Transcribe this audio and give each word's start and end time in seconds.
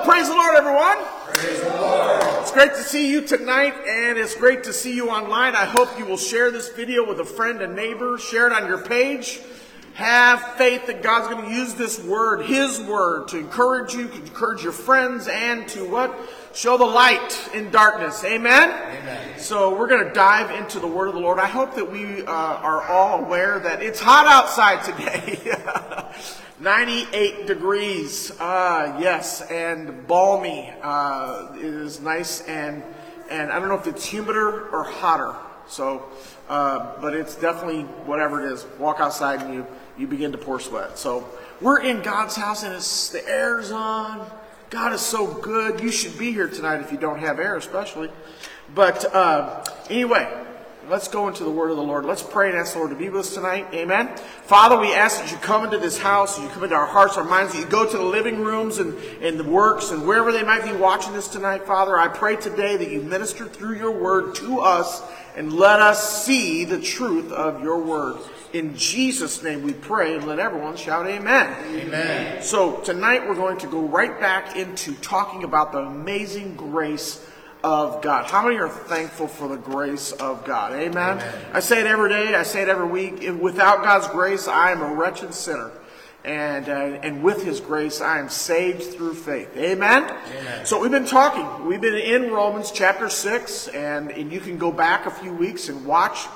Well, 0.00 0.08
praise 0.08 0.28
the 0.28 0.34
Lord, 0.34 0.56
everyone. 0.56 0.96
Praise 1.26 1.60
the 1.60 1.68
Lord. 1.68 2.22
It's 2.40 2.52
great 2.52 2.70
to 2.70 2.82
see 2.82 3.10
you 3.10 3.20
tonight, 3.20 3.74
and 3.86 4.16
it's 4.16 4.34
great 4.34 4.64
to 4.64 4.72
see 4.72 4.96
you 4.96 5.10
online. 5.10 5.54
I 5.54 5.66
hope 5.66 5.98
you 5.98 6.06
will 6.06 6.16
share 6.16 6.50
this 6.50 6.70
video 6.70 7.06
with 7.06 7.20
a 7.20 7.24
friend 7.24 7.60
and 7.60 7.76
neighbor, 7.76 8.16
share 8.16 8.46
it 8.46 8.54
on 8.54 8.66
your 8.66 8.78
page. 8.78 9.40
Have 9.92 10.54
faith 10.54 10.86
that 10.86 11.02
God's 11.02 11.28
going 11.28 11.44
to 11.44 11.54
use 11.54 11.74
this 11.74 12.02
word, 12.02 12.46
His 12.46 12.80
word, 12.80 13.28
to 13.28 13.38
encourage 13.38 13.92
you, 13.92 14.08
to 14.08 14.14
encourage 14.14 14.62
your 14.62 14.72
friends, 14.72 15.28
and 15.28 15.68
to 15.68 15.86
what? 15.86 16.18
Show 16.54 16.78
the 16.78 16.86
light 16.86 17.50
in 17.52 17.70
darkness. 17.70 18.24
Amen? 18.24 18.70
Amen. 18.70 19.38
So 19.38 19.78
we're 19.78 19.88
going 19.88 20.06
to 20.06 20.14
dive 20.14 20.50
into 20.50 20.80
the 20.80 20.86
word 20.86 21.08
of 21.08 21.14
the 21.14 21.20
Lord. 21.20 21.38
I 21.38 21.46
hope 21.46 21.74
that 21.74 21.92
we 21.92 22.22
uh, 22.22 22.32
are 22.32 22.82
all 22.84 23.22
aware 23.22 23.58
that 23.58 23.82
it's 23.82 24.00
hot 24.00 24.26
outside 24.26 24.82
today. 24.82 25.38
98 26.60 27.46
degrees, 27.46 28.30
uh, 28.38 28.98
yes, 29.00 29.40
and 29.50 30.06
balmy. 30.06 30.70
Uh, 30.82 31.54
it 31.56 31.64
is 31.64 32.00
nice 32.00 32.42
and 32.42 32.82
and 33.30 33.50
I 33.50 33.58
don't 33.58 33.68
know 33.68 33.78
if 33.78 33.86
it's 33.86 34.06
humider 34.06 34.70
or 34.70 34.84
hotter. 34.84 35.34
So, 35.68 36.04
uh, 36.48 37.00
but 37.00 37.14
it's 37.14 37.36
definitely 37.36 37.84
whatever 38.04 38.44
it 38.44 38.52
is. 38.52 38.66
Walk 38.78 39.00
outside 39.00 39.40
and 39.40 39.54
you 39.54 39.66
you 39.96 40.06
begin 40.06 40.32
to 40.32 40.38
pour 40.38 40.60
sweat. 40.60 40.98
So 40.98 41.26
we're 41.62 41.80
in 41.80 42.02
God's 42.02 42.36
house 42.36 42.62
and 42.62 42.74
it's 42.74 43.08
the 43.08 43.26
air's 43.26 43.70
on. 43.70 44.30
God 44.68 44.92
is 44.92 45.00
so 45.00 45.26
good. 45.26 45.80
You 45.80 45.90
should 45.90 46.18
be 46.18 46.30
here 46.30 46.48
tonight 46.48 46.80
if 46.80 46.92
you 46.92 46.98
don't 46.98 47.20
have 47.20 47.38
air, 47.38 47.56
especially. 47.56 48.10
But 48.74 49.14
uh, 49.14 49.64
anyway, 49.88 50.30
Let's 50.90 51.06
go 51.06 51.28
into 51.28 51.44
the 51.44 51.52
word 51.52 51.70
of 51.70 51.76
the 51.76 51.84
Lord. 51.84 52.04
Let's 52.04 52.20
pray 52.20 52.48
and 52.48 52.58
ask 52.58 52.72
the 52.72 52.80
Lord 52.80 52.90
to 52.90 52.96
be 52.96 53.08
with 53.08 53.20
us 53.20 53.34
tonight. 53.34 53.68
Amen. 53.72 54.08
Father, 54.42 54.76
we 54.76 54.92
ask 54.92 55.20
that 55.20 55.30
you 55.30 55.36
come 55.36 55.62
into 55.62 55.78
this 55.78 55.96
house, 55.96 56.36
you 56.40 56.48
come 56.48 56.64
into 56.64 56.74
our 56.74 56.84
hearts, 56.84 57.16
our 57.16 57.22
minds, 57.22 57.52
that 57.52 57.60
you 57.60 57.66
go 57.66 57.88
to 57.88 57.96
the 57.96 58.02
living 58.02 58.40
rooms 58.40 58.78
and, 58.78 58.98
and 59.22 59.38
the 59.38 59.44
works 59.44 59.92
and 59.92 60.04
wherever 60.04 60.32
they 60.32 60.42
might 60.42 60.64
be 60.64 60.72
watching 60.72 61.12
this 61.12 61.28
tonight, 61.28 61.64
Father. 61.64 61.96
I 61.96 62.08
pray 62.08 62.34
today 62.34 62.76
that 62.76 62.90
you 62.90 63.02
minister 63.02 63.46
through 63.46 63.76
your 63.76 63.92
word 63.92 64.34
to 64.36 64.58
us 64.58 65.00
and 65.36 65.52
let 65.52 65.80
us 65.80 66.24
see 66.24 66.64
the 66.64 66.80
truth 66.80 67.30
of 67.30 67.62
your 67.62 67.80
word. 67.80 68.16
In 68.52 68.76
Jesus' 68.76 69.44
name 69.44 69.62
we 69.62 69.74
pray, 69.74 70.16
and 70.16 70.26
let 70.26 70.40
everyone 70.40 70.76
shout 70.76 71.06
amen. 71.06 71.56
Amen. 71.72 72.42
So 72.42 72.80
tonight 72.80 73.28
we're 73.28 73.36
going 73.36 73.58
to 73.58 73.68
go 73.68 73.82
right 73.82 74.18
back 74.18 74.56
into 74.56 74.96
talking 74.96 75.44
about 75.44 75.70
the 75.70 75.78
amazing 75.78 76.56
grace 76.56 77.24
of 77.62 78.02
God. 78.02 78.26
How 78.26 78.42
many 78.42 78.58
are 78.58 78.68
thankful 78.68 79.28
for 79.28 79.48
the 79.48 79.56
grace 79.56 80.12
of 80.12 80.44
God? 80.44 80.72
Amen? 80.72 81.18
Amen. 81.18 81.46
I 81.52 81.60
say 81.60 81.80
it 81.80 81.86
every 81.86 82.08
day. 82.08 82.34
I 82.34 82.42
say 82.42 82.62
it 82.62 82.68
every 82.68 82.88
week. 82.88 83.22
Without 83.40 83.82
God's 83.82 84.08
grace, 84.08 84.48
I 84.48 84.72
am 84.72 84.80
a 84.80 84.94
wretched 84.94 85.34
sinner. 85.34 85.70
And, 86.24 86.68
uh, 86.68 87.00
and 87.02 87.22
with 87.22 87.42
his 87.42 87.60
grace, 87.60 88.00
I 88.00 88.18
am 88.18 88.28
saved 88.28 88.82
through 88.82 89.14
faith. 89.14 89.56
Amen? 89.56 90.04
Amen? 90.04 90.66
So 90.66 90.80
we've 90.80 90.90
been 90.90 91.06
talking. 91.06 91.66
We've 91.66 91.80
been 91.80 91.94
in 91.94 92.30
Romans 92.30 92.70
chapter 92.70 93.08
6, 93.08 93.68
and, 93.68 94.10
and 94.10 94.30
you 94.30 94.40
can 94.40 94.58
go 94.58 94.70
back 94.70 95.06
a 95.06 95.10
few 95.10 95.32
weeks 95.32 95.70
and 95.70 95.86
watch 95.86 96.26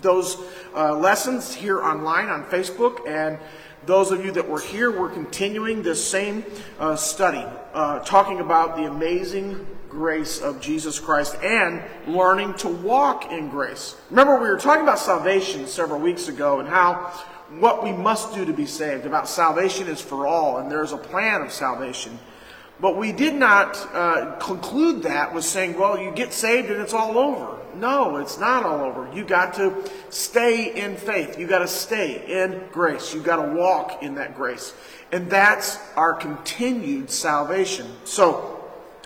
those 0.00 0.36
uh, 0.76 0.94
lessons 0.94 1.54
here 1.54 1.82
online 1.82 2.28
on 2.28 2.44
Facebook. 2.44 3.08
And 3.08 3.38
those 3.84 4.12
of 4.12 4.24
you 4.24 4.30
that 4.32 4.48
were 4.48 4.60
here, 4.60 4.96
we're 4.96 5.10
continuing 5.10 5.82
this 5.82 6.04
same 6.08 6.44
uh, 6.78 6.94
study, 6.94 7.44
uh, 7.72 8.00
talking 8.00 8.40
about 8.40 8.76
the 8.76 8.84
amazing 8.84 9.66
grace 9.88 10.40
of 10.40 10.60
Jesus 10.60 10.98
Christ 11.00 11.36
and 11.42 11.82
learning 12.06 12.54
to 12.54 12.68
walk 12.68 13.30
in 13.32 13.48
grace. 13.48 13.96
Remember, 14.10 14.40
we 14.40 14.48
were 14.48 14.58
talking 14.58 14.82
about 14.82 14.98
salvation 14.98 15.66
several 15.66 16.00
weeks 16.00 16.28
ago 16.28 16.60
and 16.60 16.68
how 16.68 17.12
what 17.58 17.84
we 17.84 17.92
must 17.92 18.34
do 18.34 18.44
to 18.44 18.52
be 18.52 18.66
saved, 18.66 19.06
about 19.06 19.28
salvation 19.28 19.86
is 19.86 20.00
for 20.00 20.26
all, 20.26 20.58
and 20.58 20.70
there's 20.70 20.92
a 20.92 20.96
plan 20.96 21.42
of 21.42 21.52
salvation. 21.52 22.18
But 22.80 22.96
we 22.96 23.12
did 23.12 23.34
not 23.34 23.76
uh, 23.94 24.36
conclude 24.38 25.04
that 25.04 25.34
with 25.34 25.44
saying, 25.44 25.78
well, 25.78 25.98
you 25.98 26.10
get 26.10 26.32
saved 26.32 26.70
and 26.70 26.80
it's 26.80 26.92
all 26.92 27.16
over. 27.16 27.58
No, 27.74 28.16
it's 28.16 28.38
not 28.38 28.64
all 28.64 28.80
over. 28.80 29.10
You 29.14 29.24
got 29.24 29.54
to 29.54 29.90
stay 30.10 30.74
in 30.74 30.96
faith. 30.96 31.38
You 31.38 31.46
got 31.46 31.60
to 31.60 31.68
stay 31.68 32.42
in 32.42 32.68
grace. 32.72 33.14
You 33.14 33.22
got 33.22 33.36
to 33.36 33.52
walk 33.52 34.02
in 34.02 34.14
that 34.16 34.34
grace. 34.34 34.74
And 35.12 35.30
that's 35.30 35.78
our 35.94 36.14
continued 36.14 37.10
salvation. 37.10 37.86
So, 38.04 38.55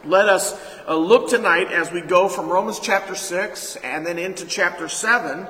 let 0.04 0.28
us 0.28 0.58
uh, 0.88 0.96
look 0.96 1.28
tonight 1.28 1.70
as 1.70 1.92
we 1.92 2.00
go 2.00 2.28
from 2.28 2.48
Romans 2.48 2.80
chapter 2.80 3.14
6 3.14 3.76
and 3.76 4.06
then 4.06 4.18
into 4.18 4.46
chapter 4.46 4.88
7. 4.88 5.46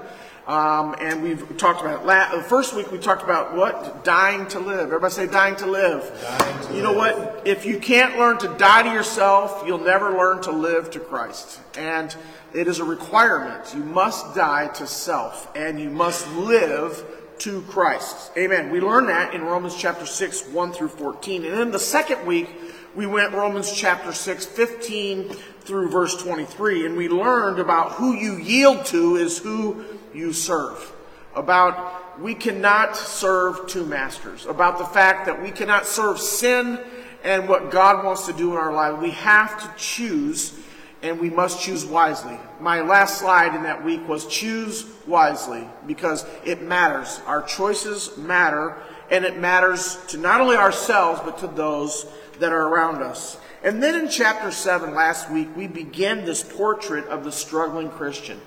Um, 0.47 0.97
and 0.99 1.22
we've 1.22 1.56
talked 1.56 1.83
about 1.83 2.05
la- 2.05 2.34
the 2.34 2.43
first 2.43 2.75
week 2.75 2.91
we 2.91 2.99
talked 2.99 3.22
about 3.22 3.55
what 3.55 4.03
dying 4.05 4.49
to 4.49 4.59
live. 4.59 4.81
Everybody 4.81 5.12
say 5.12 5.27
dying 5.28 5.55
to 5.56 5.66
live. 5.66 6.03
Dying 6.22 6.66
to 6.66 6.75
you 6.75 6.83
know 6.83 6.93
what? 6.93 7.43
If 7.47 7.65
you 7.65 7.78
can't 7.78 8.19
learn 8.19 8.38
to 8.38 8.49
die 8.59 8.83
to 8.83 8.91
yourself, 8.91 9.62
you'll 9.65 9.78
never 9.78 10.11
learn 10.16 10.43
to 10.43 10.50
live 10.50 10.91
to 10.93 11.00
Christ. 11.00 11.61
And 11.78 12.15
it 12.53 12.67
is 12.67 12.81
a 12.81 12.84
requirement. 12.84 13.72
You 13.75 13.84
must 13.84 14.34
die 14.34 14.69
to 14.69 14.87
self 14.87 15.55
and 15.55 15.81
you 15.81 15.91
must 15.91 16.28
live 16.32 17.05
to 17.41 17.62
Christ. 17.62 18.32
Amen. 18.37 18.71
We 18.71 18.81
learn 18.81 19.06
that 19.06 19.34
in 19.34 19.43
Romans 19.43 19.77
chapter 19.77 20.05
6, 20.05 20.49
1 20.49 20.72
through 20.72 20.88
14. 20.88 21.44
And 21.44 21.55
then 21.55 21.71
the 21.71 21.78
second 21.78 22.27
week, 22.27 22.49
we 22.95 23.06
went 23.06 23.33
Romans 23.33 23.73
chapter 23.73 24.12
6, 24.12 24.47
15 24.47 25.28
through 25.61 25.91
verse 25.91 26.21
23, 26.21 26.87
and 26.87 26.97
we 26.97 27.09
learned 27.09 27.59
about 27.59 27.93
who 27.93 28.15
you 28.15 28.37
yield 28.37 28.84
to 28.87 29.17
is 29.17 29.39
who 29.39 29.84
you 30.12 30.33
serve. 30.33 30.93
About 31.34 32.21
we 32.21 32.34
cannot 32.34 32.97
serve 32.97 33.67
two 33.69 33.87
masters. 33.87 34.45
About 34.47 34.79
the 34.79 34.84
fact 34.84 35.27
that 35.27 35.41
we 35.41 35.50
cannot 35.50 35.87
serve 35.87 36.19
sin 36.19 36.81
and 37.23 37.49
what 37.49 37.71
God 37.71 38.05
wants 38.05 38.27
to 38.27 38.33
do 38.33 38.53
in 38.53 38.59
our 38.59 38.73
life. 38.73 39.00
We 39.00 39.12
have 39.12 39.62
to 39.62 39.81
choose, 39.81 40.59
and 41.03 41.21
we 41.21 41.31
must 41.31 41.62
choose 41.62 41.87
wisely. 41.87 42.39
My 42.61 42.81
last 42.81 43.19
slide 43.19 43.55
in 43.55 43.62
that 43.62 43.84
week 43.84 44.06
was 44.09 44.27
choose 44.27 44.87
wisely 45.06 45.67
because 45.87 46.27
it 46.45 46.62
matters. 46.62 47.21
Our 47.27 47.43
choices 47.43 48.17
matter, 48.19 48.77
and 49.11 49.25
it 49.25 49.39
matters 49.39 49.97
to 50.09 50.19
not 50.19 50.41
only 50.41 50.56
ourselves, 50.56 51.21
but 51.25 51.39
to 51.39 51.47
those 51.47 52.06
that 52.41 52.53
are 52.53 52.69
around 52.69 53.03
us. 53.03 53.39
And 53.62 53.83
then 53.83 53.95
in 53.95 54.09
chapter 54.09 54.51
7 54.51 54.95
last 54.95 55.31
week, 55.31 55.49
we 55.55 55.67
begin 55.67 56.25
this 56.25 56.43
portrait 56.43 57.06
of 57.06 57.25
the 57.25 57.33
struggling 57.33 57.91
Christian. 57.91 58.41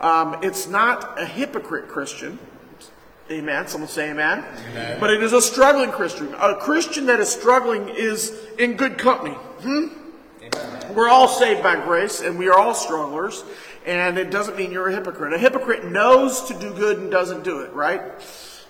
Um, 0.00 0.38
it's 0.42 0.68
not 0.68 1.20
a 1.20 1.24
hypocrite 1.24 1.88
Christian. 1.88 2.38
Amen. 3.30 3.68
Someone 3.68 3.88
say 3.88 4.10
amen. 4.10 4.44
amen. 4.70 5.00
But 5.00 5.10
it 5.10 5.22
is 5.22 5.32
a 5.32 5.42
struggling 5.42 5.90
Christian. 5.90 6.34
A 6.34 6.56
Christian 6.56 7.06
that 7.06 7.20
is 7.20 7.28
struggling 7.28 7.88
is 7.88 8.32
in 8.58 8.74
good 8.74 8.96
company. 8.96 9.34
Hmm? 9.34 9.88
We're 10.94 11.08
all 11.08 11.28
saved 11.28 11.62
by 11.62 11.76
grace 11.76 12.20
and 12.20 12.38
we 12.38 12.48
are 12.48 12.58
all 12.58 12.74
strugglers. 12.74 13.44
And 13.86 14.18
it 14.18 14.30
doesn't 14.30 14.56
mean 14.56 14.72
you're 14.72 14.88
a 14.88 14.94
hypocrite. 14.94 15.32
A 15.32 15.38
hypocrite 15.38 15.84
knows 15.84 16.42
to 16.44 16.54
do 16.54 16.72
good 16.72 16.98
and 16.98 17.10
doesn't 17.10 17.44
do 17.44 17.60
it, 17.60 17.72
right? 17.72 18.02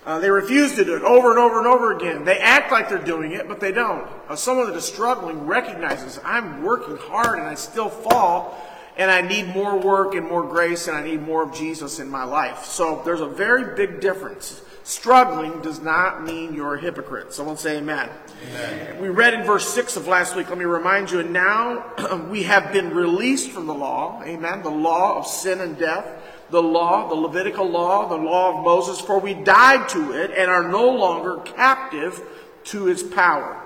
Uh, 0.09 0.19
they 0.19 0.31
refuse 0.31 0.75
to 0.75 0.87
do 0.87 0.97
it 0.97 1.03
over 1.03 1.29
and 1.29 1.39
over 1.39 1.59
and 1.59 1.67
over 1.67 1.95
again. 1.95 2.25
They 2.25 2.39
act 2.39 2.73
like 2.73 2.89
they're 2.89 2.97
doing 2.97 3.33
it, 3.33 3.47
but 3.47 3.61
they 3.61 3.73
don't. 3.73 4.09
Uh, 4.27 4.37
someone 4.37 4.67
that 4.69 4.75
is 4.75 4.87
struggling 4.87 5.47
recognizes 5.47 6.19
I'm 6.25 6.63
working 6.63 6.97
hard 6.97 7.39
and 7.39 7.47
I 7.47 7.53
still 7.53 7.91
fall, 7.91 8.59
and 8.97 9.11
I 9.11 9.21
need 9.21 9.49
more 9.49 9.79
work 9.79 10.15
and 10.15 10.27
more 10.27 10.45
grace, 10.45 10.89
and 10.89 10.97
I 10.97 11.05
need 11.05 11.21
more 11.21 11.43
of 11.43 11.53
Jesus 11.53 11.99
in 11.99 12.09
my 12.09 12.25
life. 12.25 12.65
So 12.65 13.03
there's 13.05 13.21
a 13.21 13.27
very 13.27 13.77
big 13.77 14.01
difference. 14.01 14.63
Struggling 14.83 15.61
does 15.61 15.83
not 15.83 16.25
mean 16.25 16.55
you're 16.55 16.77
a 16.77 16.81
hypocrite. 16.81 17.35
Someone 17.35 17.59
say 17.59 17.77
amen. 17.77 18.09
amen. 18.49 19.03
We 19.03 19.11
read 19.11 19.35
in 19.35 19.45
verse 19.45 19.69
6 19.69 19.99
of 19.99 20.07
last 20.09 20.35
week, 20.35 20.49
let 20.49 20.57
me 20.57 20.65
remind 20.65 21.11
you, 21.11 21.21
and 21.21 21.35
now 21.35 21.85
we 22.31 22.45
have 22.45 22.73
been 22.73 22.95
released 22.95 23.51
from 23.51 23.67
the 23.67 23.75
law, 23.75 24.23
amen, 24.25 24.63
the 24.63 24.71
law 24.71 25.19
of 25.19 25.27
sin 25.27 25.61
and 25.61 25.77
death 25.77 26.18
the 26.50 26.62
law, 26.62 27.09
the 27.09 27.14
Levitical 27.14 27.69
law, 27.69 28.09
the 28.09 28.16
law 28.16 28.59
of 28.59 28.64
Moses, 28.64 29.00
for 29.00 29.19
we 29.19 29.34
died 29.34 29.88
to 29.91 30.12
it 30.12 30.31
and 30.31 30.50
are 30.50 30.69
no 30.69 30.88
longer 30.88 31.36
captive 31.44 32.22
to 32.64 32.88
its 32.88 33.03
power. 33.03 33.62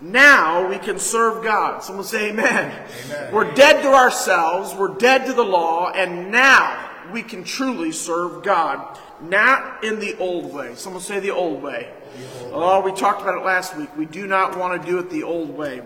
Now 0.00 0.68
we 0.68 0.78
can 0.78 0.98
serve 0.98 1.44
God. 1.44 1.82
Someone 1.82 2.04
say 2.04 2.30
amen. 2.30 2.72
amen. 3.04 3.32
We're 3.32 3.52
dead 3.52 3.82
to 3.82 3.88
ourselves, 3.88 4.74
we're 4.74 4.94
dead 4.94 5.26
to 5.26 5.32
the 5.32 5.44
law, 5.44 5.90
and 5.90 6.30
now 6.30 6.90
we 7.12 7.22
can 7.22 7.44
truly 7.44 7.92
serve 7.92 8.42
God. 8.42 8.98
Not 9.20 9.84
in 9.84 10.00
the 10.00 10.16
old 10.16 10.54
way. 10.54 10.74
Someone 10.76 11.02
say 11.02 11.20
the 11.20 11.30
old 11.30 11.62
way. 11.62 11.92
The 12.14 12.44
old 12.44 12.54
oh, 12.54 12.80
we 12.80 12.92
talked 12.92 13.20
about 13.20 13.36
it 13.36 13.44
last 13.44 13.76
week. 13.76 13.94
We 13.96 14.06
do 14.06 14.26
not 14.26 14.56
want 14.56 14.80
to 14.80 14.88
do 14.88 14.98
it 14.98 15.10
the 15.10 15.24
old 15.24 15.50
way, 15.50 15.82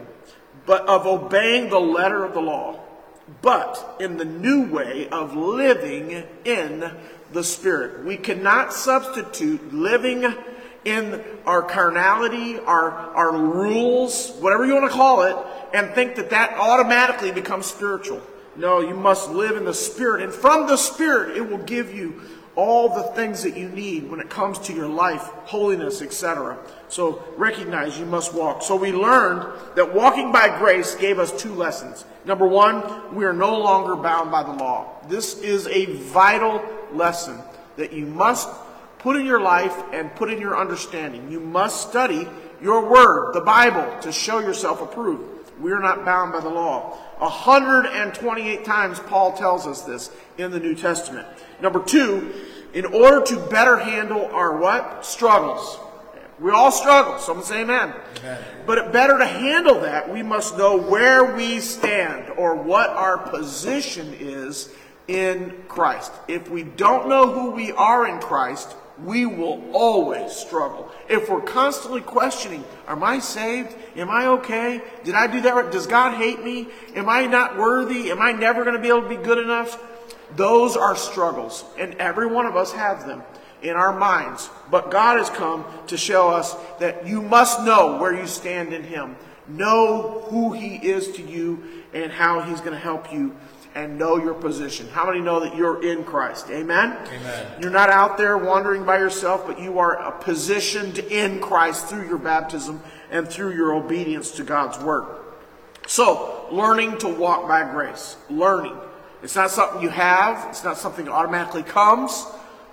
but 0.66 0.86
of 0.86 1.06
obeying 1.06 1.68
the 1.68 1.80
letter 1.80 2.24
of 2.24 2.34
the 2.34 2.40
law 2.40 2.83
but 3.42 3.96
in 4.00 4.16
the 4.16 4.24
new 4.24 4.66
way 4.70 5.08
of 5.08 5.36
living 5.36 6.24
in 6.44 6.90
the 7.32 7.44
Spirit. 7.44 8.04
We 8.04 8.16
cannot 8.16 8.72
substitute 8.72 9.72
living 9.72 10.34
in 10.84 11.24
our 11.46 11.62
carnality, 11.62 12.58
our, 12.58 12.90
our 12.90 13.36
rules, 13.36 14.30
whatever 14.40 14.66
you 14.66 14.74
want 14.74 14.90
to 14.90 14.96
call 14.96 15.22
it, 15.22 15.36
and 15.72 15.94
think 15.94 16.16
that 16.16 16.30
that 16.30 16.56
automatically 16.58 17.32
becomes 17.32 17.66
spiritual. 17.66 18.20
No, 18.56 18.80
you 18.80 18.94
must 18.94 19.30
live 19.30 19.56
in 19.56 19.64
the 19.64 19.74
Spirit. 19.74 20.22
And 20.22 20.32
from 20.32 20.66
the 20.66 20.76
Spirit, 20.76 21.36
it 21.36 21.48
will 21.48 21.58
give 21.58 21.92
you 21.92 22.20
all 22.54 22.94
the 22.94 23.02
things 23.14 23.42
that 23.42 23.56
you 23.56 23.68
need 23.68 24.08
when 24.08 24.20
it 24.20 24.30
comes 24.30 24.58
to 24.60 24.72
your 24.72 24.86
life, 24.86 25.22
holiness, 25.44 26.02
etc. 26.02 26.56
So 26.94 27.24
recognize 27.36 27.98
you 27.98 28.06
must 28.06 28.32
walk. 28.32 28.62
So 28.62 28.76
we 28.76 28.92
learned 28.92 29.44
that 29.74 29.92
walking 29.92 30.30
by 30.30 30.56
grace 30.60 30.94
gave 30.94 31.18
us 31.18 31.32
two 31.42 31.52
lessons. 31.52 32.04
Number 32.24 32.46
one, 32.46 33.16
we 33.16 33.24
are 33.24 33.32
no 33.32 33.58
longer 33.58 33.96
bound 33.96 34.30
by 34.30 34.44
the 34.44 34.52
law. 34.52 34.92
This 35.08 35.36
is 35.40 35.66
a 35.66 35.86
vital 35.86 36.62
lesson 36.92 37.40
that 37.74 37.92
you 37.92 38.06
must 38.06 38.48
put 39.00 39.16
in 39.16 39.26
your 39.26 39.40
life 39.40 39.76
and 39.92 40.14
put 40.14 40.32
in 40.32 40.40
your 40.40 40.56
understanding. 40.56 41.32
You 41.32 41.40
must 41.40 41.90
study 41.90 42.28
your 42.62 42.88
word, 42.88 43.32
the 43.32 43.40
Bible, 43.40 44.00
to 44.02 44.12
show 44.12 44.38
yourself 44.38 44.80
approved. 44.80 45.50
We 45.60 45.72
are 45.72 45.80
not 45.80 46.04
bound 46.04 46.32
by 46.32 46.38
the 46.42 46.48
law. 46.48 46.90
128 47.18 48.64
times 48.64 49.00
Paul 49.00 49.36
tells 49.36 49.66
us 49.66 49.82
this 49.82 50.12
in 50.38 50.52
the 50.52 50.60
New 50.60 50.76
Testament. 50.76 51.26
Number 51.60 51.82
two, 51.82 52.32
in 52.72 52.86
order 52.86 53.20
to 53.20 53.46
better 53.48 53.78
handle 53.78 54.26
our 54.26 54.56
what? 54.58 55.04
Struggles. 55.04 55.80
We 56.40 56.50
all 56.50 56.72
struggle. 56.72 57.18
Someone 57.18 57.46
say 57.46 57.62
amen. 57.62 57.94
amen. 58.18 58.44
But 58.66 58.92
better 58.92 59.18
to 59.18 59.26
handle 59.26 59.80
that, 59.80 60.12
we 60.12 60.22
must 60.22 60.58
know 60.58 60.76
where 60.76 61.34
we 61.36 61.60
stand 61.60 62.30
or 62.36 62.56
what 62.56 62.90
our 62.90 63.18
position 63.18 64.14
is 64.18 64.72
in 65.06 65.54
Christ. 65.68 66.12
If 66.28 66.50
we 66.50 66.64
don't 66.64 67.08
know 67.08 67.30
who 67.30 67.50
we 67.50 67.72
are 67.72 68.08
in 68.08 68.18
Christ, 68.20 68.74
we 69.02 69.26
will 69.26 69.62
always 69.72 70.32
struggle. 70.32 70.90
If 71.08 71.28
we're 71.28 71.40
constantly 71.40 72.00
questioning, 72.00 72.64
am 72.86 73.02
I 73.02 73.18
saved? 73.18 73.74
Am 73.96 74.10
I 74.10 74.26
okay? 74.26 74.82
Did 75.02 75.14
I 75.14 75.26
do 75.26 75.40
that 75.42 75.54
right? 75.54 75.70
Does 75.70 75.86
God 75.86 76.16
hate 76.16 76.42
me? 76.42 76.68
Am 76.94 77.08
I 77.08 77.26
not 77.26 77.56
worthy? 77.56 78.10
Am 78.10 78.20
I 78.20 78.32
never 78.32 78.64
going 78.64 78.76
to 78.76 78.82
be 78.82 78.88
able 78.88 79.02
to 79.02 79.08
be 79.08 79.16
good 79.16 79.38
enough? 79.38 79.80
Those 80.36 80.76
are 80.76 80.96
struggles, 80.96 81.64
and 81.78 81.94
every 81.94 82.26
one 82.26 82.46
of 82.46 82.56
us 82.56 82.72
have 82.72 83.06
them 83.06 83.22
in 83.64 83.74
our 83.74 83.98
minds. 83.98 84.50
But 84.70 84.90
God 84.90 85.18
has 85.18 85.30
come 85.30 85.64
to 85.88 85.96
show 85.96 86.28
us 86.28 86.54
that 86.78 87.06
you 87.06 87.22
must 87.22 87.62
know 87.62 87.98
where 87.98 88.14
you 88.14 88.26
stand 88.26 88.72
in 88.72 88.84
Him. 88.84 89.16
Know 89.48 90.24
who 90.28 90.52
He 90.52 90.76
is 90.76 91.12
to 91.12 91.22
you 91.22 91.62
and 91.92 92.12
how 92.12 92.42
He's 92.42 92.60
going 92.60 92.72
to 92.72 92.78
help 92.78 93.12
you 93.12 93.34
and 93.74 93.98
know 93.98 94.16
your 94.16 94.34
position. 94.34 94.88
How 94.88 95.06
many 95.06 95.20
know 95.20 95.40
that 95.40 95.56
you're 95.56 95.84
in 95.84 96.04
Christ? 96.04 96.48
Amen? 96.50 96.96
Amen. 97.08 97.46
You're 97.60 97.70
not 97.70 97.90
out 97.90 98.16
there 98.16 98.38
wandering 98.38 98.84
by 98.84 98.98
yourself, 98.98 99.46
but 99.46 99.58
you 99.58 99.78
are 99.78 100.12
positioned 100.12 100.98
in 100.98 101.40
Christ 101.40 101.86
through 101.86 102.06
your 102.06 102.18
baptism 102.18 102.80
and 103.10 103.28
through 103.28 103.54
your 103.54 103.74
obedience 103.74 104.30
to 104.32 104.44
God's 104.44 104.78
word. 104.78 105.06
So, 105.86 106.46
learning 106.50 106.98
to 106.98 107.08
walk 107.08 107.48
by 107.48 107.68
grace. 107.70 108.16
Learning. 108.30 108.76
It's 109.22 109.34
not 109.34 109.50
something 109.50 109.82
you 109.82 109.88
have, 109.88 110.48
it's 110.50 110.64
not 110.64 110.78
something 110.78 111.06
that 111.06 111.12
automatically 111.12 111.62
comes. 111.62 112.26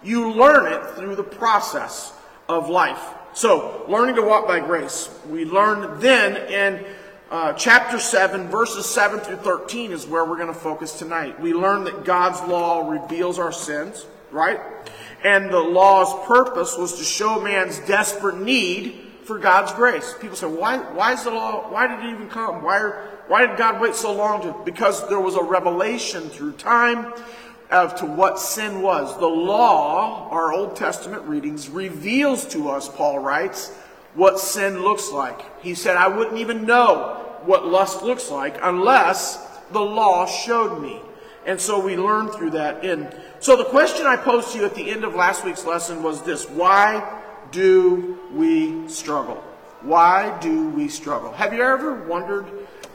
You 0.03 0.31
learn 0.31 0.71
it 0.71 0.95
through 0.95 1.15
the 1.15 1.23
process 1.23 2.13
of 2.49 2.69
life. 2.69 3.01
So, 3.33 3.85
learning 3.87 4.15
to 4.15 4.23
walk 4.23 4.47
by 4.47 4.59
grace. 4.59 5.09
We 5.29 5.45
learn 5.45 5.99
then 5.99 6.35
in 6.51 6.85
uh, 7.29 7.53
chapter 7.53 7.97
7, 7.97 8.49
verses 8.49 8.85
7 8.85 9.19
through 9.21 9.37
13 9.37 9.91
is 9.91 10.05
where 10.05 10.25
we're 10.25 10.35
going 10.35 10.53
to 10.53 10.53
focus 10.53 10.99
tonight. 10.99 11.39
We 11.39 11.53
learn 11.53 11.85
that 11.85 12.03
God's 12.03 12.41
law 12.41 12.89
reveals 12.89 13.39
our 13.39 13.53
sins, 13.53 14.05
right? 14.31 14.59
And 15.23 15.49
the 15.49 15.59
law's 15.59 16.27
purpose 16.27 16.77
was 16.77 16.97
to 16.97 17.05
show 17.05 17.39
man's 17.39 17.79
desperate 17.79 18.37
need 18.37 18.99
for 19.23 19.37
God's 19.37 19.71
grace. 19.73 20.13
People 20.19 20.35
say, 20.35 20.47
why, 20.47 20.77
why 20.77 21.13
is 21.13 21.23
the 21.23 21.31
law, 21.31 21.71
why 21.71 21.87
did 21.87 22.05
it 22.05 22.13
even 22.13 22.27
come? 22.27 22.63
Why, 22.63 22.79
are, 22.79 23.07
why 23.27 23.45
did 23.45 23.55
God 23.55 23.79
wait 23.79 23.95
so 23.95 24.11
long 24.11 24.41
to, 24.41 24.53
because 24.65 25.07
there 25.07 25.21
was 25.21 25.35
a 25.35 25.43
revelation 25.43 26.23
through 26.29 26.53
time 26.53 27.13
as 27.71 27.93
to 27.95 28.05
what 28.05 28.37
sin 28.37 28.81
was. 28.81 29.17
The 29.17 29.25
law, 29.25 30.29
our 30.29 30.53
Old 30.53 30.75
Testament 30.75 31.23
readings, 31.23 31.69
reveals 31.69 32.45
to 32.47 32.69
us, 32.69 32.89
Paul 32.89 33.19
writes, 33.19 33.69
what 34.13 34.39
sin 34.39 34.81
looks 34.81 35.11
like. 35.11 35.41
He 35.63 35.73
said, 35.73 35.95
I 35.95 36.07
wouldn't 36.07 36.37
even 36.37 36.65
know 36.65 37.39
what 37.45 37.65
lust 37.65 38.03
looks 38.03 38.29
like 38.29 38.57
unless 38.61 39.47
the 39.71 39.81
law 39.81 40.25
showed 40.25 40.81
me. 40.81 40.99
And 41.45 41.59
so 41.59 41.83
we 41.83 41.95
learn 41.97 42.27
through 42.29 42.51
that. 42.51 42.83
And 42.85 43.15
so 43.39 43.55
the 43.55 43.65
question 43.65 44.05
I 44.05 44.15
posed 44.15 44.51
to 44.51 44.59
you 44.59 44.65
at 44.65 44.75
the 44.75 44.91
end 44.91 45.03
of 45.03 45.15
last 45.15 45.43
week's 45.43 45.65
lesson 45.65 46.03
was 46.03 46.21
this 46.21 46.47
Why 46.49 47.19
do 47.51 48.19
we 48.33 48.87
struggle? 48.87 49.43
Why 49.81 50.37
do 50.39 50.69
we 50.69 50.87
struggle? 50.87 51.31
Have 51.31 51.53
you 51.53 51.63
ever 51.63 52.03
wondered 52.03 52.45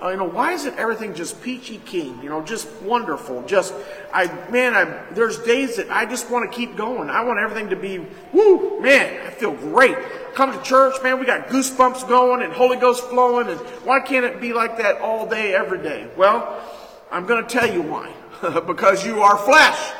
uh, 0.02 0.08
you 0.08 0.16
know, 0.16 0.28
why 0.28 0.52
is 0.52 0.66
it 0.66 0.74
everything 0.76 1.14
just 1.14 1.42
peachy 1.42 1.78
keen? 1.78 2.20
You 2.22 2.28
know, 2.28 2.42
just 2.42 2.70
wonderful. 2.82 3.42
Just, 3.46 3.74
I, 4.12 4.26
man, 4.50 4.74
I, 4.74 5.02
there's 5.12 5.38
days 5.38 5.76
that 5.76 5.90
I 5.90 6.04
just 6.04 6.30
want 6.30 6.50
to 6.50 6.56
keep 6.56 6.76
going. 6.76 7.08
I 7.08 7.24
want 7.24 7.38
everything 7.38 7.70
to 7.70 7.76
be, 7.76 8.04
woo, 8.32 8.80
man, 8.80 9.26
I 9.26 9.30
feel 9.30 9.54
great. 9.54 9.96
Come 10.34 10.52
to 10.52 10.62
church, 10.62 11.02
man, 11.02 11.18
we 11.18 11.24
got 11.24 11.48
goosebumps 11.48 12.06
going 12.08 12.42
and 12.42 12.52
Holy 12.52 12.76
Ghost 12.76 13.04
flowing. 13.04 13.48
And 13.48 13.58
why 13.84 14.00
can't 14.00 14.24
it 14.24 14.40
be 14.40 14.52
like 14.52 14.76
that 14.78 15.00
all 15.00 15.26
day, 15.26 15.54
every 15.54 15.82
day? 15.82 16.08
Well, 16.16 16.62
I'm 17.10 17.26
going 17.26 17.46
to 17.46 17.48
tell 17.48 17.72
you 17.72 17.82
why. 17.82 18.12
because 18.66 19.06
you 19.06 19.22
are 19.22 19.38
flesh 19.38 19.92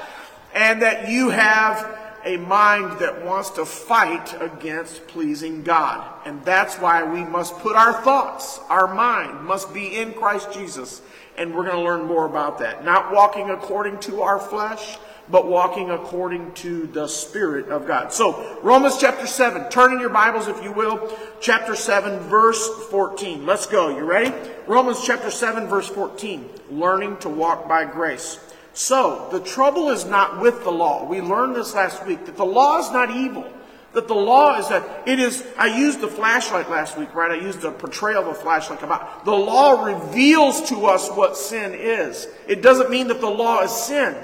and 0.55 0.83
that 0.83 1.09
you 1.09 1.31
have 1.31 2.06
a 2.27 2.37
mind 2.39 2.99
that 2.99 3.25
wants 3.25 3.51
to 3.51 3.65
fight 3.65 4.35
against 4.43 5.07
pleasing 5.07 5.63
God. 5.63 6.05
And 6.27 6.45
that's 6.45 6.75
why 6.77 7.05
we 7.05 7.25
must 7.25 7.57
put 7.61 7.77
our 7.77 8.03
thoughts, 8.03 8.59
our 8.69 8.93
mind 8.93 9.47
must 9.47 9.73
be 9.73 9.97
in 9.97 10.13
Christ 10.13 10.53
Jesus. 10.53 11.01
And 11.39 11.55
we're 11.55 11.63
going 11.63 11.77
to 11.77 11.83
learn 11.83 12.07
more 12.07 12.27
about 12.27 12.59
that. 12.59 12.85
Not 12.85 13.13
walking 13.13 13.51
according 13.51 14.01
to 14.01 14.23
our 14.23 14.41
flesh, 14.41 14.99
but 15.29 15.47
walking 15.47 15.91
according 15.91 16.53
to 16.55 16.87
the 16.89 17.07
Spirit 17.07 17.69
of 17.69 17.87
God. 17.87 18.13
So, 18.13 18.59
Romans 18.63 18.97
chapter 18.99 19.27
7. 19.27 19.71
Turn 19.71 19.93
in 19.93 20.01
your 20.01 20.11
Bibles, 20.11 20.49
if 20.49 20.63
you 20.65 20.73
will. 20.73 21.17
Chapter 21.41 21.77
7, 21.77 22.21
verse 22.21 22.67
14. 22.91 23.45
Let's 23.47 23.67
go. 23.67 23.97
You 23.97 24.05
ready? 24.05 24.35
Romans 24.67 25.05
chapter 25.05 25.31
7, 25.31 25.67
verse 25.69 25.89
14. 25.89 26.49
Learning 26.71 27.17
to 27.19 27.29
walk 27.29 27.69
by 27.69 27.85
grace. 27.85 28.39
So, 28.77 29.27
the 29.33 29.41
trouble 29.41 29.89
is 29.89 30.05
not 30.05 30.39
with 30.39 30.63
the 30.63 30.71
law. 30.71 31.07
We 31.07 31.23
learned 31.23 31.57
this 31.57 31.75
last 31.75 32.05
week 32.07 32.27
that 32.27 32.37
the 32.37 32.45
law 32.45 32.79
is 32.79 32.91
not 32.91 33.11
evil. 33.11 33.51
That 33.95 34.07
the 34.07 34.15
law 34.15 34.59
is 34.59 34.69
that 34.69 35.09
it 35.09 35.19
is, 35.19 35.43
I 35.57 35.79
used 35.79 36.03
the 36.03 36.09
flashlight 36.09 36.69
last 36.69 36.99
week, 36.99 37.15
right? 37.15 37.31
I 37.31 37.43
used 37.43 37.65
a 37.65 37.71
portrayal 37.71 38.25
of 38.25 38.29
a 38.29 38.35
flashlight 38.35 38.83
about 38.83 39.25
the 39.25 39.33
law 39.33 39.83
reveals 39.83 40.69
to 40.69 40.85
us 40.85 41.09
what 41.09 41.39
sin 41.39 41.73
is. 41.75 42.29
It 42.47 42.61
doesn't 42.61 42.91
mean 42.91 43.09
that 43.09 43.23
the 43.23 43.31
law 43.31 43.63
is 43.63 43.71
sin. 43.71 44.15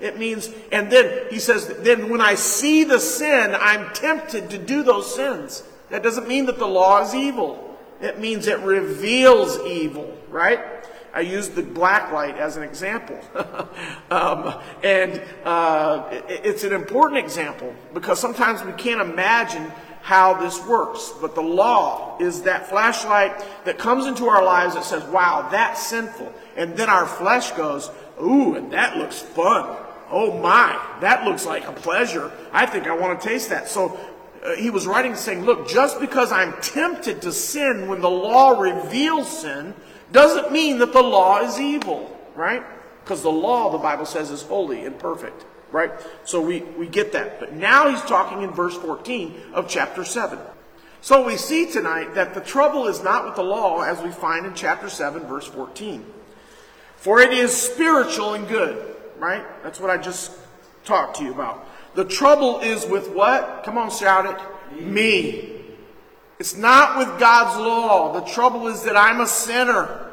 It 0.00 0.16
means, 0.20 0.50
and 0.70 0.88
then 0.88 1.26
he 1.30 1.40
says, 1.40 1.66
then 1.80 2.08
when 2.08 2.20
I 2.20 2.36
see 2.36 2.84
the 2.84 3.00
sin, 3.00 3.56
I'm 3.58 3.92
tempted 3.92 4.50
to 4.50 4.58
do 4.58 4.84
those 4.84 5.12
sins. 5.16 5.64
That 5.90 6.04
doesn't 6.04 6.28
mean 6.28 6.46
that 6.46 6.60
the 6.60 6.68
law 6.68 7.02
is 7.02 7.12
evil. 7.12 7.76
It 8.00 8.20
means 8.20 8.46
it 8.46 8.60
reveals 8.60 9.58
evil, 9.66 10.16
right? 10.28 10.60
I 11.16 11.20
used 11.20 11.54
the 11.54 11.62
black 11.62 12.12
light 12.12 12.36
as 12.36 12.58
an 12.58 12.62
example. 12.62 13.18
um, 14.10 14.54
and 14.84 15.22
uh, 15.46 16.06
it, 16.12 16.42
it's 16.44 16.62
an 16.62 16.74
important 16.74 17.24
example 17.24 17.74
because 17.94 18.20
sometimes 18.20 18.62
we 18.62 18.72
can't 18.72 19.00
imagine 19.00 19.72
how 20.02 20.34
this 20.34 20.62
works. 20.66 21.14
But 21.18 21.34
the 21.34 21.40
law 21.40 22.18
is 22.20 22.42
that 22.42 22.68
flashlight 22.68 23.42
that 23.64 23.78
comes 23.78 24.04
into 24.04 24.26
our 24.26 24.44
lives 24.44 24.74
that 24.74 24.84
says, 24.84 25.04
wow, 25.04 25.48
that's 25.50 25.86
sinful. 25.86 26.30
And 26.54 26.76
then 26.76 26.90
our 26.90 27.06
flesh 27.06 27.50
goes, 27.52 27.90
ooh, 28.22 28.54
and 28.54 28.70
that 28.72 28.98
looks 28.98 29.18
fun. 29.18 29.74
Oh 30.10 30.38
my, 30.38 30.78
that 31.00 31.24
looks 31.24 31.46
like 31.46 31.66
a 31.66 31.72
pleasure. 31.72 32.30
I 32.52 32.66
think 32.66 32.86
I 32.86 32.94
want 32.94 33.22
to 33.22 33.26
taste 33.26 33.48
that. 33.48 33.70
So 33.70 33.98
uh, 34.44 34.54
he 34.56 34.68
was 34.68 34.86
writing 34.86 35.14
saying, 35.14 35.46
look, 35.46 35.66
just 35.66 35.98
because 35.98 36.30
I'm 36.30 36.52
tempted 36.60 37.22
to 37.22 37.32
sin 37.32 37.88
when 37.88 38.02
the 38.02 38.10
law 38.10 38.60
reveals 38.60 39.40
sin 39.40 39.72
doesn't 40.12 40.52
mean 40.52 40.78
that 40.78 40.92
the 40.92 41.02
law 41.02 41.40
is 41.40 41.58
evil, 41.58 42.16
right? 42.34 42.62
Because 43.02 43.22
the 43.22 43.30
law, 43.30 43.70
the 43.70 43.78
Bible 43.78 44.06
says, 44.06 44.30
is 44.30 44.42
holy 44.42 44.84
and 44.84 44.98
perfect, 44.98 45.44
right? 45.70 45.90
So 46.24 46.40
we, 46.40 46.60
we 46.60 46.86
get 46.86 47.12
that. 47.12 47.40
But 47.40 47.54
now 47.54 47.88
he's 47.88 48.02
talking 48.02 48.42
in 48.42 48.50
verse 48.50 48.76
14 48.76 49.34
of 49.52 49.68
chapter 49.68 50.04
7. 50.04 50.38
So 51.00 51.24
we 51.24 51.36
see 51.36 51.70
tonight 51.70 52.14
that 52.14 52.34
the 52.34 52.40
trouble 52.40 52.86
is 52.86 53.02
not 53.02 53.24
with 53.24 53.36
the 53.36 53.42
law, 53.42 53.82
as 53.82 54.00
we 54.02 54.10
find 54.10 54.44
in 54.44 54.54
chapter 54.54 54.88
7, 54.88 55.22
verse 55.26 55.46
14. 55.46 56.04
For 56.96 57.20
it 57.20 57.32
is 57.32 57.54
spiritual 57.54 58.34
and 58.34 58.48
good, 58.48 58.96
right? 59.18 59.44
That's 59.62 59.78
what 59.78 59.90
I 59.90 59.98
just 59.98 60.32
talked 60.84 61.18
to 61.18 61.24
you 61.24 61.32
about. 61.32 61.68
The 61.94 62.04
trouble 62.04 62.60
is 62.60 62.86
with 62.86 63.10
what? 63.10 63.62
Come 63.64 63.78
on, 63.78 63.90
shout 63.90 64.26
it. 64.26 64.82
Me. 64.82 65.55
It's 66.38 66.56
not 66.56 66.98
with 66.98 67.18
God's 67.18 67.58
law. 67.58 68.12
The 68.12 68.26
trouble 68.26 68.66
is 68.68 68.82
that 68.82 68.96
I'm 68.96 69.20
a 69.20 69.26
sinner. 69.26 70.10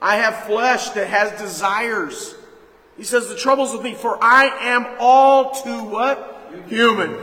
I 0.00 0.16
have 0.16 0.44
flesh 0.44 0.90
that 0.90 1.08
has 1.08 1.32
desires. 1.40 2.36
He 2.96 3.04
says 3.04 3.28
the 3.28 3.36
trouble's 3.36 3.72
with 3.72 3.82
me, 3.82 3.94
for 3.94 4.22
I 4.22 4.46
am 4.60 4.86
all 4.98 5.52
too 5.52 5.84
what? 5.84 6.36
Human. 6.68 7.16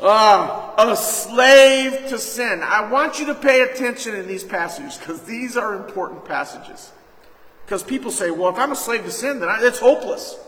uh, 0.00 0.74
a 0.78 0.96
slave 0.96 2.08
to 2.08 2.18
sin. 2.18 2.62
I 2.62 2.90
want 2.90 3.18
you 3.18 3.26
to 3.26 3.34
pay 3.34 3.62
attention 3.62 4.14
in 4.14 4.26
these 4.26 4.44
passages 4.44 4.98
because 4.98 5.22
these 5.22 5.56
are 5.56 5.74
important 5.74 6.24
passages. 6.24 6.92
Because 7.64 7.82
people 7.82 8.12
say, 8.12 8.30
well, 8.30 8.50
if 8.50 8.58
I'm 8.58 8.70
a 8.70 8.76
slave 8.76 9.04
to 9.04 9.10
sin, 9.10 9.40
then 9.40 9.48
I, 9.48 9.58
it's 9.62 9.80
hopeless. 9.80 10.38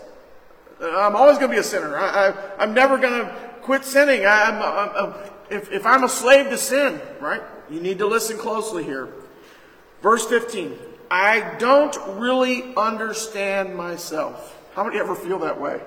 I'm 0.81 1.17
always 1.17 1.39
going 1.39 1.51
to 1.51 1.57
be 1.57 1.61
a 1.61 1.65
sinner. 1.65 1.99
I, 1.99 2.33
am 2.61 2.75
never 2.75 2.99
going 2.99 3.25
to 3.25 3.35
quit 3.63 3.85
sinning. 3.85 4.25
I, 4.25 4.45
I'm, 4.45 4.63
I'm, 4.63 5.15
if, 5.51 5.73
if 5.73 5.87
I'm 5.87 6.05
a 6.05 6.09
slave 6.09 6.51
to 6.51 6.59
sin, 6.59 7.01
right? 7.21 7.43
You 7.71 7.81
need 7.81 7.99
to 7.99 8.07
listen 8.07 8.39
closely 8.39 8.85
here. 8.85 9.09
Verse 10.03 10.27
15. 10.27 10.79
I 11.11 11.57
don't 11.59 11.97
really 12.19 12.75
understand 12.77 13.75
myself. 13.75 14.57
How 14.75 14.85
many 14.85 14.99
ever 14.99 15.15
feel 15.15 15.39
that 15.41 15.59
way? 15.61 15.81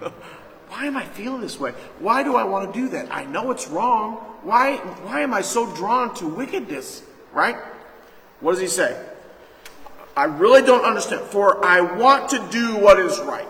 why 0.68 0.86
am 0.86 0.96
I 0.96 1.04
feeling 1.04 1.40
this 1.40 1.58
way? 1.58 1.72
Why 1.98 2.22
do 2.22 2.36
I 2.36 2.44
want 2.44 2.72
to 2.72 2.80
do 2.80 2.88
that? 2.90 3.12
I 3.12 3.24
know 3.24 3.50
it's 3.50 3.68
wrong. 3.68 4.16
Why, 4.42 4.76
why 4.76 5.20
am 5.20 5.34
I 5.34 5.42
so 5.42 5.72
drawn 5.74 6.14
to 6.16 6.26
wickedness? 6.26 7.02
Right? 7.32 7.56
What 8.40 8.52
does 8.52 8.60
he 8.60 8.68
say? 8.68 9.04
I 10.16 10.24
really 10.24 10.62
don't 10.62 10.84
understand. 10.84 11.22
For 11.26 11.64
I 11.64 11.80
want 11.80 12.30
to 12.30 12.48
do 12.50 12.76
what 12.76 12.98
is 12.98 13.18
right. 13.20 13.46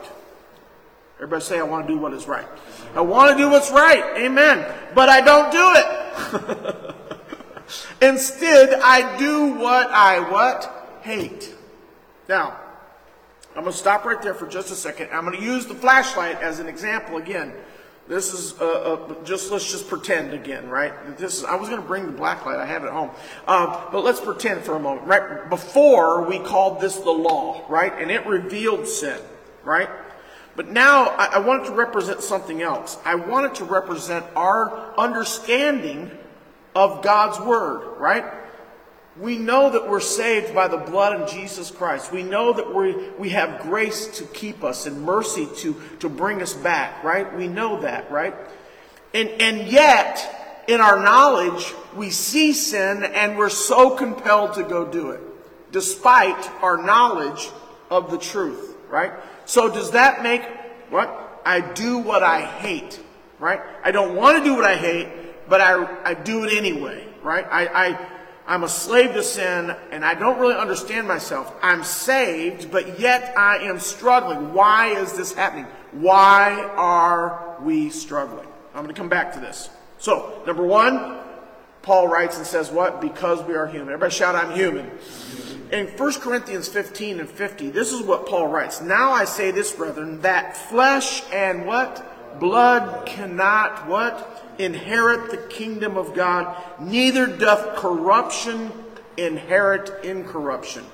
Everybody 1.17 1.43
say, 1.43 1.59
I 1.59 1.63
want 1.63 1.87
to 1.87 1.93
do 1.93 1.99
what 1.99 2.13
is 2.13 2.27
right. 2.27 2.47
I 2.95 3.01
want 3.01 3.37
to 3.37 3.43
do 3.43 3.51
what's 3.51 3.71
right. 3.71 4.05
Amen. 4.17 4.67
But 4.95 5.09
I 5.09 5.21
don't 5.21 5.53
do 5.53 5.73
it. 5.77 6.95
Instead, 8.03 8.81
I 8.83 9.17
do 9.19 9.55
what 9.55 9.91
I 9.91 10.21
what? 10.31 11.01
Hate. 11.03 11.55
Now, 12.29 12.59
I'm 13.57 13.63
going 13.63 13.73
to 13.73 13.79
stop 13.79 14.05
right 14.05 14.21
there 14.23 14.35
for 14.35 14.47
just 14.47 14.71
a 14.71 14.75
second. 14.75 15.11
I'm 15.13 15.25
going 15.25 15.37
to 15.37 15.43
use 15.43 15.67
the 15.67 15.75
flashlight 15.75 16.41
as 16.41 16.59
an 16.59 16.69
example 16.69 17.17
again. 17.17 17.53
This 18.09 18.33
is 18.33 18.59
uh, 18.59 18.65
uh, 18.65 19.25
just 19.25 19.51
let's 19.51 19.71
just 19.71 19.87
pretend 19.87 20.33
again, 20.33 20.71
right? 20.71 20.95
This 21.19 21.39
is, 21.39 21.45
I 21.45 21.57
was 21.57 21.69
going 21.69 21.81
to 21.81 21.87
bring 21.87 22.07
the 22.07 22.13
black 22.13 22.47
light. 22.47 22.57
I 22.57 22.65
have 22.65 22.83
it 22.83 22.87
at 22.87 22.93
home, 22.93 23.11
uh, 23.47 23.91
but 23.93 24.03
let's 24.03 24.21
pretend 24.21 24.63
for 24.63 24.77
a 24.77 24.81
moment. 24.81 25.07
Right 25.07 25.51
before 25.51 26.23
we 26.25 26.39
called 26.39 26.81
this 26.81 26.97
the 26.97 27.11
law, 27.11 27.67
right, 27.69 27.93
and 27.99 28.11
it 28.11 28.25
revealed 28.27 28.89
sin, 28.89 29.21
right? 29.63 29.91
But 30.59 30.73
now 30.73 31.11
I, 31.11 31.39
I 31.39 31.67
to 31.67 31.73
represent 31.73 32.21
something 32.21 32.63
else. 32.63 32.99
I 33.05 33.15
wanted 33.15 33.55
to 33.55 33.65
represent 33.65 34.27
our 34.35 34.93
understanding 34.99 36.11
of 36.75 37.01
God's 37.01 37.39
word, 37.39 37.97
right? 38.01 38.25
We 39.21 39.39
know 39.39 39.71
that 39.71 39.89
we're 39.89 40.01
saved 40.01 40.57
by 40.57 40.67
the 40.67 40.77
blood 40.77 41.21
of 41.21 41.31
Jesus 41.31 41.71
Christ. 41.71 42.11
We 42.11 42.25
know 42.25 42.53
that 42.53 42.75
we, 42.75 42.97
we 43.21 43.29
have 43.29 43.63
grace 43.63 44.19
to 44.19 44.25
keep 44.25 44.65
us 44.65 44.87
and 44.87 45.03
mercy 45.03 45.47
to, 45.59 45.81
to 46.01 46.09
bring 46.09 46.43
us 46.43 46.55
back, 46.55 47.05
right? 47.05 47.33
We 47.37 47.47
know 47.47 47.83
that, 47.83 48.11
right? 48.11 48.35
And, 49.15 49.29
and 49.41 49.69
yet, 49.69 50.65
in 50.67 50.81
our 50.81 51.01
knowledge, 51.01 51.73
we 51.95 52.11
see 52.11 52.53
sin 52.53 53.05
and 53.05 53.39
we're 53.39 53.49
so 53.49 53.91
compelled 53.91 54.55
to 54.55 54.65
go 54.65 54.91
do 54.91 55.11
it, 55.11 55.21
despite 55.71 56.51
our 56.65 56.83
knowledge 56.83 57.49
of 57.93 58.11
the 58.11 58.19
truth, 58.19 58.75
right? 58.91 59.13
So 59.49 59.73
does 59.73 59.93
that 59.93 60.23
make 60.23 60.43
what? 60.91 61.41
I 61.43 61.63
do 61.63 61.97
what 61.97 62.23
I 62.23 62.43
hate, 62.43 63.01
right? 63.39 63.63
I 63.83 63.91
don't 63.93 64.15
want 64.15 64.37
to 64.37 64.45
do 64.45 64.55
what 64.55 64.67
I 64.67 64.77
hate, 64.77 65.09
but 65.49 65.63
I, 65.63 66.03
I 66.05 66.13
do 66.13 66.45
it 66.45 66.53
anyway, 66.53 67.09
right? 67.23 67.47
I, 67.51 67.67
I, 67.67 68.09
I'm 68.47 68.65
a 68.65 68.69
slave 68.69 69.15
to 69.15 69.23
sin 69.23 69.75
and 69.91 70.05
I 70.05 70.13
don't 70.13 70.39
really 70.39 70.55
understand 70.55 71.09
myself. 71.09 71.51
I'm 71.63 71.83
saved, 71.83 72.71
but 72.71 73.01
yet 73.01 73.33
I 73.39 73.57
am 73.61 73.81
struggling. 73.81 74.53
Why 74.53 74.89
is 74.89 75.15
this 75.15 75.33
happening? 75.33 75.65
Why 75.93 76.71
are 76.77 77.57
we 77.63 77.89
struggling? 77.89 78.49
I'm 78.75 78.83
going 78.83 78.95
to 78.95 79.01
come 79.01 79.09
back 79.09 79.33
to 79.33 79.41
this. 79.41 79.71
So, 79.97 80.43
number 80.47 80.63
one, 80.63 81.21
Paul 81.81 82.09
writes 82.09 82.37
and 82.37 82.47
says 82.47 82.71
what? 82.71 83.01
Because 83.01 83.43
we 83.45 83.55
are 83.55 83.67
human. 83.67 83.95
Everybody 83.95 84.15
shout, 84.15 84.35
I'm 84.35 84.55
human. 84.55 84.91
In 85.71 85.87
1 85.87 86.13
Corinthians 86.21 86.69
15 86.69 87.21
and 87.21 87.29
50, 87.29 87.71
this 87.71 87.93
is 87.93 88.03
what 88.03 88.27
Paul 88.27 88.49
writes. 88.49 88.81
Now 88.81 89.11
I 89.11 89.25
say 89.25 89.51
this, 89.51 89.73
brethren, 89.73 90.21
that 90.23 90.57
flesh 90.57 91.23
and 91.33 91.67
what? 91.67 92.39
Blood 92.41 93.07
cannot 93.07 93.87
what? 93.87 94.39
inherit 94.59 95.31
the 95.31 95.37
kingdom 95.37 95.97
of 95.97 96.15
God, 96.15 96.57
neither 96.81 97.27
doth 97.27 97.77
corruption 97.77 98.73
inherit 99.17 100.05
incorruption. 100.05 100.85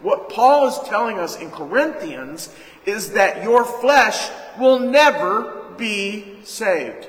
What 0.00 0.28
Paul 0.28 0.66
is 0.68 0.78
telling 0.86 1.18
us 1.18 1.40
in 1.40 1.50
Corinthians 1.50 2.54
is 2.84 3.12
that 3.12 3.42
your 3.42 3.64
flesh 3.64 4.30
will 4.58 4.78
never 4.78 5.64
be 5.76 6.38
saved. 6.44 7.08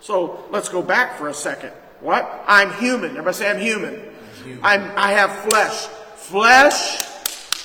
So 0.00 0.44
let's 0.50 0.68
go 0.68 0.82
back 0.82 1.16
for 1.16 1.28
a 1.28 1.34
second. 1.34 1.70
What? 2.00 2.44
I'm 2.46 2.72
human. 2.74 3.10
Everybody 3.10 3.36
say 3.36 3.50
I'm 3.50 3.58
human. 3.58 4.02
I'm, 4.62 4.82
I 4.96 5.12
have 5.12 5.30
flesh. 5.44 5.88
Flesh 6.26 7.06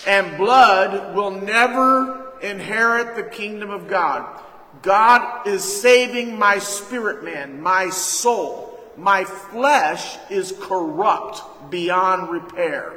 and 0.05 0.37
blood 0.37 1.15
will 1.15 1.31
never 1.31 2.33
inherit 2.43 3.15
the 3.15 3.23
kingdom 3.23 3.71
of 3.71 3.87
God. 3.87 4.39
God 4.83 5.47
is 5.47 5.63
saving 5.63 6.37
my 6.37 6.59
spirit 6.59 7.23
man, 7.23 7.59
my 7.59 7.89
soul. 7.89 8.79
My 8.97 9.23
flesh 9.23 10.15
is 10.29 10.53
corrupt 10.59 11.71
beyond 11.71 12.29
repair. 12.29 12.93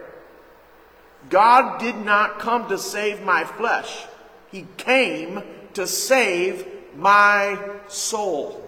God 1.30 1.80
did 1.80 1.96
not 1.96 2.40
come 2.40 2.68
to 2.68 2.76
save 2.76 3.22
my 3.22 3.44
flesh. 3.44 4.04
He 4.52 4.66
came 4.76 5.42
to 5.72 5.86
save 5.86 6.66
my 6.94 7.58
soul. 7.88 8.63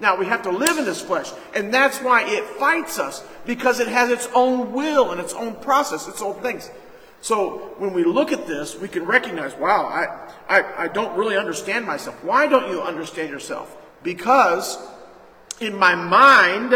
Now, 0.00 0.16
we 0.16 0.26
have 0.26 0.42
to 0.42 0.50
live 0.50 0.78
in 0.78 0.84
this 0.84 1.00
flesh, 1.02 1.30
and 1.54 1.72
that's 1.72 1.98
why 1.98 2.24
it 2.26 2.44
fights 2.58 2.98
us, 2.98 3.22
because 3.44 3.80
it 3.80 3.88
has 3.88 4.10
its 4.10 4.28
own 4.34 4.72
will 4.72 5.10
and 5.10 5.20
its 5.20 5.34
own 5.34 5.54
process, 5.56 6.08
its 6.08 6.22
own 6.22 6.40
things. 6.40 6.70
So 7.20 7.74
when 7.76 7.92
we 7.92 8.04
look 8.04 8.32
at 8.32 8.46
this, 8.46 8.78
we 8.78 8.88
can 8.88 9.04
recognize, 9.04 9.54
wow, 9.56 9.84
I, 9.84 10.60
I, 10.60 10.84
I 10.84 10.88
don't 10.88 11.16
really 11.18 11.36
understand 11.36 11.84
myself. 11.84 12.22
Why 12.24 12.46
don't 12.46 12.70
you 12.70 12.80
understand 12.80 13.28
yourself? 13.28 13.76
Because 14.02 14.78
in 15.60 15.78
my 15.78 15.94
mind, 15.94 16.74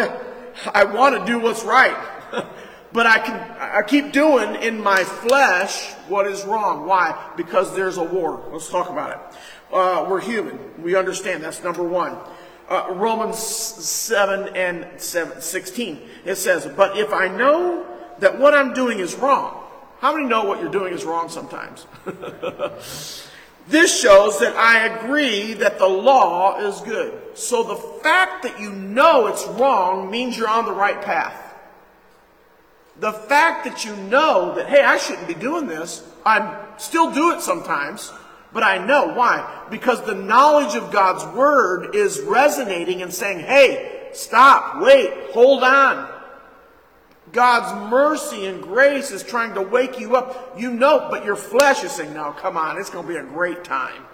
I 0.75 0.85
want 0.85 1.19
to 1.19 1.33
do 1.33 1.39
what's 1.39 1.65
right. 1.65 1.97
but 2.93 3.07
I 3.07 3.19
can 3.19 3.35
I 3.59 3.83
keep 3.83 4.13
doing 4.13 4.63
in 4.63 4.81
my 4.81 5.03
flesh 5.03 5.93
what 6.09 6.27
is 6.27 6.45
wrong. 6.45 6.87
Why? 6.87 7.33
Because 7.37 7.75
there's 7.75 7.97
a 7.97 8.05
war. 8.05 8.49
Let's 8.53 8.71
talk 8.71 8.89
about 8.89 9.11
it. 9.11 9.39
Uh, 9.73 10.07
we're 10.09 10.21
human. 10.21 10.59
We 10.83 10.95
understand. 10.95 11.43
That's 11.43 11.63
number 11.65 11.83
one. 11.83 12.17
Uh, 12.69 12.87
Romans 12.93 13.39
7 13.39 14.57
and 14.57 15.01
7, 15.01 15.41
16. 15.41 16.01
It 16.25 16.37
says, 16.37 16.67
But 16.67 16.97
if 16.97 17.13
I 17.13 17.29
know 17.29 17.87
that 18.21 18.39
what 18.39 18.55
I'm 18.55 18.73
doing 18.73 19.01
is 19.01 19.15
wrong, 19.17 19.63
how 19.99 20.15
many 20.15 20.29
know 20.29 20.45
what 20.45 20.61
you're 20.61 20.71
doing 20.71 20.95
is 20.95 21.05
wrong 21.05 21.29
sometimes? 21.29 21.87
this 23.69 24.01
shows 24.01 24.39
that 24.41 24.55
I 24.57 24.87
agree 24.87 25.55
that 25.55 25.79
the 25.79 25.89
law 25.89 26.59
is 26.59 26.81
good. 26.83 27.21
So 27.35 27.63
the 27.63 27.77
fact 28.03 28.43
that 28.45 28.61
you 28.61 28.71
know 28.73 29.27
it's 29.27 29.47
wrong 29.47 30.11
means 30.11 30.37
you're 30.37 30.49
on 30.49 30.65
the 30.65 30.73
right 30.73 31.01
path. 31.01 31.41
The 33.01 33.13
fact 33.13 33.65
that 33.65 33.85
you 33.85 33.97
know 33.97 34.55
that, 34.55 34.69
hey, 34.69 34.83
I 34.83 34.99
shouldn't 34.99 35.27
be 35.27 35.35
doing 35.35 35.67
this, 35.67 36.07
I 36.25 36.65
still 36.79 37.11
do 37.11 37.33
it 37.33 37.41
sometimes, 37.41 38.13
but 38.55 38.63
I 38.63 38.79
know. 38.79 39.09
Why? 39.09 39.67
Because 39.69 40.03
the 40.03 40.15
knowledge 40.15 40.77
of 40.77 40.93
God's 40.93 41.25
word 41.37 41.95
is 41.95 42.21
resonating 42.21 43.03
and 43.03 43.13
saying, 43.13 43.41
hey, 43.41 44.09
stop, 44.13 44.81
wait, 44.81 45.13
hold 45.33 45.65
on. 45.65 46.11
God's 47.33 47.91
mercy 47.91 48.47
and 48.47 48.63
grace 48.63 49.11
is 49.11 49.25
trying 49.25 49.55
to 49.55 49.63
wake 49.63 49.99
you 49.99 50.15
up. 50.15 50.59
You 50.59 50.71
know, 50.71 51.09
but 51.11 51.25
your 51.25 51.35
flesh 51.35 51.83
is 51.83 51.91
saying, 51.91 52.15
no, 52.15 52.31
come 52.31 52.57
on, 52.57 52.79
it's 52.79 52.91
going 52.91 53.07
to 53.07 53.13
be 53.13 53.19
a 53.19 53.25
great 53.25 53.65
time. 53.65 54.05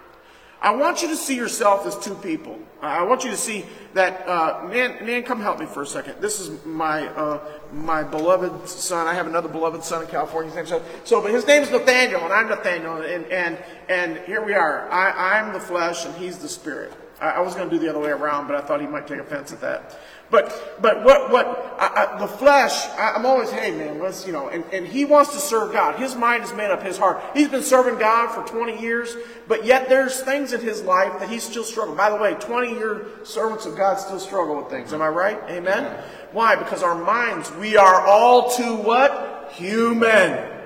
I 0.62 0.73
want 0.73 1.00
you 1.00 1.09
to 1.09 1.17
see 1.17 1.37
yourself 1.37 1.87
as 1.87 1.99
two 1.99 2.14
people. 2.17 2.59
I 2.83 3.02
want 3.02 3.25
you 3.25 3.31
to 3.31 3.37
see 3.37 3.64
that, 3.95 4.26
uh, 4.29 4.67
man, 4.69 5.05
man, 5.05 5.23
come 5.23 5.40
help 5.40 5.59
me 5.59 5.67
for 5.67 5.83
a 5.83 5.87
second. 5.87 6.21
This 6.21 6.38
is 6.38 6.64
my, 6.67 7.07
uh, 7.09 7.40
my 7.73 8.02
beloved 8.02 8.69
son. 8.69 9.07
I 9.07 9.14
have 9.14 9.26
another 9.26 9.49
beloved 9.49 9.83
son 9.83 10.02
in 10.02 10.09
California. 10.09 10.50
His 10.50 10.57
name's 10.57 10.69
so, 10.69 10.83
so, 11.05 11.23
but 11.23 11.31
his 11.31 11.47
name's 11.47 11.71
Nathaniel, 11.71 12.23
and 12.23 12.33
I'm 12.33 12.49
Nathaniel, 12.49 13.02
and, 13.02 13.25
and, 13.26 13.59
and 13.88 14.19
here 14.26 14.45
we 14.45 14.55
are. 14.55 14.90
I, 14.90 15.38
I'm 15.38 15.52
the 15.52 15.61
flesh, 15.61 16.05
and 16.05 16.14
he's 16.17 16.38
the 16.38 16.49
spirit. 16.49 16.93
I, 17.21 17.31
I 17.31 17.40
was 17.40 17.55
going 17.55 17.69
to 17.69 17.75
do 17.75 17.81
the 17.81 17.88
other 17.88 18.00
way 18.00 18.11
around, 18.11 18.47
but 18.47 18.57
I 18.57 18.61
thought 18.61 18.81
he 18.81 18.87
might 18.87 19.07
take 19.07 19.19
offense 19.19 19.52
at 19.52 19.61
that. 19.62 19.99
But 20.31 20.79
but 20.81 21.05
what 21.05 21.31
what 21.33 21.77
I, 21.79 22.15
I, 22.15 22.19
the 22.19 22.29
flesh? 22.29 22.87
I, 22.91 23.17
am 23.17 23.27
always 23.27 23.51
hey 23.51 23.73
man, 23.73 23.99
let's 23.99 24.27
you 24.27 24.33
know. 24.33 24.49
And, 24.49 24.65
and 24.73 24.87
he 24.87 25.05
wants 25.05 25.33
to 25.33 25.39
serve 25.39 25.73
God. 25.73 25.99
His 25.99 26.15
mind 26.15 26.45
is 26.45 26.53
made 26.53 26.71
up. 26.71 26.83
His 26.83 26.97
heart. 26.97 27.21
He's 27.35 27.49
been 27.49 27.63
serving 27.63 27.99
God 27.99 28.33
for 28.33 28.49
20 28.49 28.81
years, 28.81 29.17
but 29.49 29.65
yet 29.65 29.89
there's 29.89 30.21
things 30.21 30.53
in 30.53 30.61
his 30.61 30.83
life 30.83 31.19
that 31.19 31.29
he's 31.29 31.43
still 31.43 31.65
struggling. 31.65 31.97
By 31.97 32.11
the 32.11 32.17
way, 32.17 32.35
20 32.35 32.71
year 32.71 33.07
servants 33.25 33.67
of 33.67 33.77
God 33.77 33.97
still 33.97 34.21
struggle 34.21 34.57
with 34.57 34.71
things. 34.71 34.93
Am 34.93 35.03
I 35.03 35.09
right? 35.09 35.39
Amen. 35.49 36.01
Why? 36.33 36.55
Because 36.55 36.85
our 36.85 36.95
minds. 36.95 37.51
We 37.53 37.77
are 37.77 38.07
all 38.07 38.51
too 38.51 38.77
what 38.77 39.53
human. 39.53 40.59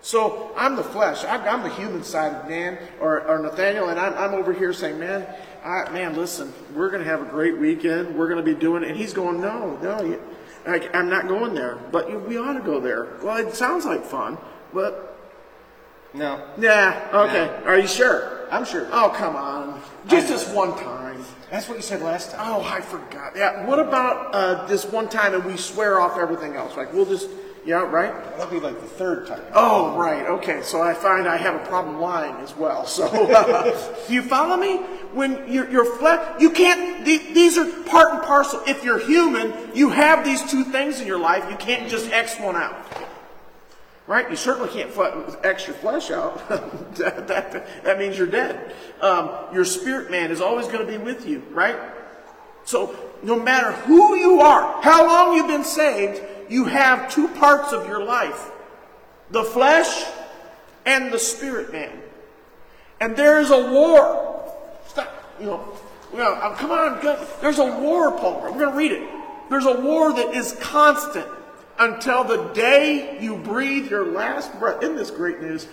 So 0.00 0.52
I'm 0.56 0.76
the 0.76 0.84
flesh. 0.84 1.24
I'm, 1.24 1.64
the 1.64 1.68
human 1.68 2.04
side 2.04 2.32
of 2.32 2.48
Dan 2.48 2.78
or, 3.00 3.26
or 3.26 3.40
Nathaniel, 3.40 3.88
and 3.88 3.98
I'm, 3.98 4.14
I'm 4.14 4.34
over 4.34 4.52
here 4.52 4.72
saying, 4.72 5.00
man, 5.00 5.26
I, 5.66 5.90
man, 5.90 6.14
listen, 6.14 6.52
we're 6.76 6.90
going 6.90 7.02
to 7.02 7.10
have 7.10 7.20
a 7.20 7.24
great 7.24 7.58
weekend. 7.58 8.14
We're 8.16 8.28
going 8.28 8.44
to 8.44 8.54
be 8.54 8.58
doing 8.58 8.84
it. 8.84 8.90
And 8.90 8.96
he's 8.96 9.12
going, 9.12 9.40
no, 9.40 9.76
no, 9.82 10.18
I, 10.64 10.88
I'm 10.94 11.08
not 11.08 11.26
going 11.26 11.54
there. 11.54 11.76
But 11.90 12.28
we 12.28 12.38
ought 12.38 12.52
to 12.52 12.60
go 12.60 12.78
there. 12.78 13.08
Well, 13.20 13.36
it 13.38 13.52
sounds 13.54 13.84
like 13.84 14.04
fun, 14.04 14.38
but. 14.72 15.18
No. 16.14 16.48
Yeah, 16.56 17.08
okay. 17.12 17.46
No. 17.46 17.66
Are 17.66 17.78
you 17.80 17.88
sure? 17.88 18.46
I'm 18.48 18.64
sure. 18.64 18.88
Oh, 18.92 19.08
come 19.08 19.34
on. 19.34 19.82
Just 20.06 20.28
this 20.28 20.48
one 20.50 20.78
time. 20.78 21.24
That's 21.50 21.68
what 21.68 21.76
you 21.76 21.82
said 21.82 22.00
last 22.00 22.30
time. 22.30 22.40
Oh, 22.42 22.62
I 22.62 22.80
forgot. 22.80 23.32
Yeah. 23.34 23.66
What 23.66 23.80
about 23.80 24.32
uh, 24.32 24.66
this 24.66 24.84
one 24.84 25.08
time 25.08 25.34
and 25.34 25.44
we 25.44 25.56
swear 25.56 26.00
off 26.00 26.16
everything 26.16 26.54
else? 26.54 26.76
Like 26.76 26.92
we'll 26.92 27.06
just, 27.06 27.28
yeah, 27.66 27.78
right? 27.82 28.14
That'll 28.38 28.46
be 28.46 28.60
like 28.60 28.80
the 28.80 28.86
third 28.86 29.26
time. 29.26 29.42
Oh, 29.52 29.98
right. 29.98 30.24
Okay. 30.26 30.62
So 30.62 30.80
I 30.80 30.94
find 30.94 31.26
I 31.26 31.36
have 31.36 31.56
a 31.60 31.66
problem 31.66 32.00
lying 32.00 32.36
as 32.36 32.54
well. 32.56 32.86
So 32.86 33.06
uh, 33.08 34.04
do 34.08 34.14
you 34.14 34.22
follow 34.22 34.56
me? 34.56 34.76
When 35.12 35.50
you're, 35.52 35.68
you're 35.68 35.96
flesh, 35.98 36.40
you 36.40 36.50
can't. 36.50 37.04
the- 37.04 37.32
These 37.32 37.58
are 37.58 37.64
part 37.82 38.12
and 38.14 38.22
parcel. 38.22 38.62
If 38.68 38.84
you're 38.84 39.00
human, 39.04 39.52
you 39.74 39.90
have 39.90 40.24
these 40.24 40.48
two 40.48 40.62
things 40.64 41.00
in 41.00 41.08
your 41.08 41.18
life. 41.18 41.44
You 41.50 41.56
can't 41.56 41.90
just 41.90 42.10
X 42.12 42.38
one 42.38 42.54
out. 42.54 42.76
Right? 44.06 44.30
You 44.30 44.36
certainly 44.36 44.68
can't 44.68 44.90
X 45.44 45.66
your 45.66 45.74
flesh 45.74 46.12
out. 46.12 46.48
that, 46.98 47.26
that, 47.26 47.82
that 47.82 47.98
means 47.98 48.16
you're 48.16 48.28
dead. 48.28 48.72
Um, 49.00 49.30
your 49.52 49.64
spirit 49.64 50.08
man 50.12 50.30
is 50.30 50.40
always 50.40 50.68
going 50.68 50.86
to 50.86 50.92
be 50.92 50.98
with 50.98 51.26
you, 51.26 51.42
right? 51.50 51.76
So 52.64 52.96
no 53.24 53.40
matter 53.40 53.72
who 53.72 54.14
you 54.14 54.40
are, 54.40 54.80
how 54.82 55.04
long 55.06 55.36
you've 55.36 55.48
been 55.48 55.64
saved, 55.64 56.20
you 56.48 56.64
have 56.64 57.10
two 57.10 57.28
parts 57.28 57.72
of 57.72 57.86
your 57.86 58.02
life 58.04 58.50
the 59.30 59.42
flesh 59.42 60.04
and 60.84 61.12
the 61.12 61.18
spirit 61.18 61.72
man. 61.72 62.00
And 63.00 63.16
there 63.16 63.40
is 63.40 63.50
a 63.50 63.70
war. 63.72 64.52
Stop. 64.86 65.12
You 65.40 65.46
know, 65.46 65.68
well, 66.12 66.34
uh, 66.40 66.54
come 66.54 66.70
on. 66.70 67.02
go- 67.02 67.26
There's 67.40 67.58
a 67.58 67.66
war, 67.80 68.12
Paul. 68.12 68.40
We're 68.40 68.50
going 68.50 68.70
to 68.70 68.76
read 68.76 68.92
it. 68.92 69.08
There's 69.50 69.66
a 69.66 69.80
war 69.80 70.12
that 70.12 70.34
is 70.34 70.52
constant 70.60 71.26
until 71.78 72.22
the 72.24 72.44
day 72.54 73.18
you 73.20 73.36
breathe 73.36 73.90
your 73.90 74.06
last 74.06 74.56
breath. 74.60 74.82
Isn't 74.82 74.96
this 74.96 75.10
great 75.10 75.40
news? 75.42 75.66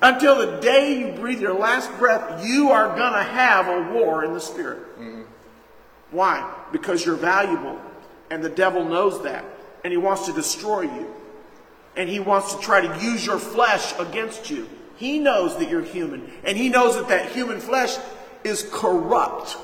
Until 0.00 0.36
the 0.36 0.58
day 0.60 0.98
you 1.00 1.12
breathe 1.20 1.40
your 1.40 1.52
last 1.54 1.90
breath, 1.98 2.46
you 2.46 2.70
are 2.70 2.96
going 2.96 3.12
to 3.12 3.22
have 3.22 3.66
a 3.68 3.92
war 3.92 4.24
in 4.24 4.32
the 4.32 4.40
spirit. 4.40 4.78
Why? 6.12 6.48
Because 6.72 7.04
you're 7.04 7.16
valuable. 7.16 7.78
And 8.30 8.42
the 8.42 8.48
devil 8.48 8.84
knows 8.84 9.22
that. 9.24 9.44
And 9.84 9.92
he 9.92 9.96
wants 9.96 10.26
to 10.26 10.32
destroy 10.32 10.82
you. 10.82 11.14
And 11.96 12.08
he 12.08 12.20
wants 12.20 12.54
to 12.54 12.60
try 12.60 12.80
to 12.80 13.04
use 13.04 13.24
your 13.24 13.38
flesh 13.38 13.98
against 13.98 14.50
you. 14.50 14.68
He 14.96 15.18
knows 15.18 15.56
that 15.58 15.70
you're 15.70 15.82
human. 15.82 16.30
And 16.44 16.56
he 16.56 16.68
knows 16.68 16.94
that 16.96 17.08
that 17.08 17.32
human 17.32 17.60
flesh 17.60 17.96
is 18.44 18.68
corrupt. 18.72 19.56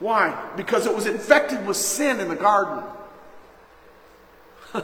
Why? 0.00 0.50
Because 0.56 0.86
it 0.86 0.94
was 0.94 1.06
infected 1.06 1.66
with 1.66 1.76
sin 1.76 2.20
in 2.20 2.28
the 2.28 2.36
garden. 2.36 2.84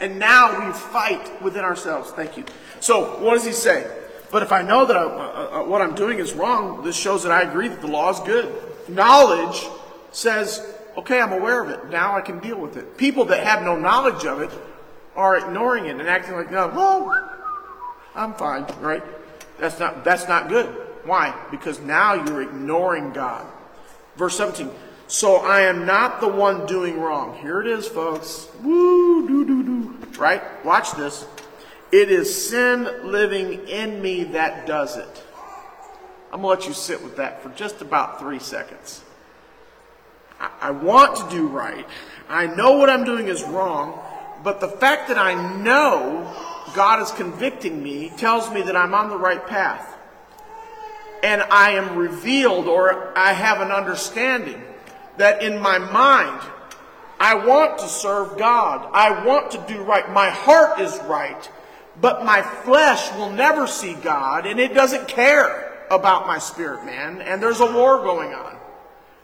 and 0.00 0.18
now 0.18 0.66
we 0.66 0.72
fight 0.72 1.42
within 1.42 1.64
ourselves. 1.64 2.10
Thank 2.10 2.36
you. 2.36 2.44
So, 2.80 3.20
what 3.22 3.34
does 3.34 3.44
he 3.44 3.52
say? 3.52 3.90
But 4.30 4.42
if 4.42 4.50
I 4.50 4.62
know 4.62 4.86
that 4.86 4.96
I, 4.96 5.02
uh, 5.02 5.60
uh, 5.60 5.64
what 5.64 5.82
I'm 5.82 5.94
doing 5.94 6.18
is 6.18 6.32
wrong, 6.32 6.82
this 6.82 6.96
shows 6.96 7.22
that 7.24 7.32
I 7.32 7.42
agree 7.42 7.68
that 7.68 7.82
the 7.82 7.86
law 7.86 8.10
is 8.10 8.18
good. 8.20 8.50
Knowledge 8.88 9.62
says, 10.10 10.74
okay, 10.96 11.20
I'm 11.20 11.32
aware 11.32 11.62
of 11.62 11.70
it. 11.70 11.90
Now 11.90 12.16
I 12.16 12.20
can 12.20 12.38
deal 12.38 12.58
with 12.58 12.76
it. 12.76 12.96
People 12.96 13.24
that 13.26 13.44
have 13.44 13.62
no 13.62 13.76
knowledge 13.76 14.24
of 14.24 14.40
it 14.40 14.50
are 15.16 15.36
ignoring 15.36 15.86
it 15.86 15.98
and 15.98 16.08
acting 16.08 16.34
like, 16.34 16.50
oh, 16.52 16.68
well, 16.74 17.32
I'm 18.14 18.34
fine, 18.34 18.66
right? 18.80 19.02
That's 19.58 19.78
not, 19.78 20.04
that's 20.04 20.28
not 20.28 20.48
good. 20.48 20.66
Why? 21.04 21.34
Because 21.50 21.80
now 21.80 22.14
you're 22.14 22.42
ignoring 22.42 23.12
God. 23.12 23.46
Verse 24.16 24.36
17. 24.36 24.70
So 25.08 25.36
I 25.36 25.62
am 25.62 25.84
not 25.84 26.20
the 26.20 26.28
one 26.28 26.66
doing 26.66 26.98
wrong. 26.98 27.36
Here 27.38 27.60
it 27.60 27.66
is, 27.66 27.86
folks. 27.86 28.48
Woo, 28.62 29.26
doo, 29.26 29.44
doo, 29.44 29.62
doo. 29.62 29.98
Right? 30.18 30.42
Watch 30.64 30.92
this. 30.92 31.26
It 31.90 32.10
is 32.10 32.48
sin 32.48 32.88
living 33.04 33.68
in 33.68 34.00
me 34.00 34.24
that 34.24 34.66
does 34.66 34.96
it. 34.96 35.22
I'm 36.32 36.40
going 36.40 36.56
to 36.56 36.60
let 36.60 36.68
you 36.68 36.72
sit 36.72 37.02
with 37.02 37.16
that 37.16 37.42
for 37.42 37.50
just 37.50 37.82
about 37.82 38.18
three 38.18 38.38
seconds. 38.38 39.04
I, 40.60 40.70
want 40.70 41.16
to 41.16 41.28
do 41.30 41.46
right. 41.46 41.86
I 42.28 42.46
know 42.46 42.72
what 42.78 42.90
I'm 42.90 43.04
doing 43.04 43.28
is 43.28 43.42
wrong, 43.44 44.00
but 44.42 44.60
the 44.60 44.68
fact 44.68 45.08
that 45.08 45.18
I 45.18 45.62
know 45.62 46.34
God 46.74 47.02
is 47.02 47.10
convicting 47.12 47.82
me 47.82 48.10
tells 48.16 48.50
me 48.50 48.62
that 48.62 48.76
I'm 48.76 48.94
on 48.94 49.08
the 49.08 49.18
right 49.18 49.46
path. 49.46 49.96
And 51.22 51.42
I 51.42 51.72
am 51.72 51.96
revealed 51.96 52.66
or 52.66 53.16
I 53.16 53.32
have 53.32 53.60
an 53.60 53.70
understanding 53.70 54.60
that 55.18 55.42
in 55.42 55.60
my 55.60 55.78
mind, 55.78 56.40
I 57.20 57.46
want 57.46 57.78
to 57.78 57.86
serve 57.86 58.36
God. 58.36 58.90
I 58.92 59.24
want 59.24 59.52
to 59.52 59.64
do 59.68 59.82
right. 59.82 60.10
My 60.12 60.30
heart 60.30 60.80
is 60.80 60.98
right. 61.04 61.48
But 62.00 62.24
my 62.24 62.42
flesh 62.42 63.12
will 63.12 63.30
never 63.30 63.68
see 63.68 63.94
God 63.94 64.46
and 64.46 64.58
it 64.58 64.74
doesn't 64.74 65.06
care 65.06 65.86
about 65.90 66.26
my 66.26 66.38
spirit 66.38 66.84
man. 66.84 67.20
And 67.20 67.40
there's 67.40 67.60
a 67.60 67.72
war 67.72 67.98
going 67.98 68.34
on. 68.34 68.56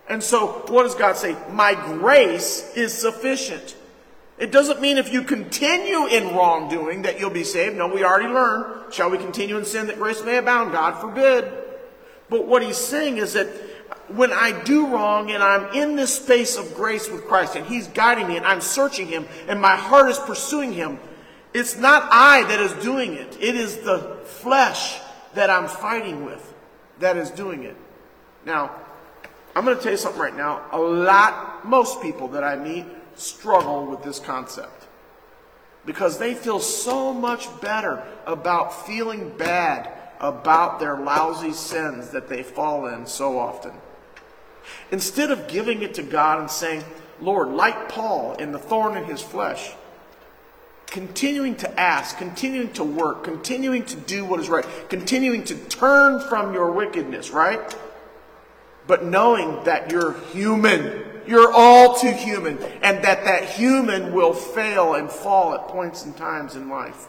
And 0.09 0.23
so, 0.23 0.65
what 0.69 0.85
does 0.85 0.95
God 0.95 1.17
say? 1.17 1.37
My 1.53 1.75
grace 1.75 2.73
is 2.75 2.95
sufficient. 2.95 3.77
It 4.39 4.53
doesn't 4.53 4.81
mean 4.81 4.99
if 4.99 5.13
you 5.13 5.23
continue 5.23 6.07
in 6.07 6.35
wrongdoing 6.35 7.03
that 7.03 7.19
you'll 7.19 7.31
be 7.31 7.45
saved. 7.45 7.77
No, 7.77 7.89
we 7.89 8.05
already 8.05 8.33
learned. 8.33 8.95
Shall 8.95 9.11
we 9.11 9.19
continue 9.19 9.59
in 9.59 9.65
sin 9.65 9.89
that 9.89 9.97
grace 9.97 10.23
may 10.25 10.37
abound? 10.37 10.73
God 10.73 11.01
forbid. 11.01 11.53
But 12.31 12.47
what 12.47 12.63
he's 12.63 12.77
saying 12.77 13.19
is 13.19 13.33
that 13.33 13.49
when 14.09 14.33
I 14.33 14.63
do 14.63 14.87
wrong 14.87 15.31
and 15.31 15.43
I'm 15.43 15.75
in 15.75 15.97
this 15.97 16.15
space 16.15 16.57
of 16.57 16.75
grace 16.75 17.11
with 17.11 17.27
Christ 17.27 17.57
and 17.57 17.67
he's 17.67 17.89
guiding 17.89 18.29
me 18.29 18.37
and 18.37 18.47
I'm 18.47 18.61
searching 18.61 19.09
him 19.09 19.27
and 19.49 19.61
my 19.61 19.77
heart 19.77 20.09
is 20.09 20.19
pursuing 20.19 20.73
him, 20.73 20.99
it's 21.53 21.77
not 21.77 22.09
I 22.11 22.45
that 22.45 22.61
is 22.61 22.73
doing 22.85 23.15
it. 23.15 23.37
It 23.41 23.57
is 23.57 23.79
the 23.79 24.19
flesh 24.25 25.01
that 25.35 25.51
I'm 25.51 25.69
fighting 25.69 26.25
with 26.25 26.55
that 27.01 27.17
is 27.17 27.31
doing 27.31 27.65
it. 27.65 27.77
Now, 28.45 28.75
I'm 29.59 29.65
going 29.65 29.77
to 29.77 29.83
tell 29.83 29.91
you 29.91 29.99
something 29.99 30.23
right 30.23 30.37
now. 30.37 30.63
A 30.71 30.79
lot, 30.79 31.67
most 31.67 32.01
people 32.01 32.29
that 32.29 32.45
I 32.45 32.55
meet 32.55 32.85
struggle 33.17 33.87
with 33.87 34.05
this 34.05 34.21
concept 34.21 34.87
because 35.85 36.17
they 36.17 36.33
feel 36.33 36.61
so 36.61 37.13
much 37.13 37.49
better 37.61 38.07
about 38.25 38.87
feeling 38.87 39.37
bad 39.37 39.91
about 40.21 40.79
their 40.79 40.97
lousy 40.97 41.53
sins 41.53 42.11
that 42.11 42.29
they 42.29 42.45
fall 42.45 42.87
in 42.87 43.05
so 43.05 43.37
often. 43.37 43.73
Instead 44.93 45.33
of 45.33 45.49
giving 45.49 45.83
it 45.83 45.95
to 45.95 46.05
God 46.05 46.39
and 46.39 46.49
saying, 46.49 46.85
Lord, 47.21 47.49
like 47.49 47.89
Paul 47.89 48.35
in 48.35 48.53
the 48.53 48.61
thorn 48.61 48.97
in 48.97 49.07
his 49.07 49.21
flesh, 49.21 49.73
continuing 50.87 51.57
to 51.57 51.81
ask, 51.81 52.17
continuing 52.17 52.73
to 52.75 52.85
work, 52.85 53.25
continuing 53.25 53.85
to 53.87 53.97
do 53.97 54.25
what 54.25 54.39
is 54.39 54.49
right, 54.49 54.65
continuing 54.89 55.43
to 55.43 55.57
turn 55.57 56.21
from 56.29 56.55
your 56.55 56.71
wickedness, 56.71 57.31
right? 57.31 57.75
But 58.89 59.05
knowing 59.05 59.63
that 59.65 59.93
you're 59.93 60.19
human, 60.33 61.05
you're 61.27 61.53
all 61.53 61.95
too 61.97 62.11
human, 62.11 62.59
and 62.83 63.05
that 63.05 63.23
that 63.25 63.45
human 63.45 64.13
will 64.13 64.33
fail 64.33 64.95
and 64.95 65.09
fall 65.09 65.55
at 65.55 65.69
points 65.69 66.05
and 66.05 66.17
times 66.17 66.57
in 66.57 66.69
life. 66.69 67.07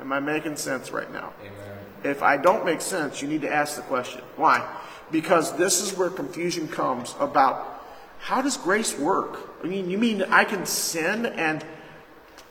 Am 0.00 0.12
I 0.12 0.18
making 0.18 0.56
sense 0.56 0.90
right 0.90 1.10
now? 1.12 1.32
Amen. 1.40 1.78
If 2.02 2.22
I 2.22 2.36
don't 2.36 2.64
make 2.64 2.80
sense, 2.80 3.22
you 3.22 3.28
need 3.28 3.42
to 3.42 3.52
ask 3.52 3.76
the 3.76 3.82
question. 3.82 4.22
Why? 4.36 4.68
Because 5.12 5.56
this 5.56 5.80
is 5.80 5.96
where 5.96 6.10
confusion 6.10 6.66
comes 6.66 7.14
about 7.20 7.82
how 8.18 8.42
does 8.42 8.56
grace 8.56 8.98
work? 8.98 9.38
I 9.62 9.68
mean, 9.68 9.88
you 9.90 9.98
mean 9.98 10.22
I 10.22 10.44
can 10.44 10.66
sin 10.66 11.26
and 11.26 11.64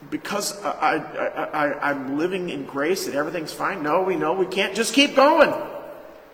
because 0.09 0.61
I, 0.63 0.97
I, 0.97 1.43
I, 1.43 1.89
I'm 1.89 2.17
living 2.17 2.49
in 2.49 2.65
grace 2.65 3.05
that 3.07 3.15
everything's 3.15 3.53
fine? 3.53 3.83
No, 3.83 4.01
we 4.01 4.15
know 4.15 4.33
we 4.33 4.45
can't 4.45 4.75
just 4.75 4.93
keep 4.93 5.15
going. 5.15 5.53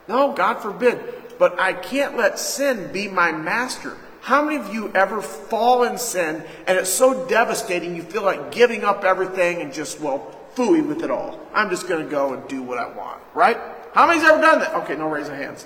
No, 0.09 0.33
God 0.33 0.55
forbid. 0.55 0.99
But 1.37 1.57
I 1.59 1.71
can't 1.71 2.17
let 2.17 2.39
sin 2.39 2.91
be 2.91 3.07
my 3.07 3.31
master. 3.31 3.95
How 4.21 4.43
many 4.43 4.57
of 4.57 4.73
you 4.73 4.91
ever 4.93 5.21
fall 5.21 5.83
in 5.83 5.97
sin 5.97 6.43
and 6.67 6.77
it's 6.77 6.89
so 6.89 7.25
devastating 7.27 7.95
you 7.95 8.01
feel 8.01 8.23
like 8.23 8.51
giving 8.51 8.83
up 8.83 9.05
everything 9.05 9.61
and 9.61 9.71
just, 9.71 10.01
well, 10.01 10.35
fooey 10.55 10.85
with 10.85 11.03
it 11.03 11.11
all? 11.11 11.39
I'm 11.53 11.69
just 11.69 11.87
going 11.87 12.03
to 12.03 12.09
go 12.11 12.33
and 12.33 12.45
do 12.49 12.61
what 12.61 12.77
I 12.77 12.89
want, 12.89 13.21
right? 13.33 13.57
How 13.93 14.07
many's 14.07 14.23
ever 14.23 14.41
done 14.41 14.59
that? 14.59 14.73
Okay, 14.75 14.95
no 14.95 15.07
raise 15.07 15.29
of 15.29 15.35
hands. 15.35 15.65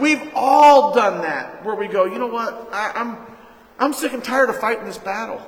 We've 0.00 0.30
all 0.34 0.92
done 0.92 1.22
that 1.22 1.64
where 1.64 1.74
we 1.74 1.86
go, 1.86 2.04
you 2.04 2.18
know 2.18 2.26
what? 2.26 2.68
I, 2.72 2.92
I'm, 2.94 3.16
I'm 3.78 3.92
sick 3.92 4.12
and 4.12 4.22
tired 4.22 4.50
of 4.50 4.58
fighting 4.58 4.84
this 4.84 4.98
battle. 4.98 5.40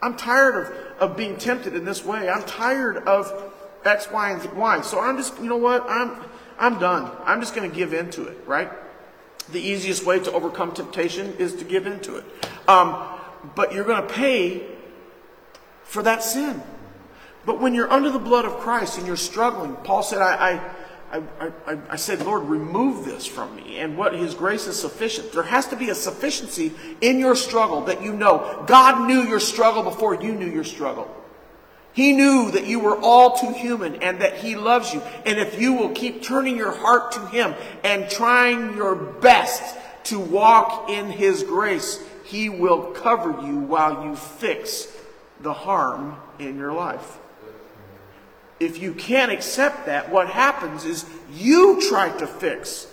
I'm 0.00 0.16
tired 0.16 0.66
of, 0.66 1.10
of 1.10 1.16
being 1.16 1.36
tempted 1.36 1.74
in 1.74 1.84
this 1.84 2.04
way. 2.04 2.28
I'm 2.28 2.44
tired 2.44 2.98
of 2.98 3.52
X, 3.84 4.10
Y, 4.10 4.30
and 4.30 4.52
Y. 4.52 4.80
So 4.82 5.00
I'm 5.00 5.16
just, 5.16 5.38
you 5.38 5.46
know 5.46 5.56
what? 5.56 5.84
I'm, 5.88 6.22
I'm 6.58 6.78
done. 6.78 7.10
I'm 7.24 7.40
just 7.40 7.54
going 7.54 7.68
to 7.68 7.74
give 7.74 7.92
in 7.92 8.10
to 8.10 8.26
it, 8.26 8.38
right? 8.46 8.70
The 9.52 9.60
easiest 9.60 10.04
way 10.06 10.18
to 10.20 10.32
overcome 10.32 10.72
temptation 10.72 11.34
is 11.38 11.54
to 11.56 11.64
give 11.64 11.86
in 11.86 12.00
to 12.00 12.16
it. 12.16 12.24
Um, 12.66 12.96
but 13.54 13.72
you're 13.72 13.84
going 13.84 14.06
to 14.06 14.12
pay 14.12 14.66
for 15.82 16.02
that 16.02 16.22
sin. 16.22 16.62
But 17.44 17.60
when 17.60 17.74
you're 17.74 17.90
under 17.90 18.10
the 18.10 18.18
blood 18.18 18.46
of 18.46 18.58
Christ 18.58 18.96
and 18.98 19.06
you're 19.06 19.16
struggling, 19.16 19.76
Paul 19.76 20.02
said, 20.02 20.22
I, 20.22 20.60
I, 21.12 21.22
I, 21.40 21.52
I, 21.66 21.78
I 21.90 21.96
said, 21.96 22.22
Lord, 22.22 22.44
remove 22.44 23.04
this 23.04 23.26
from 23.26 23.54
me. 23.54 23.78
And 23.78 23.98
what 23.98 24.14
His 24.14 24.34
grace 24.34 24.66
is 24.66 24.80
sufficient. 24.80 25.32
There 25.32 25.42
has 25.42 25.66
to 25.68 25.76
be 25.76 25.90
a 25.90 25.94
sufficiency 25.94 26.72
in 27.02 27.18
your 27.18 27.36
struggle 27.36 27.82
that 27.82 28.02
you 28.02 28.12
know. 28.14 28.64
God 28.66 29.06
knew 29.06 29.22
your 29.22 29.40
struggle 29.40 29.82
before 29.82 30.14
you 30.14 30.34
knew 30.34 30.50
your 30.50 30.64
struggle. 30.64 31.14
He 31.94 32.12
knew 32.12 32.50
that 32.50 32.66
you 32.66 32.80
were 32.80 32.96
all 33.00 33.36
too 33.36 33.52
human 33.52 34.02
and 34.02 34.20
that 34.20 34.38
He 34.38 34.56
loves 34.56 34.92
you. 34.92 35.00
And 35.24 35.38
if 35.38 35.60
you 35.60 35.74
will 35.74 35.90
keep 35.90 36.22
turning 36.22 36.56
your 36.56 36.72
heart 36.72 37.12
to 37.12 37.26
Him 37.26 37.54
and 37.84 38.10
trying 38.10 38.76
your 38.76 38.96
best 38.96 39.76
to 40.04 40.18
walk 40.18 40.90
in 40.90 41.08
His 41.08 41.44
grace, 41.44 42.02
He 42.24 42.48
will 42.48 42.90
cover 42.92 43.30
you 43.46 43.58
while 43.58 44.04
you 44.04 44.16
fix 44.16 44.88
the 45.40 45.52
harm 45.52 46.16
in 46.40 46.58
your 46.58 46.72
life. 46.72 47.18
If 48.58 48.82
you 48.82 48.92
can't 48.92 49.30
accept 49.30 49.86
that, 49.86 50.10
what 50.10 50.28
happens 50.28 50.84
is 50.84 51.04
you 51.32 51.80
try 51.88 52.08
to 52.18 52.26
fix 52.26 52.88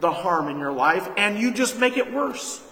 the 0.00 0.12
harm 0.12 0.48
in 0.48 0.58
your 0.58 0.72
life 0.72 1.08
and 1.16 1.38
you 1.38 1.52
just 1.52 1.78
make 1.78 1.96
it 1.96 2.12
worse. 2.12 2.62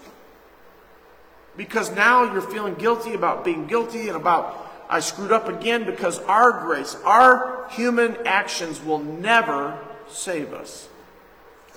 Because 1.57 1.91
now 1.91 2.33
you're 2.33 2.43
feeling 2.43 2.75
guilty 2.75 3.15
about 3.15 3.45
being 3.45 3.67
guilty 3.67 4.09
and 4.09 4.17
about 4.17 4.66
I 4.89 5.01
screwed 5.01 5.33
up 5.33 5.49
again 5.49 5.85
because 5.85 6.19
our 6.21 6.65
grace, 6.65 6.97
our 7.05 7.67
human 7.71 8.17
actions 8.27 8.83
will 8.83 9.01
never 9.01 9.79
save 10.09 10.53
us. 10.53 10.89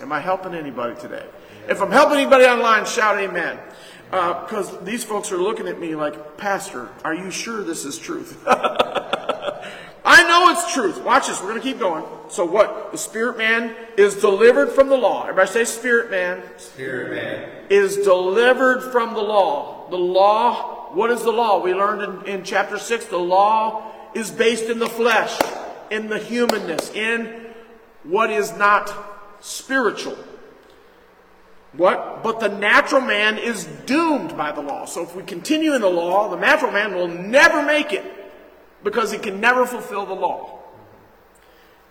Am 0.02 0.12
I 0.12 0.20
helping 0.20 0.54
anybody 0.54 1.00
today? 1.00 1.26
If 1.68 1.82
I'm 1.82 1.92
helping 1.92 2.20
anybody 2.20 2.46
online, 2.46 2.86
shout 2.86 3.20
amen. 3.20 3.60
Because 4.10 4.74
uh, 4.74 4.82
these 4.82 5.04
folks 5.04 5.32
are 5.32 5.38
looking 5.38 5.68
at 5.68 5.80
me 5.80 5.96
like, 5.96 6.38
Pastor, 6.38 6.90
are 7.04 7.14
you 7.14 7.30
sure 7.30 7.64
this 7.64 7.86
is 7.86 7.98
truth? 7.98 8.44
I 8.48 10.24
know 10.24 10.52
it's 10.52 10.74
truth. 10.74 11.04
Watch 11.04 11.28
this. 11.28 11.40
We're 11.40 11.50
going 11.50 11.62
to 11.62 11.68
keep 11.68 11.80
going. 11.80 12.04
So 12.30 12.46
what? 12.46 12.92
The 12.92 12.98
spirit 12.98 13.38
man 13.38 13.76
is 13.98 14.16
delivered 14.16 14.72
from 14.72 14.90
the 14.90 14.98
law. 14.98 15.24
Everybody 15.24 15.52
say 15.52 15.66
spirit 15.66 16.10
man. 16.10 16.42
Spirit 16.58 17.12
man. 17.12 17.50
Is 17.70 17.98
delivered 17.98 18.82
from 18.92 19.14
the 19.14 19.22
law. 19.22 19.88
The 19.90 19.98
law, 19.98 20.79
what 20.94 21.12
is 21.12 21.24
the 21.24 21.32
law? 21.32 21.62
We 21.62 21.74
learned 21.74 22.26
in, 22.28 22.40
in 22.40 22.44
chapter 22.44 22.78
6, 22.78 23.06
the 23.06 23.18
law 23.18 23.92
is 24.14 24.32
based 24.32 24.66
in 24.66 24.80
the 24.80 24.90
flesh, 24.90 25.40
in 25.90 26.10
the 26.10 26.20
humanness, 26.20 26.92
in 26.92 27.48
what 28.04 28.30
is 28.30 28.56
not 28.58 28.92
spiritual. 29.40 30.18
What? 31.74 32.24
But 32.24 32.40
the 32.40 32.50
natural 32.50 33.02
man 33.02 33.38
is 33.38 33.66
doomed 33.86 34.36
by 34.36 34.52
the 34.52 34.62
law. 34.62 34.86
So 34.86 35.04
if 35.04 35.16
we 35.16 35.24
continue 35.24 35.76
in 35.76 35.82
the 35.82 35.90
law, 35.90 36.30
the 36.30 36.38
natural 36.38 36.72
man 36.72 36.96
will 36.96 37.08
never 37.08 37.64
make 37.64 37.94
it 37.94 38.04
because 38.84 39.12
he 39.12 39.20
can 39.20 39.40
never 39.40 39.66
fulfill 39.66 40.06
the 40.06 40.16
law. 40.16 40.60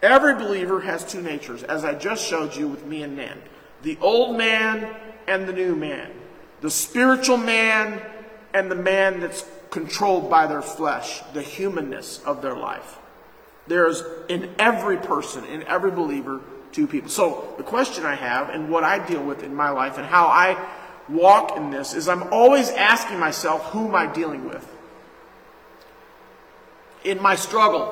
Every 0.02 0.34
believer 0.34 0.80
has 0.80 1.04
two 1.04 1.20
natures, 1.20 1.62
as 1.62 1.84
I 1.84 1.94
just 1.94 2.24
showed 2.24 2.54
you 2.54 2.68
with 2.68 2.84
me 2.87 3.02
and 3.02 3.16
Nan 3.16 3.40
the 3.82 3.96
old 4.00 4.37
man 4.37 4.94
and 5.26 5.46
the 5.46 5.52
new 5.52 5.76
man, 5.76 6.11
the 6.61 6.70
spiritual 6.70 7.37
man 7.37 8.02
and 8.52 8.70
the 8.70 8.76
man 8.76 9.20
that's 9.20 9.44
controlled 9.70 10.30
by 10.30 10.46
their 10.46 10.62
flesh, 10.62 11.20
the 11.34 11.42
humanness 11.42 12.20
of 12.24 12.42
their 12.42 12.56
life. 12.56 12.98
There's 13.66 14.02
in 14.28 14.54
every 14.58 14.96
person, 14.96 15.44
in 15.44 15.62
every 15.64 15.90
believer, 15.90 16.40
two 16.72 16.87
people. 16.87 17.11
So 17.11 17.54
the 17.58 17.62
question 17.62 18.04
I 18.06 18.14
have 18.14 18.48
and 18.48 18.70
what 18.70 18.84
I 18.84 19.04
deal 19.06 19.22
with 19.22 19.42
in 19.42 19.54
my 19.54 19.70
life 19.70 19.98
and 19.98 20.06
how 20.06 20.26
I 20.26 20.56
walk 21.08 21.56
in 21.56 21.70
this 21.70 21.94
is 21.94 22.08
I'm 22.08 22.32
always 22.32 22.70
asking 22.70 23.18
myself, 23.18 23.64
who 23.66 23.88
am 23.88 23.94
I 23.94 24.06
dealing 24.06 24.48
with? 24.48 24.66
In 27.04 27.20
my 27.22 27.37
struggle, 27.37 27.87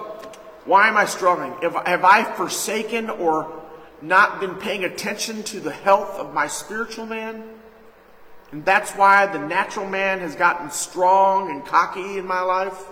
why 0.64 0.88
am 0.88 0.96
I 0.96 1.04
struggling? 1.06 1.52
have 1.62 2.04
I 2.04 2.24
forsaken 2.36 3.08
or 3.08 3.62
not 4.02 4.40
been 4.40 4.56
paying 4.56 4.84
attention 4.84 5.42
to 5.44 5.60
the 5.60 5.72
health 5.72 6.18
of 6.18 6.34
my 6.34 6.48
spiritual 6.48 7.06
man? 7.06 7.44
And 8.52 8.64
that's 8.64 8.92
why 8.92 9.26
the 9.26 9.38
natural 9.38 9.86
man 9.86 10.20
has 10.20 10.36
gotten 10.36 10.70
strong 10.70 11.50
and 11.50 11.64
cocky 11.64 12.18
in 12.18 12.26
my 12.26 12.40
life? 12.40 12.86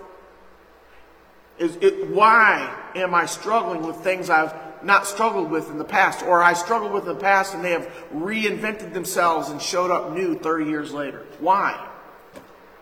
Is 1.59 1.77
it, 1.77 2.09
why 2.09 2.77
am 2.97 3.15
I 3.15 3.27
struggling 3.27 3.87
with 3.87 3.97
things 3.99 4.29
I've 4.29 4.55
not 4.83 5.07
struggled 5.07 5.51
with 5.51 5.71
in 5.71 5.79
the 5.79 5.85
past, 5.85 6.25
or 6.25 6.43
I 6.43 6.53
struggled 6.53 6.93
with 6.93 7.05
in 7.05 7.15
the 7.15 7.21
past 7.21 7.55
and 7.55 7.65
they 7.65 7.71
have 7.71 7.87
reinvented 8.13 8.93
themselves 8.93 9.49
and 9.49 9.63
showed 9.63 9.91
up 9.91 10.13
new 10.13 10.37
30 10.37 10.67
years 10.67 10.93
later? 10.93 11.25
Why? 11.39 11.89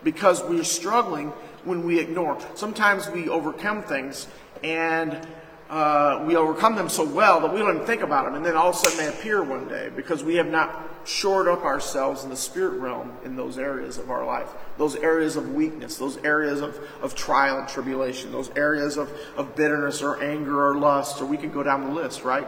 Because 0.03 0.43
we're 0.43 0.63
struggling 0.63 1.29
when 1.63 1.85
we 1.85 1.99
ignore. 1.99 2.39
Sometimes 2.55 3.09
we 3.09 3.29
overcome 3.29 3.83
things 3.83 4.27
and 4.63 5.25
uh, 5.73 6.23
we 6.27 6.35
overcome 6.35 6.75
them 6.75 6.87
so 6.87 7.03
well 7.03 7.39
that 7.39 7.51
we 7.51 7.59
don't 7.59 7.73
even 7.73 7.87
think 7.87 8.03
about 8.03 8.25
them, 8.25 8.35
and 8.35 8.45
then 8.45 8.55
all 8.55 8.69
of 8.69 8.75
a 8.75 8.77
sudden 8.77 8.95
they 8.95 9.07
appear 9.07 9.41
one 9.41 9.67
day 9.67 9.89
because 9.95 10.23
we 10.23 10.35
have 10.35 10.45
not 10.45 10.87
shored 11.03 11.47
up 11.47 11.63
ourselves 11.63 12.23
in 12.23 12.29
the 12.29 12.35
spirit 12.35 12.77
realm 12.79 13.11
in 13.25 13.35
those 13.35 13.57
areas 13.57 13.97
of 13.97 14.11
our 14.11 14.23
life, 14.23 14.49
those 14.77 14.95
areas 14.97 15.35
of 15.35 15.55
weakness, 15.55 15.97
those 15.97 16.17
areas 16.17 16.61
of, 16.61 16.79
of 17.01 17.15
trial 17.15 17.57
and 17.57 17.67
tribulation, 17.67 18.31
those 18.31 18.51
areas 18.55 18.97
of, 18.97 19.11
of 19.35 19.55
bitterness 19.55 20.03
or 20.03 20.21
anger 20.23 20.63
or 20.63 20.75
lust, 20.75 21.19
or 21.19 21.25
we 21.25 21.37
can 21.37 21.49
go 21.49 21.63
down 21.63 21.85
the 21.85 21.91
list, 21.91 22.23
right? 22.23 22.47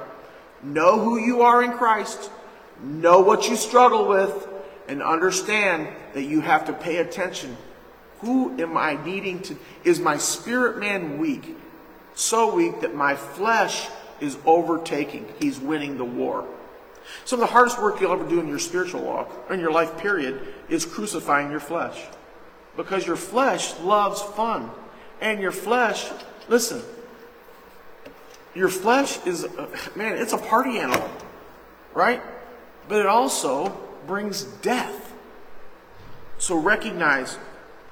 Know 0.62 1.00
who 1.00 1.18
you 1.18 1.42
are 1.42 1.64
in 1.64 1.72
Christ, 1.72 2.30
know 2.80 3.22
what 3.22 3.50
you 3.50 3.56
struggle 3.56 4.08
with, 4.08 4.48
and 4.88 5.02
understand 5.02 5.88
that 6.14 6.26
you 6.26 6.42
have 6.42 6.66
to 6.66 6.74
pay 6.74 6.98
attention. 6.98 7.58
Who 8.20 8.62
am 8.62 8.78
I 8.78 9.04
needing 9.04 9.42
to? 9.42 9.58
Is 9.84 10.00
my 10.00 10.20
spirit 10.20 10.78
man 10.78 11.18
weak? 11.18 11.58
So 12.16 12.54
weak 12.56 12.82
that 12.82 12.96
my 12.96 13.16
flesh 13.16 13.88
is 14.20 14.38
overtaking. 14.46 15.28
He's 15.40 15.60
winning 15.60 15.98
the 15.98 16.06
war. 16.06 16.48
Some 17.26 17.40
of 17.42 17.48
the 17.48 17.54
hardest 17.54 17.80
work 17.80 18.02
you'll 18.02 18.14
ever 18.14 18.28
do 18.28 18.40
in 18.40 18.48
your 18.48 18.60
spiritual 18.60 19.02
walk, 19.02 19.30
in 19.52 19.60
your 19.60 19.72
life 19.72 19.98
period, 19.98 20.42
is 20.70 20.86
crucifying 20.86 21.52
your 21.52 21.60
flesh. 21.60 22.02
Because 22.76 23.06
your 23.06 23.16
flesh 23.16 23.78
loves 23.80 24.22
fun. 24.22 24.72
And 25.22 25.40
your 25.40 25.52
flesh, 25.52 26.10
listen, 26.48 26.82
your 28.54 28.70
flesh 28.70 29.24
is, 29.26 29.44
uh, 29.44 29.68
man, 29.96 30.18
it's 30.18 30.34
a 30.34 30.38
party 30.38 30.80
animal, 30.80 31.10
right? 31.94 32.22
But 32.88 33.00
it 33.00 33.06
also 33.06 33.70
brings 34.08 34.44
death. 34.44 35.14
So 36.38 36.58
recognize, 36.58 37.38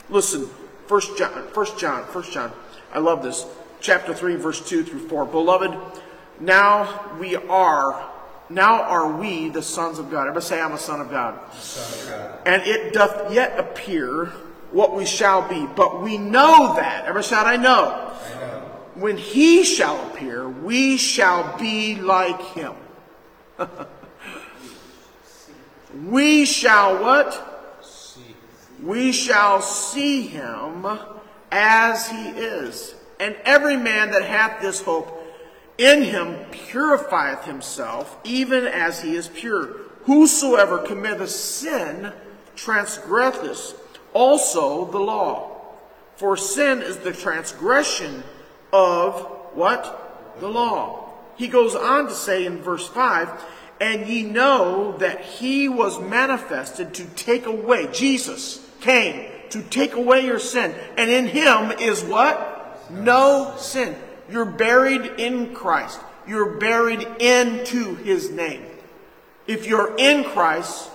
listen, 0.10 0.50
First 0.88 1.18
John, 1.18 1.48
First 1.50 1.78
John, 1.78 2.06
First 2.06 2.32
John, 2.32 2.52
I 2.94 3.00
love 3.00 3.24
this. 3.24 3.46
Chapter 3.84 4.14
3, 4.14 4.38
verse 4.38 4.66
2 4.66 4.86
through 4.86 5.10
4. 5.10 5.26
Beloved, 5.26 5.78
now 6.40 7.12
we 7.20 7.36
are 7.36 8.10
now 8.50 8.82
are 8.82 9.12
we 9.18 9.50
the 9.50 9.62
sons 9.62 10.00
of 10.00 10.10
God. 10.10 10.22
Everybody 10.22 10.46
say, 10.46 10.62
I'm 10.62 10.72
a 10.72 10.78
son 10.78 11.02
of 11.02 11.10
God. 11.10 11.54
Son 11.54 12.00
of 12.00 12.10
God. 12.10 12.40
And 12.46 12.62
it 12.64 12.94
doth 12.94 13.34
yet 13.34 13.60
appear 13.60 14.28
what 14.72 14.96
we 14.96 15.06
shall 15.06 15.50
be. 15.50 15.68
But 15.76 16.02
we 16.02 16.18
know 16.18 16.76
that. 16.78 17.02
Everybody 17.02 17.28
shout, 17.28 17.46
I 17.46 17.58
know. 17.58 18.14
I 18.26 18.36
know. 18.36 18.72
When 18.96 19.18
he 19.18 19.66
shall 19.66 20.00
appear, 20.08 20.48
we 20.48 20.96
shall 20.96 21.58
be 21.60 21.96
like 21.96 22.40
him. 22.40 22.76
we 26.06 26.46
shall 26.46 27.04
what? 27.04 27.82
See. 27.82 28.34
We 28.82 29.12
shall 29.12 29.62
see 29.62 30.28
him 30.28 30.88
as 31.52 32.08
he 32.08 32.30
is. 32.30 32.96
And 33.24 33.38
every 33.46 33.78
man 33.78 34.12
that 34.12 34.24
hath 34.24 34.62
this 34.62 34.82
hope 34.82 35.26
in 35.78 36.02
him 36.02 36.36
purifieth 36.52 37.46
himself, 37.46 38.18
even 38.26 38.68
as 38.68 39.02
he 39.02 39.16
is 39.16 39.30
pure. 39.30 39.78
Whosoever 40.04 40.80
committeth 40.80 41.30
sin 41.30 42.12
transgresseth 42.58 43.80
also 44.12 44.92
the 44.92 45.00
law. 45.00 45.56
For 46.18 46.36
sin 46.36 46.82
is 46.82 46.98
the 46.98 47.14
transgression 47.14 48.24
of 48.74 49.22
what? 49.54 50.36
The 50.42 50.50
law. 50.50 51.14
He 51.38 51.48
goes 51.48 51.76
on 51.76 52.08
to 52.08 52.14
say 52.14 52.46
in 52.46 52.62
verse 52.62 52.90
5 52.90 53.42
And 53.80 54.06
ye 54.06 54.24
know 54.24 54.98
that 54.98 55.22
he 55.22 55.70
was 55.70 55.98
manifested 55.98 56.94
to 56.96 57.06
take 57.06 57.46
away, 57.46 57.88
Jesus 57.94 58.68
came 58.82 59.32
to 59.52 59.62
take 59.62 59.94
away 59.94 60.26
your 60.26 60.40
sin. 60.40 60.76
And 60.98 61.10
in 61.10 61.28
him 61.28 61.72
is 61.80 62.04
what? 62.04 62.53
No 62.90 63.56
sin. 63.58 63.96
You're 64.30 64.46
buried 64.46 65.06
in 65.18 65.54
Christ. 65.54 66.00
You're 66.28 66.58
buried 66.58 67.06
into 67.20 67.96
his 67.96 68.30
name. 68.30 68.66
If 69.48 69.68
you're 69.68 69.96
in 69.98 70.24
Christ, 70.24 70.90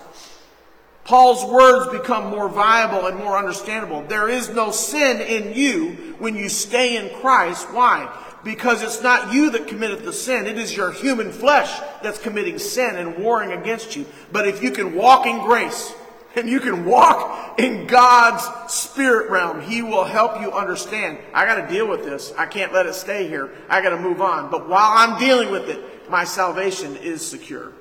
Paul's 1.05 1.45
words 1.51 1.91
become 1.91 2.31
more 2.31 2.49
viable 2.49 3.07
and 3.07 3.17
more 3.19 3.37
understandable. 3.37 4.03
There 4.03 4.29
is 4.29 4.51
no 4.51 4.71
sin 4.71 5.21
in 5.21 5.55
you 5.55 6.15
when 6.19 6.35
you 6.35 6.49
stay 6.49 6.97
in 6.97 7.09
Christ. 7.21 7.67
Why? 7.73 8.15
Because 8.45 8.83
it's 8.83 9.03
not 9.03 9.33
you 9.33 9.51
that 9.51 9.69
committed 9.69 10.05
the 10.05 10.13
sin. 10.13 10.47
It 10.47 10.59
is 10.59 10.77
your 10.77 10.93
human 10.93 11.33
flesh 11.33 11.79
that's 12.03 12.19
committing 12.19 12.59
sin 12.59 12.97
and 12.97 13.19
warring 13.19 13.53
against 13.53 13.97
you. 13.97 14.07
But 14.33 14.47
if 14.47 14.63
you 14.63 14.71
can 14.71 14.95
walk 14.95 15.27
in 15.27 15.39
grace, 15.45 15.93
and 16.39 16.49
you 16.49 16.61
can 16.61 16.85
walk 16.85 17.59
in 17.59 17.87
God's 17.87 18.73
spirit 18.73 19.31
realm. 19.31 19.61
He 19.61 19.83
will 19.83 20.05
help 20.05 20.41
you 20.41 20.53
understand. 20.53 21.19
I 21.35 21.45
got 21.45 21.67
to 21.67 21.73
deal 21.73 21.87
with 21.87 22.05
this. 22.05 22.33
I 22.39 22.47
can't 22.47 22.73
let 22.73 22.87
it 22.87 22.95
stay 22.95 23.29
here. 23.29 23.51
I 23.69 23.83
got 23.83 23.91
to 23.91 24.01
move 24.01 24.21
on. 24.21 24.51
But 24.51 24.69
while 24.69 24.93
I'm 24.95 25.19
dealing 25.19 25.51
with 25.51 25.69
it, 25.69 26.11
my 26.11 26.25
salvation 26.25 26.97
is 26.97 27.27
secure. 27.27 27.73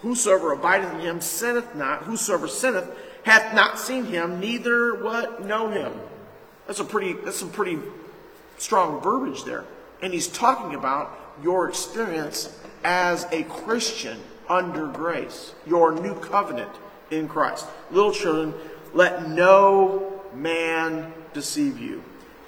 Whosoever 0.00 0.52
abideth 0.52 0.94
in 0.94 1.00
him 1.00 1.20
sinneth 1.20 1.74
not. 1.74 2.04
Whosoever 2.04 2.46
sinneth 2.46 2.88
hath 3.24 3.54
not 3.54 3.78
seen 3.78 4.04
him, 4.04 4.40
neither 4.40 5.02
what 5.02 5.44
know 5.44 5.68
him. 5.68 5.92
That's 6.66 6.80
a 6.80 6.84
pretty, 6.84 7.14
that's 7.14 7.38
some 7.38 7.50
pretty 7.50 7.78
strong 8.58 9.00
verbiage 9.00 9.44
there. 9.44 9.64
And 10.00 10.12
he's 10.12 10.28
talking 10.28 10.76
about 10.76 11.18
your 11.42 11.68
experience 11.68 12.56
as 12.84 13.26
a 13.32 13.42
Christian 13.44 14.18
under 14.48 14.86
grace, 14.86 15.54
your 15.66 15.92
new 15.92 16.14
covenant 16.14 16.72
in 17.10 17.28
Christ. 17.28 17.66
Little 17.90 18.12
children, 18.12 18.54
let 18.94 19.28
no 19.28 20.22
man 20.34 21.12
deceive 21.32 21.78
you. 21.78 22.02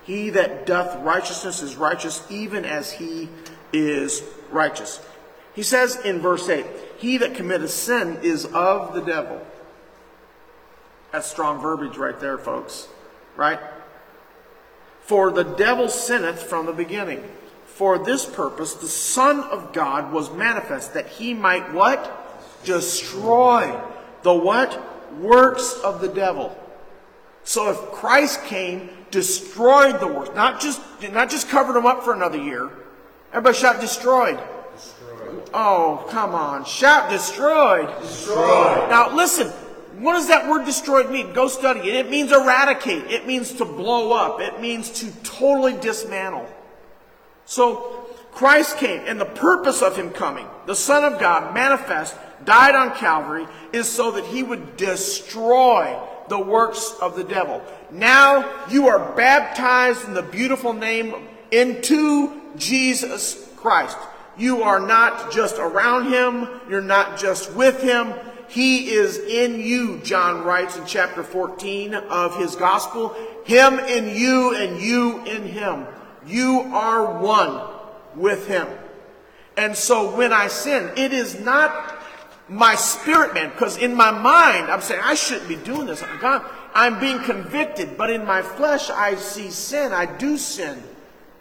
He 0.05 0.31
that 0.31 0.67
doth 0.67 1.03
righteousness 1.03 1.63
is 1.63 1.77
righteous, 1.77 2.27
even 2.31 2.65
as 2.65 2.93
he 2.93 3.29
is 3.73 4.23
righteous. 4.51 5.01
He 5.55 5.63
says 5.63 5.97
in 6.05 6.21
verse 6.21 6.49
8, 6.49 6.67
He 6.99 7.19
that 7.19 7.35
committeth 7.35 7.71
sin 7.71 8.19
is 8.23 8.47
of 8.47 8.95
the 8.95 9.03
devil. 9.03 9.41
That's 11.13 11.27
strong 11.27 11.61
verbiage 11.61 11.97
right 11.97 12.19
there, 12.19 12.39
folks. 12.39 12.89
Right? 13.37 13.61
For 15.01 15.31
the 15.31 15.45
devil 15.45 15.89
sinneth 15.89 16.43
from 16.43 16.67
the 16.67 16.73
beginning. 16.73 17.23
For 17.81 17.99
this 17.99 18.27
purpose 18.27 18.75
the 18.75 18.87
Son 18.87 19.41
of 19.41 19.73
God 19.73 20.13
was 20.13 20.31
manifest, 20.31 20.93
that 20.93 21.07
he 21.09 21.33
might 21.33 21.73
what? 21.73 22.39
Destroy 22.63 23.75
the 24.21 24.35
what? 24.35 25.15
Works 25.15 25.81
of 25.83 26.03
the 26.03 26.09
devil. 26.09 26.55
So 27.43 27.71
if 27.71 27.79
Christ 27.91 28.45
came, 28.45 28.91
destroyed 29.11 29.99
the 29.99 30.09
works, 30.09 30.33
not 30.35 30.61
just 30.61 30.83
not 31.11 31.31
just 31.31 31.49
covered 31.49 31.73
them 31.73 31.87
up 31.87 32.03
for 32.03 32.13
another 32.13 32.37
year. 32.37 32.71
Everybody 33.31 33.57
shout 33.57 33.81
destroyed. 33.81 34.39
Destroyed. 34.77 35.51
Oh, 35.55 36.07
come 36.11 36.35
on. 36.35 36.67
Shout 36.67 37.09
destroyed. 37.09 37.89
Destroyed. 38.03 38.91
Now 38.91 39.17
listen, 39.17 39.47
what 40.03 40.13
does 40.13 40.29
that 40.29 40.51
word 40.51 40.67
destroyed 40.67 41.11
mean? 41.11 41.33
Go 41.33 41.49
study 41.49 41.81
it. 41.81 41.95
It 41.95 42.11
means 42.11 42.31
eradicate. 42.31 43.11
It 43.11 43.27
means 43.27 43.55
to 43.55 43.65
blow 43.65 44.13
up. 44.13 44.39
It 44.39 44.61
means 44.61 44.91
to 45.01 45.11
totally 45.23 45.81
dismantle. 45.81 46.47
So 47.51 48.07
Christ 48.31 48.77
came, 48.77 49.03
and 49.07 49.21
the 49.21 49.25
purpose 49.25 49.83
of 49.83 49.97
him 49.97 50.11
coming, 50.11 50.47
the 50.67 50.77
Son 50.77 51.03
of 51.03 51.19
God, 51.19 51.53
manifest, 51.53 52.15
died 52.45 52.77
on 52.77 52.95
Calvary, 52.95 53.49
is 53.73 53.89
so 53.89 54.13
that 54.13 54.25
he 54.25 54.45
would 54.45 54.77
destroy 54.77 56.01
the 56.29 56.39
works 56.39 56.95
of 57.03 57.17
the 57.17 57.25
devil. 57.25 57.61
Now 57.91 58.69
you 58.71 58.87
are 58.87 59.17
baptized 59.17 60.05
in 60.05 60.15
the 60.15 60.23
beautiful 60.23 60.73
name 60.73 61.27
into 61.51 62.41
Jesus 62.57 63.51
Christ. 63.57 63.99
You 64.39 64.63
are 64.63 64.79
not 64.79 65.33
just 65.33 65.59
around 65.59 66.13
him, 66.13 66.47
you're 66.69 66.81
not 66.81 67.19
just 67.19 67.53
with 67.55 67.83
him. 67.83 68.15
He 68.47 68.91
is 68.91 69.19
in 69.19 69.59
you, 69.59 69.99
John 70.05 70.45
writes 70.45 70.77
in 70.77 70.87
chapter 70.87 71.25
14 71.25 71.95
of 71.95 72.39
his 72.39 72.55
gospel. 72.55 73.17
Him 73.45 73.81
in 73.81 74.17
you 74.17 74.55
and 74.55 74.81
you 74.81 75.25
in 75.25 75.49
him. 75.49 75.89
You 76.31 76.61
are 76.73 77.19
one 77.19 77.61
with 78.15 78.47
him. 78.47 78.69
And 79.57 79.77
so 79.77 80.17
when 80.17 80.33
I 80.33 80.47
sin, 80.47 80.91
it 80.97 81.13
is 81.13 81.39
not 81.41 81.99
my 82.49 82.75
spirit 82.75 83.35
man, 83.35 83.51
because 83.51 83.77
in 83.77 83.95
my 83.95 84.11
mind, 84.11 84.71
I'm 84.71 84.81
saying, 84.81 85.01
I 85.05 85.15
shouldn't 85.15 85.49
be 85.49 85.57
doing 85.57 85.87
this. 85.87 86.03
God, 86.21 86.45
I'm 86.75 86.99
being 86.99 87.21
convicted, 87.21 87.97
but 87.97 88.11
in 88.11 88.25
my 88.25 88.43
flesh, 88.43 88.91
I 88.91 89.15
see 89.17 89.51
sin. 89.51 89.93
I 89.93 90.07
do 90.07 90.37
sin. 90.37 90.83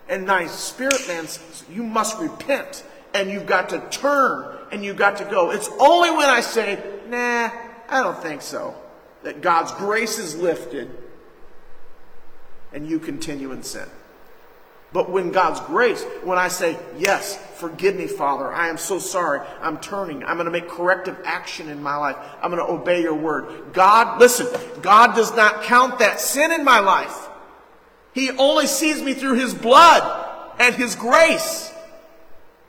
And 0.08 0.26
my 0.26 0.48
spirit 0.48 1.08
man 1.08 1.28
says, 1.28 1.64
you 1.72 1.84
must 1.84 2.20
repent, 2.20 2.84
and 3.14 3.30
you've 3.30 3.46
got 3.46 3.70
to 3.70 3.80
turn, 3.90 4.58
and 4.72 4.84
you've 4.84 4.98
got 4.98 5.18
to 5.18 5.26
go. 5.26 5.52
It's 5.52 5.70
only 5.80 6.12
when 6.12 6.30
I 6.30 6.42
say, 6.42 6.84
nah, 7.08 7.50
I 7.90 8.04
don't 8.04 8.22
think 8.22 8.42
so, 8.42 8.76
that 9.24 9.42
God's 9.42 9.72
grace 9.74 10.20
is 10.20 10.36
lifted, 10.36 10.96
and 12.74 12.88
you 12.88 13.00
continue 13.00 13.52
in 13.52 13.64
sin. 13.64 13.88
But 14.92 15.12
when 15.12 15.32
God's 15.32 15.60
grace, 15.62 16.04
when 16.24 16.40
I 16.40 16.48
say, 16.48 16.78
Yes, 16.98 17.38
forgive 17.56 17.96
me, 17.96 18.08
Father, 18.08 18.52
I 18.52 18.70
am 18.70 18.78
so 18.78 18.98
sorry, 18.98 19.42
I'm 19.62 19.80
turning, 19.80 20.24
I'm 20.24 20.38
going 20.38 20.46
to 20.46 20.52
make 20.52 20.68
corrective 20.68 21.18
action 21.26 21.70
in 21.70 21.82
my 21.84 21.96
life, 21.96 22.16
I'm 22.42 22.52
going 22.52 22.66
to 22.66 22.72
obey 22.72 23.02
your 23.02 23.14
word. 23.14 23.74
God, 23.74 24.20
listen, 24.20 24.48
God 24.82 25.16
does 25.16 25.36
not 25.36 25.64
count 25.64 26.00
that 26.00 26.20
sin 26.20 26.52
in 26.52 26.64
my 26.64 26.80
life. 26.80 27.28
He 28.14 28.32
only 28.32 28.66
sees 28.66 29.02
me 29.02 29.14
through 29.14 29.36
his 29.36 29.54
blood 29.54 30.56
and 30.58 30.74
his 30.74 30.96
grace. 30.96 31.72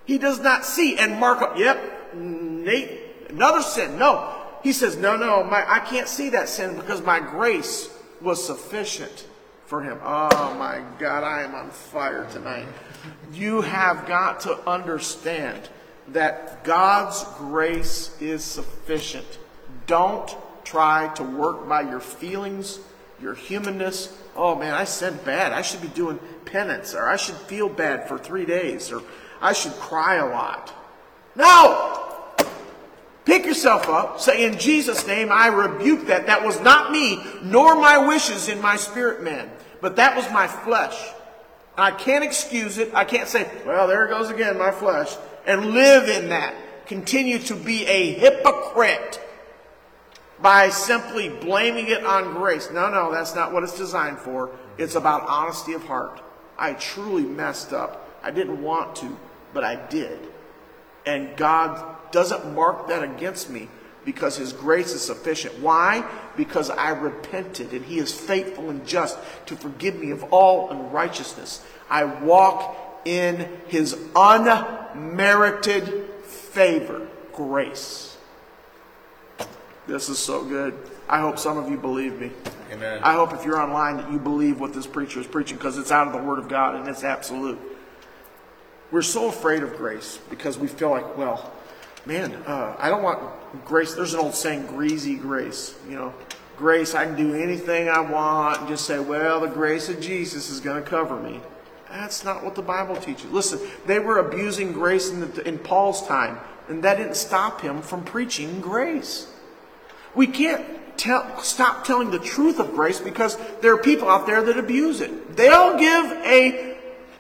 He 0.05 0.19
does 0.19 0.41
not 0.41 0.65
see 0.65 0.99
and 0.99 1.19
mark 1.19 1.41
up, 1.41 1.57
yep, 1.57 2.15
Nate, 2.15 3.01
another 3.31 3.63
sin. 3.63 3.99
No. 3.99 4.37
He 4.63 4.75
says, 4.75 4.97
No, 4.97 5.17
no, 5.17 5.43
my, 5.43 5.65
I 5.67 5.81
can't 5.81 6.09
see 6.09 6.31
that 6.31 6.51
sin 6.51 6.77
because 6.77 7.01
my 7.01 7.19
grace 7.21 7.89
was 8.21 8.45
sufficient 8.45 9.27
for 9.71 9.81
him. 9.81 10.01
Oh 10.03 10.53
my 10.59 10.83
God, 10.99 11.23
I 11.23 11.43
am 11.43 11.55
on 11.55 11.71
fire 11.71 12.27
tonight. 12.33 12.67
You 13.33 13.61
have 13.61 14.05
got 14.05 14.41
to 14.41 14.59
understand 14.69 15.69
that 16.09 16.65
God's 16.65 17.25
grace 17.39 18.21
is 18.21 18.43
sufficient. 18.43 19.39
Don't 19.87 20.37
try 20.65 21.15
to 21.15 21.23
work 21.23 21.69
by 21.69 21.83
your 21.83 22.01
feelings, 22.01 22.81
your 23.23 23.35
humanness. 23.35 24.13
Oh 24.35 24.57
man, 24.57 24.75
I 24.75 24.83
sinned 24.83 25.25
bad. 25.25 25.53
I 25.53 25.63
should 25.63 25.83
be 25.83 25.89
doing 25.89 26.19
penance, 26.47 26.93
or 26.93 27.09
I 27.09 27.15
should 27.15 27.37
feel 27.37 27.69
bad 27.69 28.09
for 28.09 28.19
three 28.19 28.45
days, 28.45 28.91
or 28.91 29.03
I 29.41 29.53
should 29.53 29.75
cry 29.75 30.17
a 30.17 30.27
lot. 30.27 30.75
No! 31.37 32.09
Pick 33.25 33.47
yourself 33.47 33.89
up. 33.89 34.19
Say, 34.19 34.45
in 34.45 34.59
Jesus' 34.59 35.07
name, 35.07 35.31
I 35.31 35.47
rebuke 35.47 36.09
that. 36.09 36.27
That 36.27 36.45
was 36.45 36.61
not 36.61 36.91
me, 36.91 37.23
nor 37.45 37.77
my 37.77 38.09
wishes 38.09 38.49
in 38.49 38.61
my 38.61 38.75
spirit 38.75 39.23
man. 39.23 39.49
But 39.81 39.97
that 39.97 40.17
was 40.17 40.31
my 40.31 40.47
flesh. 40.47 40.97
I 41.77 41.91
can't 41.91 42.25
excuse 42.25 42.79
it. 42.79 42.93
I 42.95 43.05
can't 43.05 43.29
say, 43.29 43.51
well, 43.67 43.89
there 43.89 44.07
it 44.07 44.11
goes 44.11 44.31
again, 44.31 44.59
my 44.59 44.71
flesh, 44.71 45.17
and 45.47 45.67
live 45.67 46.09
in 46.09 46.29
that. 46.29 46.55
Continue 46.87 47.39
to 47.41 47.55
be 47.55 47.87
a 47.87 48.13
hypocrite 48.13 49.21
by 50.43 50.69
simply 50.71 51.29
blaming 51.29 51.89
it 51.89 52.05
on 52.05 52.35
grace. 52.35 52.71
No, 52.71 52.91
no, 52.91 53.13
that's 53.13 53.35
not 53.35 53.53
what 53.53 53.63
it's 53.63 53.77
designed 53.77 54.19
for. 54.19 54.51
It's 54.79 54.95
about 54.95 55.29
honesty 55.29 55.73
of 55.73 55.85
heart. 55.85 56.21
I 56.59 56.73
truly 56.75 57.23
messed 57.23 57.73
up. 57.73 58.09
I 58.23 58.31
didn't 58.31 58.63
want 58.63 58.97
to, 58.97 59.17
but 59.55 59.65
I 59.65 59.77
did. 59.87 60.19
And 61.07 61.37
God 61.37 61.97
doesn't 62.13 62.55
mark 62.55 62.89
that 62.89 63.03
against 63.03 63.49
me 63.51 63.69
because 64.05 64.37
his 64.37 64.53
grace 64.53 64.93
is 64.93 65.03
sufficient. 65.03 65.59
Why? 65.61 66.09
Because 66.37 66.71
I 66.71 66.91
repented 66.91 67.73
and 67.73 67.85
he 67.85 67.99
is 67.99 68.13
faithful 68.13 68.71
and 68.71 68.87
just 68.87 69.19
to 69.47 69.57
forgive 69.57 69.97
me 69.97 70.11
of 70.11 70.25
all 70.33 70.71
unrighteousness. 70.71 71.65
I 71.89 72.05
walk 72.05 73.03
in 73.05 73.49
his 73.67 73.99
unmerited 74.15 76.09
favor, 76.25 77.09
grace. 77.33 78.17
This 79.87 80.09
is 80.09 80.19
so 80.19 80.45
good. 80.45 80.75
I 81.09 81.21
hope 81.21 81.39
some 81.39 81.59
of 81.59 81.69
you 81.69 81.77
believe 81.77 82.21
me. 82.21 82.31
Amen. 82.71 83.01
I 83.03 83.15
hope 83.15 83.33
if 83.33 83.45
you're 83.45 83.61
online 83.61 83.97
that 83.97 84.13
you 84.13 84.19
believe 84.19 84.61
what 84.61 84.73
this 84.73 84.87
preacher 84.87 85.19
is 85.19 85.27
preaching 85.27 85.57
because 85.57 85.77
it's 85.77 85.91
out 85.91 86.07
of 86.07 86.13
the 86.13 86.23
Word 86.23 86.39
of 86.39 86.49
God 86.49 86.77
and 86.77 86.89
it's 86.89 87.03
absolute. 87.03 87.59
We're 88.93 89.03
so 89.03 89.29
afraid 89.29 89.63
of 89.63 89.77
grace 89.77 90.21
because 90.31 90.59
we 90.59 90.69
feel 90.69 90.91
like, 90.91 91.17
well, 91.17 91.53
man, 92.07 92.33
uh, 92.47 92.77
I 92.79 92.89
don't 92.89 93.03
want 93.03 93.21
grace. 93.65 93.95
There's 93.95 94.15
an 94.15 94.21
old 94.21 94.35
saying, 94.35 94.67
greasy 94.67 95.17
grace. 95.17 95.75
You 95.89 95.97
know, 95.97 96.15
grace, 96.57 96.95
I 96.95 97.07
can 97.07 97.17
do 97.17 97.35
anything 97.35 97.89
I 97.89 98.01
want 98.01 98.61
and 98.61 98.69
just 98.69 98.85
say, 98.85 98.99
well, 98.99 99.41
the 99.41 99.49
grace 99.49 99.89
of 99.89 100.01
Jesus 100.01 100.51
is 100.51 100.61
going 100.61 100.83
to 100.83 100.89
cover 100.89 101.19
me. 101.19 101.41
That's 101.89 102.25
not 102.25 102.45
what 102.45 102.55
the 102.55 102.63
Bible 102.63 102.97
teaches. 102.97 103.31
Listen, 103.31 103.59
they 103.87 103.99
were 103.99 104.19
abusing 104.19 104.73
grace 104.73 105.11
in, 105.11 105.21
the, 105.21 105.49
in 105.49 105.59
Paul's 105.59 106.07
time, 106.07 106.39
and 106.69 106.85
that 106.85 106.99
didn't 106.99 107.17
stop 107.17 107.61
him 107.61 107.83
from 107.83 108.05
preaching 108.05 108.61
grace. 108.61 109.27
We 110.15 110.27
can't 110.29 110.65
tell, 110.97 111.43
stop 111.43 111.85
telling 111.85 112.11
the 112.11 112.19
truth 112.19 112.61
of 112.61 112.73
grace 112.73 113.01
because 113.01 113.37
there 113.61 113.73
are 113.75 113.79
people 113.79 114.09
out 114.09 114.27
there 114.27 114.43
that 114.43 114.59
abuse 114.59 115.01
it. 115.01 115.37
They'll 115.37 115.79
give 115.79 116.05
a, 116.13 116.77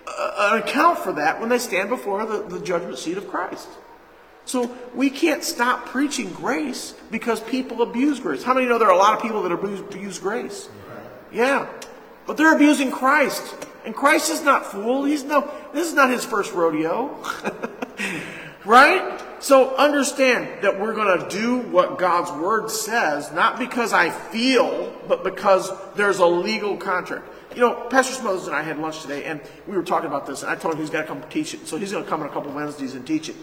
a 0.06 0.52
an 0.52 0.58
account 0.58 0.98
for 0.98 1.12
that 1.14 1.40
when 1.40 1.48
they 1.48 1.58
stand 1.58 1.88
before 1.88 2.24
the, 2.26 2.42
the 2.42 2.64
judgment 2.64 2.98
seat 2.98 3.16
of 3.16 3.28
Christ. 3.28 3.68
So 4.50 4.76
we 4.96 5.10
can't 5.10 5.44
stop 5.44 5.86
preaching 5.86 6.32
grace 6.32 6.92
because 7.12 7.40
people 7.40 7.82
abuse 7.82 8.18
grace. 8.18 8.42
How 8.42 8.52
many 8.52 8.66
know 8.66 8.80
there 8.80 8.88
are 8.88 8.94
a 8.94 8.98
lot 8.98 9.14
of 9.14 9.22
people 9.22 9.44
that 9.44 9.52
abuse, 9.52 9.78
abuse 9.78 10.18
grace? 10.18 10.68
Yeah. 11.30 11.68
But 12.26 12.36
they're 12.36 12.52
abusing 12.52 12.90
Christ. 12.90 13.44
And 13.84 13.94
Christ 13.94 14.28
is 14.28 14.42
not 14.42 14.66
fool. 14.66 15.04
He's 15.04 15.22
no 15.22 15.48
this 15.72 15.86
is 15.86 15.94
not 15.94 16.10
his 16.10 16.24
first 16.24 16.52
rodeo. 16.52 17.16
right? 18.64 19.22
So 19.38 19.76
understand 19.76 20.64
that 20.64 20.80
we're 20.80 20.94
going 20.94 21.20
to 21.20 21.28
do 21.28 21.58
what 21.58 21.98
God's 21.98 22.32
word 22.32 22.72
says, 22.72 23.30
not 23.30 23.56
because 23.56 23.92
I 23.92 24.10
feel, 24.10 24.92
but 25.06 25.22
because 25.22 25.70
there's 25.94 26.18
a 26.18 26.26
legal 26.26 26.76
contract. 26.76 27.28
You 27.54 27.60
know, 27.60 27.86
Pastor 27.88 28.14
Smothers 28.14 28.48
and 28.48 28.56
I 28.56 28.62
had 28.62 28.78
lunch 28.78 29.00
today, 29.00 29.24
and 29.24 29.40
we 29.68 29.76
were 29.76 29.84
talking 29.84 30.08
about 30.08 30.26
this, 30.26 30.42
and 30.42 30.50
I 30.50 30.56
told 30.56 30.74
him 30.74 30.80
he's 30.80 30.90
got 30.90 31.02
to 31.02 31.06
come 31.06 31.22
teach 31.30 31.54
it. 31.54 31.68
So 31.68 31.78
he's 31.78 31.92
going 31.92 32.02
to 32.02 32.10
come 32.10 32.20
in 32.20 32.26
a 32.26 32.32
couple 32.32 32.50
Wednesdays 32.52 32.96
and 32.96 33.06
teach 33.06 33.28
it. 33.28 33.36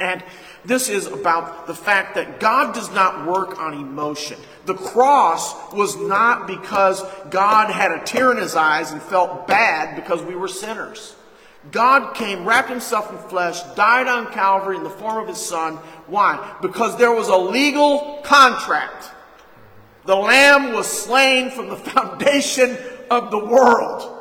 And 0.00 0.24
this 0.64 0.88
is 0.88 1.06
about 1.06 1.66
the 1.66 1.74
fact 1.74 2.14
that 2.14 2.40
God 2.40 2.74
does 2.74 2.90
not 2.92 3.26
work 3.26 3.60
on 3.60 3.74
emotion. 3.74 4.38
The 4.64 4.74
cross 4.74 5.72
was 5.72 5.96
not 5.96 6.46
because 6.46 7.04
God 7.28 7.70
had 7.70 7.92
a 7.92 8.02
tear 8.04 8.32
in 8.32 8.38
his 8.38 8.56
eyes 8.56 8.90
and 8.90 9.00
felt 9.00 9.46
bad 9.46 9.96
because 9.96 10.22
we 10.22 10.34
were 10.34 10.48
sinners. 10.48 11.14
God 11.70 12.14
came, 12.14 12.46
wrapped 12.46 12.70
himself 12.70 13.12
in 13.12 13.18
flesh, 13.28 13.62
died 13.74 14.08
on 14.08 14.32
Calvary 14.32 14.76
in 14.76 14.82
the 14.82 14.90
form 14.90 15.22
of 15.22 15.28
his 15.28 15.38
son. 15.38 15.76
Why? 16.06 16.56
Because 16.62 16.96
there 16.96 17.12
was 17.12 17.28
a 17.28 17.36
legal 17.36 18.20
contract. 18.24 19.10
The 20.06 20.16
lamb 20.16 20.72
was 20.72 20.86
slain 20.86 21.50
from 21.50 21.68
the 21.68 21.76
foundation 21.92 22.78
of 23.10 23.30
the 23.30 23.44
world. 23.44 24.16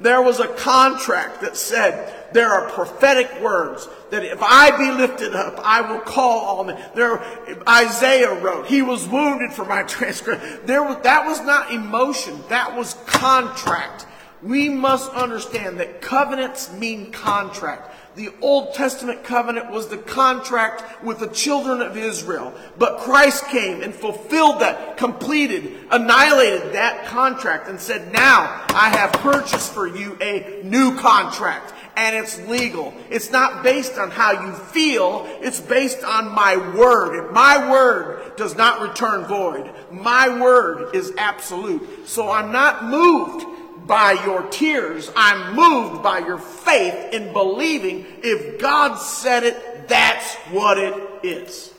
There 0.00 0.20
was 0.20 0.40
a 0.40 0.48
contract 0.48 1.40
that 1.40 1.56
said 1.56 2.32
there 2.34 2.50
are 2.50 2.68
prophetic 2.70 3.40
words 3.40 3.88
that 4.14 4.24
if 4.24 4.40
I 4.40 4.70
be 4.78 4.92
lifted 4.92 5.34
up, 5.34 5.58
I 5.64 5.80
will 5.80 5.98
call 5.98 6.38
all 6.44 6.64
men. 6.64 6.80
There, 6.94 7.20
Isaiah 7.68 8.32
wrote, 8.40 8.66
"He 8.66 8.80
was 8.80 9.08
wounded 9.08 9.52
for 9.52 9.64
my 9.64 9.82
transgression." 9.94 10.60
There, 10.64 10.82
that 11.02 11.26
was 11.26 11.40
not 11.40 11.72
emotion. 11.72 12.40
That 12.48 12.76
was 12.76 12.94
contract. 13.06 14.06
We 14.40 14.68
must 14.68 15.10
understand 15.12 15.80
that 15.80 16.00
covenants 16.00 16.72
mean 16.72 17.10
contract. 17.10 17.92
The 18.14 18.30
Old 18.40 18.74
Testament 18.74 19.24
covenant 19.24 19.72
was 19.72 19.88
the 19.88 19.96
contract 19.96 21.02
with 21.02 21.18
the 21.18 21.26
children 21.28 21.82
of 21.82 21.96
Israel. 21.96 22.54
But 22.78 22.98
Christ 22.98 23.46
came 23.46 23.82
and 23.82 23.92
fulfilled 23.92 24.60
that, 24.60 24.96
completed, 24.96 25.74
annihilated 25.90 26.74
that 26.74 27.06
contract, 27.06 27.68
and 27.68 27.80
said, 27.80 28.12
Now 28.12 28.64
I 28.68 28.90
have 28.90 29.12
purchased 29.14 29.72
for 29.72 29.88
you 29.88 30.16
a 30.20 30.60
new 30.62 30.96
contract. 30.96 31.73
And 31.96 32.16
it's 32.16 32.40
legal. 32.48 32.92
It's 33.08 33.30
not 33.30 33.62
based 33.62 33.98
on 33.98 34.10
how 34.10 34.46
you 34.46 34.52
feel, 34.52 35.26
it's 35.40 35.60
based 35.60 36.02
on 36.02 36.32
my 36.32 36.56
word. 36.76 37.24
And 37.24 37.32
my 37.32 37.70
word 37.70 38.36
does 38.36 38.56
not 38.56 38.80
return 38.80 39.24
void. 39.24 39.70
My 39.90 40.40
word 40.40 40.94
is 40.94 41.12
absolute. 41.16 42.08
So 42.08 42.30
I'm 42.30 42.50
not 42.50 42.84
moved 42.84 43.46
by 43.86 44.12
your 44.24 44.42
tears. 44.48 45.10
I'm 45.14 45.54
moved 45.54 46.02
by 46.02 46.18
your 46.20 46.38
faith 46.38 47.12
in 47.12 47.32
believing 47.32 48.06
if 48.22 48.58
God 48.58 48.96
said 48.96 49.44
it, 49.44 49.88
that's 49.88 50.34
what 50.50 50.78
it 50.78 50.94
is. 51.22 51.72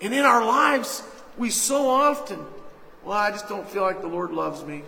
And 0.00 0.14
in 0.14 0.24
our 0.24 0.44
lives, 0.44 1.02
we 1.36 1.50
so 1.50 1.88
often, 1.88 2.38
well, 3.04 3.16
I 3.16 3.30
just 3.30 3.48
don't 3.48 3.68
feel 3.68 3.82
like 3.82 4.00
the 4.00 4.08
Lord 4.08 4.30
loves 4.30 4.64
me. 4.64 4.82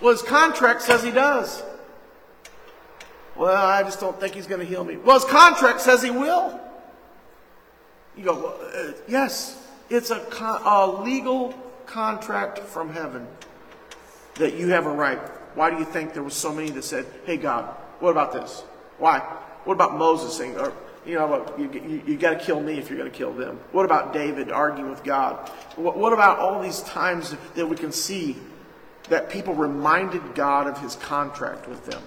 Well, 0.00 0.12
his 0.12 0.22
contract 0.22 0.82
says 0.82 1.02
he 1.02 1.10
does. 1.10 1.62
Well, 3.36 3.54
I 3.54 3.82
just 3.82 4.00
don't 4.00 4.18
think 4.18 4.34
he's 4.34 4.46
going 4.46 4.60
to 4.60 4.66
heal 4.66 4.84
me. 4.84 4.96
Well, 4.96 5.18
his 5.18 5.28
contract 5.28 5.80
says 5.80 6.02
he 6.02 6.10
will. 6.10 6.58
You 8.16 8.24
go, 8.24 8.34
well, 8.34 8.58
uh, 8.74 8.92
yes, 9.06 9.62
it's 9.90 10.10
a, 10.10 10.20
con- 10.20 10.62
a 10.64 11.02
legal 11.02 11.54
contract 11.86 12.58
from 12.58 12.92
heaven 12.92 13.26
that 14.36 14.54
you 14.54 14.68
have 14.68 14.86
a 14.86 14.90
right. 14.90 15.18
Why 15.54 15.70
do 15.70 15.78
you 15.78 15.84
think 15.84 16.12
there 16.12 16.22
was 16.22 16.34
so 16.34 16.52
many 16.52 16.70
that 16.70 16.84
said, 16.84 17.06
"Hey 17.24 17.36
God, 17.36 17.64
what 18.00 18.10
about 18.10 18.32
this? 18.32 18.62
Why? 18.98 19.20
What 19.64 19.74
about 19.74 19.96
Moses 19.96 20.36
saying, 20.36 20.58
or 20.58 20.72
you 21.06 21.14
know, 21.14 21.54
you, 21.56 21.70
you, 21.72 22.02
you 22.06 22.16
got 22.16 22.38
to 22.38 22.44
kill 22.44 22.60
me 22.60 22.78
if 22.78 22.90
you're 22.90 22.98
going 22.98 23.10
to 23.10 23.16
kill 23.16 23.32
them? 23.32 23.58
What 23.72 23.84
about 23.84 24.12
David 24.12 24.50
arguing 24.50 24.90
with 24.90 25.04
God? 25.04 25.48
What, 25.76 25.96
what 25.96 26.12
about 26.12 26.38
all 26.38 26.60
these 26.60 26.82
times 26.82 27.34
that 27.54 27.66
we 27.66 27.76
can 27.76 27.92
see 27.92 28.36
that 29.08 29.30
people 29.30 29.54
reminded 29.54 30.34
God 30.34 30.66
of 30.66 30.78
His 30.80 30.96
contract 30.96 31.68
with 31.68 31.86
them? 31.86 32.02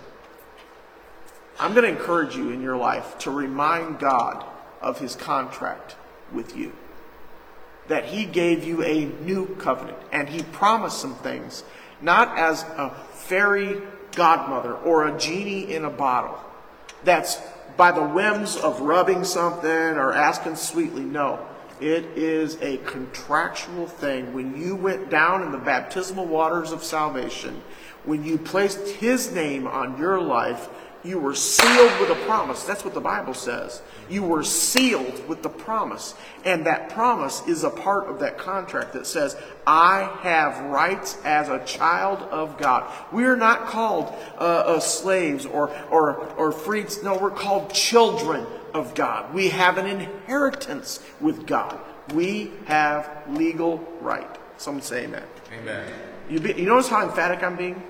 I'm 1.60 1.74
going 1.74 1.84
to 1.84 2.00
encourage 2.00 2.36
you 2.36 2.52
in 2.52 2.62
your 2.62 2.78
life 2.78 3.17
to 3.19 3.32
remind 3.32 4.00
God 4.00 4.45
of 4.82 5.00
His 5.00 5.15
contract 5.15 5.95
with 6.32 6.56
you. 6.56 6.72
That 7.88 8.06
He 8.06 8.26
gave 8.26 8.63
you 8.63 8.84
a 8.84 9.06
new 9.06 9.56
covenant 9.56 9.98
and 10.12 10.30
He 10.30 10.43
promised 10.43 11.00
some 11.00 11.15
things 11.15 11.63
not 12.02 12.38
as 12.38 12.63
a 12.63 12.91
fairy 13.12 13.82
godmother 14.15 14.74
or 14.76 15.08
a 15.08 15.19
genie 15.19 15.74
in 15.74 15.86
a 15.86 15.89
bottle 15.89 16.39
that's 17.04 17.39
by 17.78 17.91
the 17.91 18.04
whims 18.04 18.58
of 18.58 18.82
rubbing 18.82 19.24
something 19.24 19.69
or 19.69 20.13
asking 20.13 20.56
sweetly. 20.56 21.04
No, 21.04 21.45
it 21.80 22.04
is 22.17 22.58
a 22.62 22.78
contractual 22.78 23.88
thing. 23.88 24.34
When 24.34 24.60
you 24.60 24.76
went 24.76 25.10
down 25.10 25.43
in 25.43 25.52
the 25.52 25.58
baptismal 25.58 26.26
waters 26.26 26.72
of 26.72 26.84
salvation, 26.84 27.62
when 28.04 28.24
you 28.24 28.38
placed 28.38 28.88
His 28.88 29.32
name 29.32 29.67
on 29.67 29.98
your 29.98 30.19
life, 30.22 30.67
you 31.04 31.18
were 31.18 31.36
sealed 31.36 32.00
with 32.02 32.10
a 32.10 32.26
promise. 32.26 32.64
That's 32.64 32.84
what 32.84 32.94
the 32.94 33.00
Bible 33.02 33.34
says. 33.34 33.82
You 34.10 34.24
were 34.24 34.44
sealed 34.44 35.28
with 35.28 35.44
the 35.44 35.50
promise. 35.50 36.14
And 36.44 36.66
that 36.66 36.90
promise 36.90 37.42
is 37.48 37.64
a 37.64 37.70
part 37.70 38.08
of 38.08 38.20
that 38.20 38.38
contract 38.38 38.94
that 38.94 39.08
says, 39.08 39.38
I 39.66 40.12
have 40.22 40.60
rights 40.66 41.18
as 41.24 41.48
a 41.48 41.64
child 41.64 42.20
of 42.32 42.58
God. 42.58 42.92
We 43.14 43.24
are 43.26 43.38
not 43.38 43.68
called 43.68 44.14
uh, 44.38 44.44
uh, 44.44 44.80
slaves 44.80 45.46
or, 45.46 45.70
or, 45.90 46.28
or 46.36 46.52
freed. 46.52 46.88
No, 47.04 47.18
we're 47.18 47.32
called 47.32 47.74
children 47.74 48.46
of 48.74 48.94
God. 48.94 49.34
We 49.34 49.50
have 49.50 49.78
an 49.78 49.86
inheritance 49.86 51.00
with 51.22 51.48
God. 51.48 51.80
We 52.14 52.52
have 52.66 53.10
legal 53.30 53.78
right. 54.02 54.28
Someone 54.58 54.84
say 54.84 55.06
amen. 55.06 55.24
Amen. 55.54 55.92
You, 56.30 56.40
be, 56.40 56.54
you 56.54 56.66
notice 56.66 56.90
how 56.90 57.04
emphatic 57.04 57.44
I'm 57.44 57.56
being? 57.56 57.82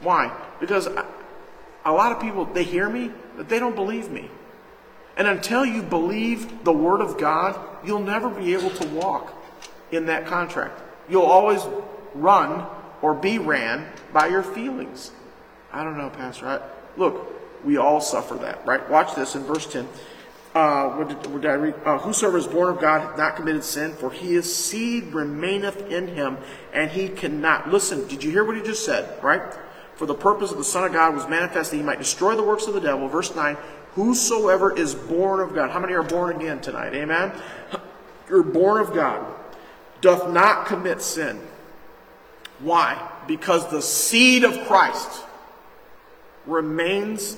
Why? 0.00 0.34
Because 0.60 0.88
I, 0.88 0.99
a 1.84 1.92
lot 1.92 2.12
of 2.12 2.20
people, 2.20 2.44
they 2.44 2.64
hear 2.64 2.88
me, 2.88 3.10
but 3.36 3.48
they 3.48 3.58
don't 3.58 3.74
believe 3.74 4.10
me. 4.10 4.30
And 5.16 5.26
until 5.26 5.64
you 5.64 5.82
believe 5.82 6.64
the 6.64 6.72
Word 6.72 7.00
of 7.00 7.18
God, 7.18 7.58
you'll 7.84 8.00
never 8.00 8.30
be 8.30 8.54
able 8.54 8.70
to 8.70 8.86
walk 8.88 9.34
in 9.90 10.06
that 10.06 10.26
contract. 10.26 10.80
You'll 11.08 11.22
always 11.22 11.62
run 12.14 12.66
or 13.02 13.14
be 13.14 13.38
ran 13.38 13.86
by 14.12 14.28
your 14.28 14.42
feelings. 14.42 15.12
I 15.72 15.84
don't 15.84 15.98
know, 15.98 16.10
Pastor. 16.10 16.46
I, 16.46 16.60
look, 16.96 17.64
we 17.64 17.76
all 17.76 18.00
suffer 18.00 18.34
that, 18.36 18.64
right? 18.66 18.88
Watch 18.90 19.14
this 19.14 19.34
in 19.34 19.42
verse 19.42 19.66
10. 19.66 19.88
Uh, 20.54 20.90
what, 20.90 21.08
did, 21.08 21.32
what 21.32 21.42
did 21.42 21.50
I 21.50 21.54
read? 21.54 21.74
Uh, 21.84 21.98
Whosoever 21.98 22.36
is 22.36 22.46
born 22.46 22.74
of 22.74 22.80
God 22.80 23.02
hath 23.02 23.16
not 23.16 23.36
committed 23.36 23.62
sin, 23.62 23.92
for 23.92 24.10
his 24.10 24.52
seed 24.52 25.12
remaineth 25.12 25.88
in 25.88 26.08
him, 26.08 26.38
and 26.72 26.90
he 26.90 27.08
cannot. 27.08 27.70
Listen, 27.70 28.06
did 28.08 28.24
you 28.24 28.30
hear 28.32 28.44
what 28.44 28.56
he 28.56 28.62
just 28.62 28.84
said, 28.84 29.22
right? 29.22 29.42
For 30.00 30.06
the 30.06 30.14
purpose 30.14 30.50
of 30.50 30.56
the 30.56 30.64
Son 30.64 30.84
of 30.84 30.94
God 30.94 31.14
was 31.14 31.28
manifest 31.28 31.72
that 31.72 31.76
he 31.76 31.82
might 31.82 31.98
destroy 31.98 32.34
the 32.34 32.42
works 32.42 32.66
of 32.66 32.72
the 32.72 32.80
devil. 32.80 33.06
Verse 33.06 33.36
9 33.36 33.54
Whosoever 33.96 34.74
is 34.74 34.94
born 34.94 35.40
of 35.40 35.54
God. 35.54 35.68
How 35.68 35.78
many 35.78 35.92
are 35.92 36.02
born 36.02 36.34
again 36.34 36.62
tonight? 36.62 36.94
Amen? 36.94 37.30
You're 38.30 38.42
born 38.42 38.80
of 38.80 38.94
God, 38.94 39.26
doth 40.00 40.32
not 40.32 40.64
commit 40.64 41.02
sin. 41.02 41.38
Why? 42.60 43.10
Because 43.26 43.70
the 43.70 43.82
seed 43.82 44.42
of 44.42 44.66
Christ 44.66 45.22
remains 46.46 47.36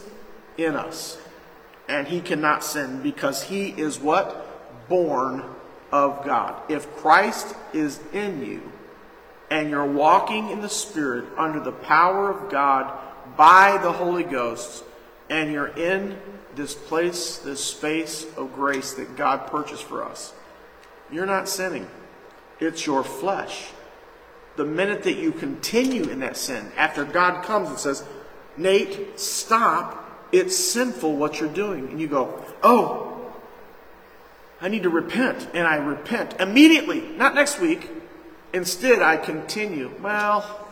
in 0.57 0.77
us. 0.77 1.19
And 1.89 2.07
he 2.07 2.21
cannot 2.21 2.63
sin 2.63 3.03
because 3.03 3.43
he 3.43 3.71
is 3.71 3.99
what? 3.99 4.89
Born 4.89 5.43
of 5.91 6.25
God. 6.25 6.63
If 6.71 6.95
Christ 6.95 7.57
is 7.73 7.99
in 8.13 8.47
you, 8.47 8.72
and 9.53 9.69
you're 9.69 9.85
walking 9.85 10.49
in 10.49 10.63
the 10.63 10.69
Spirit 10.69 11.27
under 11.37 11.61
the 11.61 11.73
power 11.73 12.31
of 12.31 12.51
God 12.51 12.91
by 13.37 13.79
the 13.83 13.93
Holy 13.93 14.25
Ghost, 14.25 14.83
and 15.29 15.53
you're 15.53 15.77
in 15.77 16.19
this 16.55 16.75
place, 16.75 17.37
this 17.37 17.63
space 17.63 18.25
of 18.39 18.55
grace 18.55 18.95
that 18.95 19.15
God 19.15 19.49
purchased 19.49 19.85
for 19.85 20.03
us, 20.05 20.33
you're 21.11 21.27
not 21.27 21.51
sinning. 21.51 21.87
It's 22.61 22.87
your 22.87 23.05
flesh. 23.05 23.69
The 24.57 24.65
minute 24.65 25.03
that 25.03 25.19
you 25.19 25.33
continue 25.33 26.05
in 26.05 26.21
that 26.21 26.39
sin, 26.39 26.73
after 26.79 27.05
God 27.05 27.45
comes 27.45 27.69
and 27.69 27.79
says, 27.79 28.05
Nate, 28.57 29.21
stop, 29.21 30.31
it's 30.33 30.57
sinful 30.57 31.15
what 31.15 31.41
you're 31.41 31.53
doing. 31.53 31.89
And 31.89 32.01
you 32.01 32.09
go, 32.09 32.43
oh, 32.63 33.35
I 34.63 34.69
need 34.69 34.85
to 34.85 34.91
repent. 34.91 35.47
And 35.53 35.67
I 35.67 35.77
repent 35.77 36.41
immediately, 36.41 37.03
not 37.03 37.35
next 37.35 37.61
week, 37.61 37.91
Instead, 38.53 39.01
I 39.01 39.17
continue. 39.17 39.91
Well, 40.03 40.69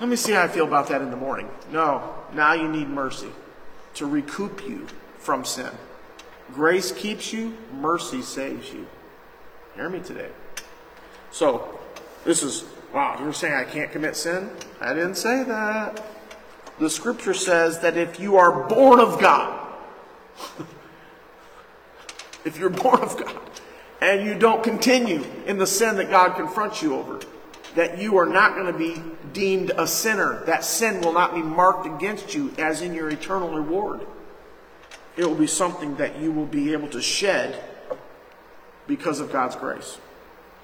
let 0.00 0.08
me 0.08 0.16
see 0.16 0.32
how 0.32 0.42
I 0.42 0.48
feel 0.48 0.66
about 0.66 0.88
that 0.88 1.02
in 1.02 1.10
the 1.10 1.16
morning. 1.16 1.48
No, 1.70 2.14
now 2.32 2.54
you 2.54 2.68
need 2.68 2.88
mercy 2.88 3.28
to 3.94 4.06
recoup 4.06 4.66
you 4.66 4.86
from 5.18 5.44
sin. 5.44 5.70
Grace 6.52 6.90
keeps 6.92 7.32
you, 7.32 7.56
mercy 7.72 8.22
saves 8.22 8.72
you. 8.72 8.86
Hear 9.74 9.88
me 9.88 10.00
today. 10.00 10.30
So, 11.30 11.78
this 12.24 12.42
is, 12.42 12.64
wow, 12.92 13.18
you're 13.20 13.32
saying 13.32 13.54
I 13.54 13.64
can't 13.64 13.90
commit 13.90 14.16
sin? 14.16 14.50
I 14.80 14.92
didn't 14.92 15.14
say 15.14 15.44
that. 15.44 16.04
The 16.78 16.90
scripture 16.90 17.34
says 17.34 17.80
that 17.80 17.96
if 17.96 18.18
you 18.18 18.36
are 18.36 18.68
born 18.68 19.00
of 19.00 19.20
God, 19.20 19.68
if 22.44 22.58
you're 22.58 22.70
born 22.70 23.00
of 23.00 23.16
God, 23.16 23.40
and 24.02 24.26
you 24.26 24.34
don't 24.34 24.64
continue 24.64 25.24
in 25.46 25.58
the 25.58 25.66
sin 25.66 25.94
that 25.94 26.10
God 26.10 26.34
confronts 26.34 26.82
you 26.82 26.96
over, 26.96 27.20
that 27.76 27.98
you 27.98 28.16
are 28.16 28.26
not 28.26 28.56
going 28.56 28.66
to 28.66 28.76
be 28.76 29.00
deemed 29.32 29.70
a 29.76 29.86
sinner. 29.86 30.42
That 30.44 30.64
sin 30.64 31.00
will 31.00 31.12
not 31.12 31.34
be 31.34 31.40
marked 31.40 31.86
against 31.86 32.34
you 32.34 32.52
as 32.58 32.82
in 32.82 32.94
your 32.94 33.08
eternal 33.10 33.54
reward. 33.54 34.00
It 35.16 35.24
will 35.24 35.36
be 35.36 35.46
something 35.46 35.94
that 35.96 36.18
you 36.18 36.32
will 36.32 36.46
be 36.46 36.72
able 36.72 36.88
to 36.88 37.00
shed 37.00 37.62
because 38.88 39.20
of 39.20 39.30
God's 39.30 39.54
grace. 39.54 39.98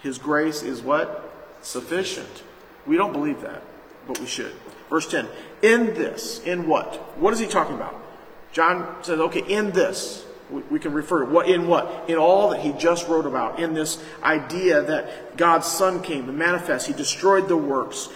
His 0.02 0.18
grace 0.18 0.64
is 0.64 0.82
what? 0.82 1.32
Sufficient. 1.62 2.42
We 2.88 2.96
don't 2.96 3.12
believe 3.12 3.40
that, 3.42 3.62
but 4.08 4.18
we 4.18 4.26
should. 4.26 4.52
Verse 4.90 5.08
10. 5.08 5.28
In 5.62 5.86
this, 5.94 6.40
in 6.40 6.66
what? 6.66 6.96
What 7.20 7.32
is 7.34 7.38
he 7.38 7.46
talking 7.46 7.76
about? 7.76 7.94
John 8.50 8.96
says, 9.02 9.20
okay, 9.20 9.44
in 9.46 9.70
this. 9.70 10.24
We, 10.50 10.78
can 10.78 10.92
refer 10.92 11.24
to 11.24 11.30
what 11.30 11.48
in 11.48 11.68
what? 11.68 12.08
In 12.08 12.16
all 12.16 12.50
that 12.50 12.60
he 12.60 12.72
just 12.72 13.06
wrote 13.08 13.26
about. 13.26 13.60
In 13.60 13.74
this 13.74 14.02
idea 14.22 14.82
that 14.82 15.36
God's 15.36 15.66
Son 15.66 16.02
came 16.02 16.26
to 16.26 16.32
manifest. 16.32 16.86
He 16.86 16.94
destroyed 16.94 17.48
the 17.48 17.56
works. 17.56 18.08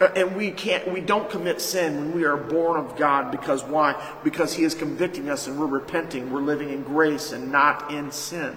Uh, 0.00 0.08
And 0.14 0.36
we 0.36 0.50
can't, 0.50 0.92
we 0.92 1.00
don't 1.00 1.28
commit 1.28 1.60
sin 1.60 1.96
when 1.96 2.12
we 2.12 2.24
are 2.24 2.36
born 2.36 2.78
of 2.78 2.96
God 2.96 3.30
because 3.30 3.64
why? 3.64 4.00
Because 4.22 4.54
He 4.54 4.62
is 4.62 4.74
convicting 4.74 5.28
us 5.28 5.46
and 5.46 5.58
we're 5.58 5.66
repenting. 5.66 6.30
We're 6.30 6.42
living 6.42 6.70
in 6.70 6.84
grace 6.84 7.32
and 7.32 7.50
not 7.50 7.90
in 7.90 8.12
sin. 8.12 8.56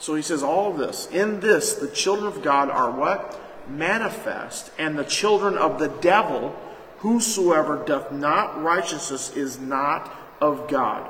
So 0.00 0.14
he 0.14 0.22
says 0.22 0.42
all 0.42 0.72
of 0.72 0.78
this. 0.78 1.08
In 1.12 1.40
this, 1.40 1.74
the 1.74 1.88
children 1.88 2.26
of 2.26 2.42
God 2.42 2.70
are 2.70 2.90
what? 2.90 3.38
Manifest. 3.68 4.72
And 4.78 4.98
the 4.98 5.04
children 5.04 5.58
of 5.58 5.78
the 5.78 5.88
devil, 5.88 6.58
whosoever 6.98 7.84
doth 7.84 8.10
not 8.10 8.62
righteousness 8.62 9.36
is 9.36 9.60
not 9.60 10.10
of 10.40 10.68
God. 10.68 11.06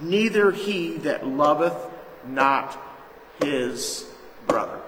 Neither 0.00 0.50
he 0.50 0.98
that 0.98 1.26
loveth 1.26 1.76
not 2.26 2.76
his 3.42 4.06
brother. 4.46 4.80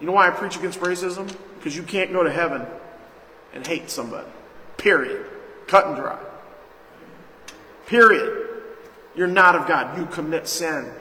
You 0.00 0.06
know 0.06 0.12
why 0.12 0.28
I 0.28 0.30
preach 0.30 0.56
against 0.56 0.80
racism? 0.80 1.34
Because 1.56 1.76
you 1.76 1.82
can't 1.82 2.12
go 2.12 2.22
to 2.22 2.30
heaven 2.30 2.64
and 3.52 3.66
hate 3.66 3.90
somebody. 3.90 4.28
Period. 4.76 5.26
Cut 5.66 5.86
and 5.86 5.96
dry. 5.96 6.18
Period. 7.86 8.46
You're 9.16 9.26
not 9.26 9.56
of 9.56 9.66
God. 9.66 9.98
You 9.98 10.06
commit 10.06 10.46
sin. 10.46 10.92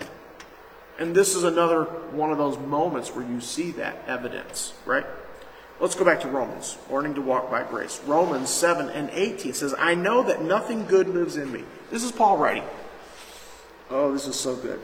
And 0.98 1.14
this 1.14 1.36
is 1.36 1.44
another 1.44 1.84
one 1.84 2.32
of 2.32 2.40
those 2.40 2.58
moments 2.58 3.14
where 3.14 3.26
you 3.26 3.40
see 3.40 3.72
that 3.74 4.04
evidence, 4.08 4.74
right? 4.86 5.06
Let's 5.80 5.94
go 5.94 6.04
back 6.04 6.22
to 6.22 6.28
Romans, 6.28 6.78
learning 6.90 7.14
to 7.16 7.22
walk 7.22 7.52
by 7.52 7.64
grace. 7.64 8.02
Romans 8.06 8.50
7 8.50 8.90
and 8.90 9.12
18 9.12 9.54
says, 9.54 9.76
I 9.78 9.94
know 9.94 10.24
that 10.24 10.42
nothing 10.42 10.86
good 10.86 11.08
lives 11.08 11.38
in 11.38 11.52
me. 11.52 11.64
This 11.92 12.04
is 12.04 12.12
Paul 12.12 12.38
writing. 12.38 12.64
Oh, 13.92 14.12
this 14.12 14.26
is 14.28 14.36
so 14.36 14.56
good. 14.56 14.80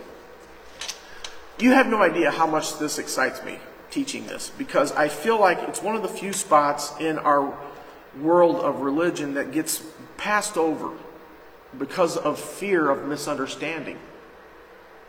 You 1.59 1.71
have 1.71 1.87
no 1.87 2.01
idea 2.01 2.29
how 2.29 2.45
much 2.45 2.77
this 2.77 2.99
excites 2.99 3.43
me 3.43 3.57
teaching 3.89 4.27
this 4.27 4.51
because 4.57 4.91
I 4.91 5.07
feel 5.07 5.39
like 5.39 5.59
it's 5.67 5.81
one 5.81 5.95
of 5.95 6.03
the 6.03 6.07
few 6.07 6.31
spots 6.31 6.93
in 6.99 7.17
our 7.19 7.57
world 8.19 8.57
of 8.57 8.81
religion 8.81 9.33
that 9.33 9.51
gets 9.51 9.83
passed 10.17 10.57
over 10.57 10.91
because 11.77 12.17
of 12.17 12.39
fear 12.39 12.89
of 12.91 13.07
misunderstanding. 13.07 13.97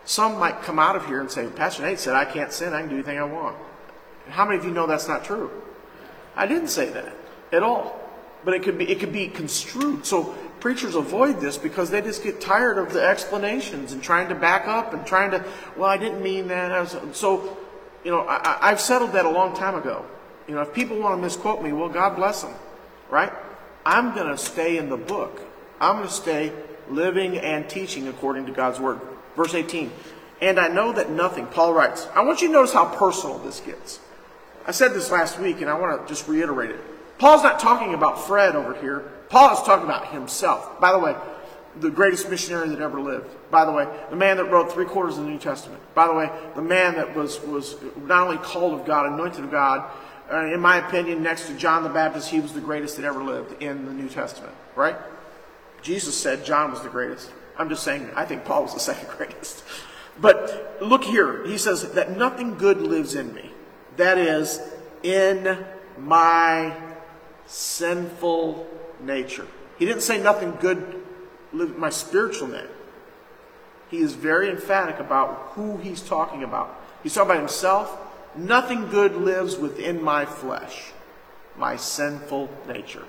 Some 0.07 0.39
might 0.39 0.63
come 0.63 0.79
out 0.79 0.97
of 0.97 1.07
here 1.07 1.21
and 1.21 1.31
say, 1.31 1.47
Pastor 1.49 1.83
Nate 1.83 1.99
said, 1.99 2.15
I 2.15 2.25
can't 2.25 2.53
sin, 2.53 2.73
I 2.73 2.81
can 2.81 2.89
do 2.89 2.97
anything 2.97 3.19
I 3.19 3.25
want. 3.25 3.57
How 4.29 4.45
many 4.45 4.59
of 4.59 4.65
you 4.65 4.71
know 4.71 4.87
that's 4.87 5.09
not 5.09 5.25
true? 5.25 5.51
I 6.37 6.47
didn't 6.47 6.69
say 6.69 6.91
that 6.91 7.13
at 7.53 7.63
all. 7.63 8.01
But 8.45 8.55
it 8.55 8.63
could 8.63 8.77
be 8.77 8.91
it 8.91 9.01
could 9.01 9.13
be 9.13 9.29
construed. 9.29 10.05
So 10.05 10.35
preachers 10.65 10.95
avoid 10.95 11.41
this 11.43 11.59
because 11.59 11.91
they 11.91 12.01
just 12.01 12.23
get 12.23 12.41
tired 12.41 12.79
of 12.79 12.91
the 12.95 13.03
explanations 13.07 13.93
and 13.93 14.03
trying 14.03 14.31
to 14.31 14.35
back 14.35 14.67
up 14.67 14.95
and 14.95 15.07
trying 15.07 15.31
to, 15.31 15.45
well, 15.77 15.91
I 15.91 15.99
didn't 15.99 16.23
mean 16.23 16.49
that. 16.49 16.73
I 16.73 16.81
was, 16.81 16.97
so, 17.13 17.59
you 18.03 18.11
know, 18.11 18.21
I, 18.21 18.71
I've 18.71 18.81
settled 18.81 19.13
that 19.13 19.27
a 19.27 19.31
long 19.31 19.55
time 19.55 19.75
ago. 19.75 20.07
You 20.49 20.55
know, 20.55 20.63
if 20.63 20.73
people 20.73 20.99
want 20.99 21.19
to 21.19 21.23
misquote 21.23 21.63
me, 21.63 21.73
well, 21.73 21.91
God 21.91 22.17
bless 22.17 22.41
them, 22.41 22.55
right? 23.11 23.31
I'm 23.85 24.15
going 24.15 24.29
to 24.29 24.39
stay 24.39 24.79
in 24.79 24.89
the 24.89 24.97
book. 24.97 25.39
I'm 25.81 25.97
going 25.97 26.09
to 26.09 26.15
stay 26.15 26.51
living 26.89 27.37
and 27.37 27.69
teaching 27.69 28.09
according 28.09 28.47
to 28.47 28.53
God's 28.53 28.81
word. 28.81 29.01
Verse 29.37 29.55
18. 29.55 29.93
And 30.41 30.59
I 30.59 30.69
know 30.69 30.93
that 30.93 31.11
nothing, 31.11 31.47
Paul 31.47 31.75
writes, 31.75 32.09
I 32.15 32.23
want 32.23 32.41
you 32.41 32.49
to 32.49 32.55
notice 32.55 32.73
how 32.73 32.87
personal 32.87 33.39
this 33.39 33.61
gets. 33.61 34.01
I 34.67 34.71
said 34.71 34.95
this 34.95 35.11
last 35.11 35.39
week 35.39 35.61
and 35.61 35.71
I 35.71 35.79
want 35.79 36.01
to 36.01 36.13
just 36.13 36.27
reiterate 36.29 36.71
it. 36.71 36.81
Paul's 37.19 37.43
not 37.43 37.61
talking 37.61 37.95
about 37.95 38.27
Fred 38.27 38.57
over 38.57 38.75
here. 38.81 39.13
Paul 39.29 39.53
is 39.53 39.63
talking 39.63 39.85
about 39.85 40.09
himself. 40.09 40.81
By 40.81 40.93
the 40.93 40.99
way, 40.99 41.15
the 41.81 41.91
greatest 41.91 42.31
missionary 42.31 42.69
that 42.69 42.81
ever 42.81 43.01
lived. 43.01 43.29
By 43.51 43.65
the 43.65 43.73
way, 43.73 43.87
the 44.11 44.17
man 44.17 44.37
that 44.37 44.45
wrote 44.45 44.73
three 44.73 44.85
quarters 44.85 45.19
of 45.19 45.25
the 45.25 45.31
New 45.31 45.39
Testament. 45.39 45.81
By 45.95 46.07
the 46.07 46.15
way, 46.15 46.31
the 46.55 46.63
man 46.63 46.95
that 46.95 47.15
was, 47.15 47.41
was 47.41 47.77
not 47.97 48.23
only 48.23 48.39
called 48.39 48.79
of 48.79 48.87
God, 48.87 49.13
anointed 49.13 49.45
of 49.45 49.51
God, 49.51 49.91
uh, 50.33 50.47
in 50.47 50.61
my 50.61 50.87
opinion, 50.87 51.23
next 51.23 51.47
to 51.49 51.55
John 51.55 51.83
the 51.83 51.89
Baptist, 51.89 52.31
he 52.31 52.41
was 52.41 52.53
the 52.53 52.61
greatest 52.61 52.97
that 52.97 53.05
ever 53.05 53.23
lived 53.23 53.63
in 53.63 53.85
the 53.85 53.93
New 53.93 54.09
Testament, 54.09 54.55
right? 54.75 54.97
Jesus 55.83 56.17
said 56.17 56.45
John 56.45 56.71
was 56.71 56.81
the 56.81 56.89
greatest. 56.89 57.31
I'm 57.59 57.69
just 57.69 57.83
saying, 57.83 58.11
I 58.17 58.25
think 58.25 58.45
Paul 58.45 58.63
was 58.63 58.75
the 58.75 58.81
second 58.93 59.09
greatest. 59.09 59.63
But 60.21 60.79
look 60.81 61.05
here. 61.05 61.45
He 61.45 61.59
says 61.59 61.93
that 61.93 62.17
nothing 62.17 62.57
good 62.57 62.81
lives 62.81 63.15
in 63.15 63.35
me. 63.35 63.51
That 63.97 64.19
is, 64.19 64.61
in 65.03 65.65
my 65.99 66.77
sinful 67.47 68.67
nature. 69.01 69.47
He 69.79 69.85
didn't 69.85 70.03
say 70.03 70.21
nothing 70.21 70.57
good 70.61 71.03
my 71.55 71.91
spiritual 71.91 72.49
man. 72.49 72.67
He 73.91 73.99
is 73.99 74.15
very 74.15 74.51
emphatic 74.51 74.99
about 74.99 75.53
who 75.53 75.77
he's 75.77 76.01
talking 76.01 76.43
about. 76.43 76.81
He's 77.03 77.15
talking 77.15 77.31
about 77.31 77.41
himself. 77.41 77.97
Nothing 78.35 78.89
good 78.89 79.15
lives 79.15 79.57
within 79.57 80.03
my 80.03 80.25
flesh, 80.25 80.91
my 81.57 81.77
sinful 81.77 82.51
nature. 82.67 83.05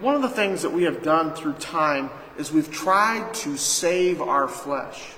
One 0.00 0.16
of 0.16 0.22
the 0.22 0.28
things 0.28 0.62
that 0.62 0.72
we 0.72 0.82
have 0.82 1.02
done 1.02 1.32
through 1.34 1.54
time 1.54 2.10
is 2.36 2.50
we've 2.50 2.70
tried 2.70 3.32
to 3.34 3.56
save 3.56 4.20
our 4.20 4.48
flesh. 4.48 5.12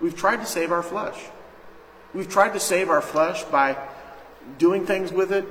We've 0.00 0.16
tried 0.16 0.36
to 0.36 0.46
save 0.46 0.72
our 0.72 0.82
flesh. 0.82 1.16
We've 2.14 2.28
tried 2.28 2.52
to 2.52 2.60
save 2.60 2.90
our 2.90 3.02
flesh 3.02 3.42
by 3.44 3.76
doing 4.58 4.86
things 4.86 5.12
with 5.12 5.32
it, 5.32 5.44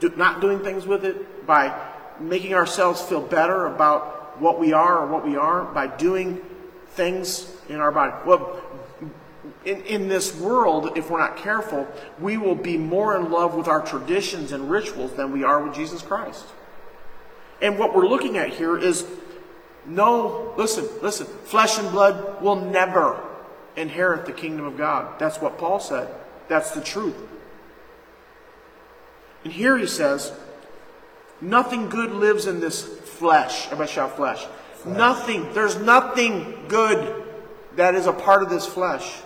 do, 0.00 0.10
not 0.16 0.40
doing 0.40 0.60
things 0.60 0.86
with 0.86 1.04
it, 1.04 1.46
by 1.46 1.78
making 2.18 2.54
ourselves 2.54 3.02
feel 3.02 3.20
better 3.20 3.66
about 3.66 4.40
what 4.40 4.58
we 4.58 4.72
are 4.72 5.00
or 5.00 5.06
what 5.06 5.24
we 5.26 5.36
aren't, 5.36 5.74
by 5.74 5.86
doing 5.86 6.40
things 6.92 7.52
in 7.68 7.76
our 7.76 7.92
body. 7.92 8.14
Well, 8.26 8.62
in, 9.64 9.82
in 9.82 10.08
this 10.08 10.34
world, 10.38 10.96
if 10.96 11.10
we're 11.10 11.18
not 11.18 11.36
careful, 11.36 11.86
we 12.18 12.38
will 12.38 12.54
be 12.54 12.78
more 12.78 13.16
in 13.16 13.30
love 13.30 13.54
with 13.54 13.68
our 13.68 13.82
traditions 13.82 14.52
and 14.52 14.70
rituals 14.70 15.12
than 15.12 15.30
we 15.30 15.44
are 15.44 15.62
with 15.62 15.74
Jesus 15.74 16.00
Christ. 16.00 16.46
And 17.60 17.78
what 17.78 17.94
we're 17.94 18.06
looking 18.06 18.38
at 18.38 18.50
here 18.50 18.78
is 18.78 19.04
no, 19.84 20.54
listen, 20.56 20.88
listen, 21.02 21.26
flesh 21.26 21.78
and 21.78 21.90
blood 21.90 22.42
will 22.42 22.56
never 22.56 23.20
inherit 23.78 24.26
the 24.26 24.32
kingdom 24.32 24.66
of 24.66 24.76
God. 24.76 25.18
That's 25.18 25.40
what 25.40 25.58
Paul 25.58 25.80
said. 25.80 26.08
That's 26.48 26.72
the 26.72 26.80
truth. 26.80 27.16
And 29.44 29.52
here 29.52 29.78
he 29.78 29.86
says, 29.86 30.32
nothing 31.40 31.88
good 31.88 32.10
lives 32.10 32.46
in 32.46 32.60
this 32.60 32.82
flesh. 32.82 33.66
Everybody 33.66 33.90
shout 33.90 34.16
flesh. 34.16 34.46
flesh. 34.76 34.96
Nothing. 34.96 35.52
There's 35.52 35.76
nothing 35.76 36.64
good 36.68 37.24
that 37.76 37.94
is 37.94 38.06
a 38.06 38.12
part 38.12 38.42
of 38.42 38.50
this 38.50 38.66
flesh. 38.66 39.20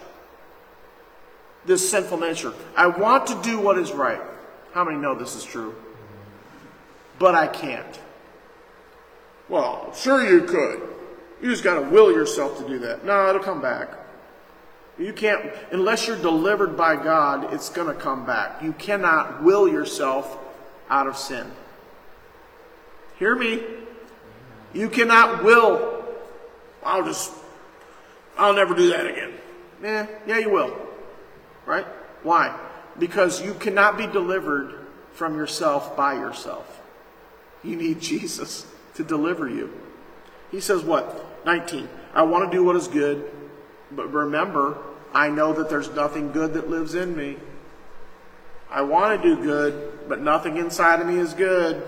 This 1.65 1.89
sinful 1.89 2.19
nature. 2.19 2.53
I 2.77 2.89
want 2.89 3.27
to 3.29 3.41
do 3.43 3.59
what 3.59 3.79
is 3.79 3.93
right. 3.93 4.21
How 4.73 4.85
many 4.85 4.99
know 4.99 5.15
this 5.15 5.35
is 5.35 5.45
true? 5.45 5.75
But 7.19 7.35
I 7.35 7.47
can't. 7.47 8.01
Well, 9.49 9.93
sure 9.95 10.29
you 10.29 10.45
could. 10.45 10.83
You 11.41 11.51
just 11.51 11.65
got 11.65 11.75
to 11.75 11.83
will 11.83 12.13
yourself 12.13 12.59
to 12.59 12.69
do 12.69 12.79
that. 12.81 13.05
No, 13.05 13.29
it'll 13.29 13.43
come 13.43 13.61
back. 13.61 14.02
You 15.03 15.13
can't, 15.13 15.53
unless 15.73 16.07
you're 16.07 16.21
delivered 16.21 16.77
by 16.77 16.95
God, 16.95 17.53
it's 17.53 17.69
going 17.69 17.89
to 17.89 18.01
come 18.01 18.25
back. 18.25 18.63
You 18.63 18.73
cannot 18.73 19.43
will 19.43 19.69
yourself 19.69 20.39
out 20.89 21.09
of 21.09 21.17
sin. 21.17 21.51
Hear 23.19 23.35
me? 23.35 23.63
You 24.73 24.89
cannot 24.89 25.43
will, 25.43 26.05
I'll 26.85 27.05
just, 27.05 27.33
I'll 28.39 28.55
never 28.55 28.75
do 28.75 28.91
that 28.91 29.07
again. 29.07 29.33
Yeah, 29.83 30.07
yeah, 30.27 30.39
you 30.39 30.51
will. 30.51 30.77
Right? 31.67 31.87
Why? 32.23 32.57
Because 32.99 33.43
you 33.43 33.55
cannot 33.55 33.99
be 33.99 34.07
delivered 34.07 34.87
from 35.13 35.37
yourself 35.37 35.97
by 35.97 36.15
yourself. 36.15 36.81
You 37.65 37.77
need 37.77 38.01
Jesus 38.01 38.67
to 38.95 39.05
deliver 39.05 39.49
you. 39.49 39.73
He 40.51 40.61
says, 40.61 40.83
what? 40.83 41.45
19. 41.45 41.89
I 42.15 42.23
want 42.23 42.51
to 42.51 42.57
do 42.57 42.63
what 42.63 42.77
is 42.77 42.87
good, 42.89 43.31
but 43.91 44.13
remember, 44.13 44.79
I 45.15 45.29
know 45.29 45.53
that 45.53 45.69
there's 45.69 45.91
nothing 45.91 46.33
good 46.33 46.55
that 46.55 46.71
lives 46.71 46.95
in 46.95 47.17
me. 47.17 47.37
I 48.71 48.83
want 48.83 49.21
to 49.21 49.37
do 49.37 49.43
good, 49.43 50.09
but 50.09 50.21
nothing 50.21 50.57
inside 50.57 51.01
of 51.01 51.07
me 51.07 51.19
is 51.19 51.35
good. 51.35 51.83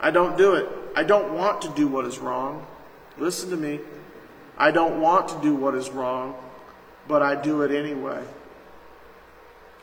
I 0.00 0.10
don't 0.10 0.36
do 0.38 0.54
it. 0.54 0.68
I 0.96 1.04
don't 1.04 1.34
want 1.34 1.62
to 1.62 1.68
do 1.70 1.86
what 1.86 2.06
is 2.06 2.18
wrong. 2.18 2.66
Listen 3.18 3.50
to 3.50 3.56
me. 3.56 3.80
I 4.56 4.70
don't 4.70 5.00
want 5.00 5.28
to 5.28 5.40
do 5.42 5.54
what 5.54 5.74
is 5.74 5.90
wrong, 5.90 6.34
but 7.06 7.22
I 7.22 7.40
do 7.40 7.62
it 7.62 7.70
anyway. 7.70 8.22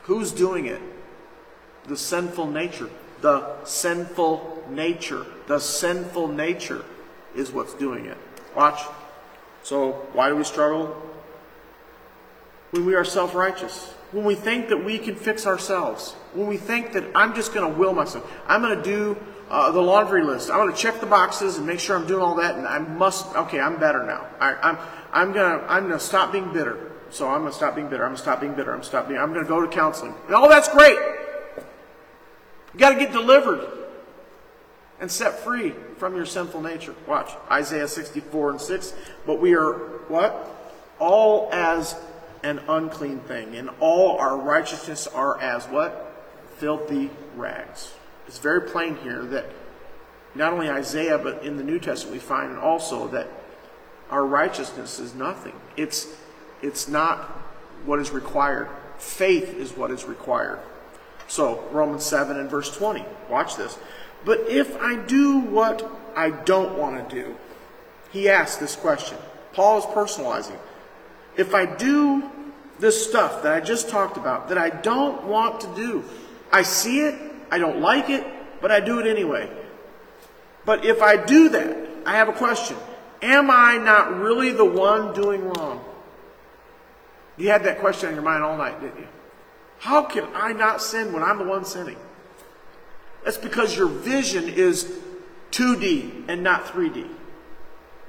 Who's 0.02 0.32
doing 0.32 0.66
it? 0.66 0.80
The 1.86 1.96
sinful 1.96 2.46
nature. 2.46 2.90
The 3.20 3.64
sinful 3.64 4.64
nature. 4.70 5.26
The 5.46 5.58
sinful 5.58 6.28
nature 6.28 6.84
is 7.34 7.52
what's 7.52 7.74
doing 7.74 8.06
it. 8.06 8.18
Watch. 8.56 8.80
So, 9.62 9.92
why 10.12 10.28
do 10.28 10.36
we 10.36 10.44
struggle? 10.44 11.09
When 12.70 12.84
we 12.84 12.94
are 12.94 13.04
self 13.04 13.34
righteous. 13.34 13.94
When 14.12 14.24
we 14.24 14.34
think 14.34 14.68
that 14.68 14.84
we 14.84 14.98
can 14.98 15.14
fix 15.14 15.46
ourselves. 15.46 16.12
When 16.34 16.48
we 16.48 16.56
think 16.56 16.92
that 16.92 17.04
I'm 17.14 17.34
just 17.34 17.54
going 17.54 17.70
to 17.70 17.78
will 17.78 17.92
myself. 17.92 18.30
I'm 18.46 18.60
going 18.60 18.76
to 18.76 18.82
do 18.82 19.16
uh, 19.48 19.70
the 19.72 19.80
laundry 19.80 20.24
list. 20.24 20.50
I'm 20.50 20.58
going 20.58 20.72
to 20.72 20.78
check 20.78 21.00
the 21.00 21.06
boxes 21.06 21.56
and 21.56 21.66
make 21.66 21.80
sure 21.80 21.96
I'm 21.96 22.06
doing 22.06 22.22
all 22.22 22.36
that. 22.36 22.56
And 22.56 22.66
I 22.66 22.78
must, 22.78 23.34
okay, 23.34 23.60
I'm 23.60 23.78
better 23.78 24.04
now. 24.04 24.26
I, 24.40 24.54
I'm, 24.54 24.78
I'm 25.12 25.32
going 25.32 25.60
to 25.60 25.70
I'm 25.70 25.88
to 25.90 26.00
stop 26.00 26.32
being 26.32 26.52
bitter. 26.52 26.92
So 27.10 27.28
I'm 27.28 27.40
going 27.40 27.50
to 27.50 27.56
stop 27.56 27.74
being 27.74 27.88
bitter. 27.88 28.04
I'm 28.04 28.10
going 28.10 28.16
to 28.16 28.22
stop 28.22 28.40
being 28.40 28.54
bitter. 28.54 28.72
I'm 28.72 28.82
stop 28.82 29.08
being, 29.08 29.20
I'm 29.20 29.32
going 29.32 29.44
to 29.44 29.48
go 29.48 29.60
to 29.60 29.68
counseling. 29.68 30.14
And 30.26 30.34
all 30.34 30.48
that's 30.48 30.68
great. 30.68 30.96
You 32.72 32.78
got 32.78 32.90
to 32.90 32.98
get 32.98 33.12
delivered 33.12 33.66
and 35.00 35.10
set 35.10 35.40
free 35.40 35.74
from 35.98 36.14
your 36.14 36.26
sinful 36.26 36.60
nature. 36.60 36.94
Watch 37.06 37.32
Isaiah 37.50 37.88
64 37.88 38.50
and 38.50 38.60
6. 38.60 38.94
But 39.26 39.40
we 39.40 39.54
are 39.54 39.72
what? 40.06 40.76
All 41.00 41.48
as 41.52 41.96
an 42.42 42.60
unclean 42.68 43.20
thing, 43.20 43.56
and 43.56 43.70
all 43.80 44.18
our 44.18 44.36
righteousness 44.36 45.06
are 45.06 45.40
as 45.40 45.66
what? 45.66 46.06
Filthy 46.56 47.10
rags. 47.36 47.92
It's 48.26 48.38
very 48.38 48.62
plain 48.62 48.96
here 48.96 49.22
that 49.24 49.46
not 50.34 50.52
only 50.52 50.70
Isaiah, 50.70 51.18
but 51.18 51.42
in 51.42 51.56
the 51.56 51.64
New 51.64 51.78
Testament, 51.78 52.14
we 52.14 52.20
find 52.20 52.56
also 52.56 53.08
that 53.08 53.28
our 54.10 54.24
righteousness 54.24 54.98
is 54.98 55.14
nothing. 55.14 55.54
It's, 55.76 56.06
it's 56.62 56.88
not 56.88 57.24
what 57.84 57.98
is 57.98 58.10
required. 58.10 58.68
Faith 58.98 59.54
is 59.54 59.76
what 59.76 59.90
is 59.90 60.04
required. 60.04 60.60
So, 61.26 61.64
Romans 61.70 62.04
7 62.04 62.36
and 62.36 62.50
verse 62.50 62.76
20. 62.76 63.04
Watch 63.28 63.56
this. 63.56 63.78
But 64.24 64.40
if 64.48 64.76
I 64.80 64.96
do 64.96 65.38
what 65.38 65.88
I 66.16 66.30
don't 66.30 66.76
want 66.76 67.08
to 67.08 67.14
do, 67.14 67.36
he 68.12 68.28
asks 68.28 68.56
this 68.56 68.76
question. 68.76 69.16
Paul 69.52 69.78
is 69.78 69.84
personalizing. 69.86 70.58
If 71.36 71.54
I 71.54 71.66
do 71.66 72.30
this 72.78 73.06
stuff 73.08 73.42
that 73.42 73.52
I 73.52 73.60
just 73.60 73.88
talked 73.88 74.16
about 74.16 74.48
that 74.48 74.58
I 74.58 74.70
don't 74.70 75.24
want 75.24 75.60
to 75.60 75.74
do, 75.74 76.04
I 76.52 76.62
see 76.62 77.00
it, 77.00 77.14
I 77.50 77.58
don't 77.58 77.80
like 77.80 78.10
it, 78.10 78.26
but 78.60 78.70
I 78.70 78.80
do 78.80 78.98
it 78.98 79.06
anyway. 79.06 79.50
But 80.64 80.84
if 80.84 81.02
I 81.02 81.16
do 81.16 81.48
that, 81.50 81.88
I 82.06 82.12
have 82.12 82.28
a 82.28 82.32
question. 82.32 82.76
Am 83.22 83.50
I 83.50 83.76
not 83.76 84.16
really 84.16 84.52
the 84.52 84.64
one 84.64 85.12
doing 85.14 85.44
wrong? 85.44 85.84
You 87.36 87.48
had 87.48 87.64
that 87.64 87.80
question 87.80 88.08
in 88.10 88.14
your 88.14 88.24
mind 88.24 88.42
all 88.42 88.56
night, 88.56 88.80
didn't 88.80 88.98
you? 88.98 89.08
How 89.78 90.02
can 90.02 90.24
I 90.34 90.52
not 90.52 90.82
sin 90.82 91.12
when 91.12 91.22
I'm 91.22 91.38
the 91.38 91.44
one 91.44 91.64
sinning? 91.64 91.96
That's 93.24 93.38
because 93.38 93.76
your 93.76 93.88
vision 93.88 94.48
is 94.48 94.92
2D 95.52 96.24
and 96.28 96.42
not 96.42 96.66
3D. 96.66 97.08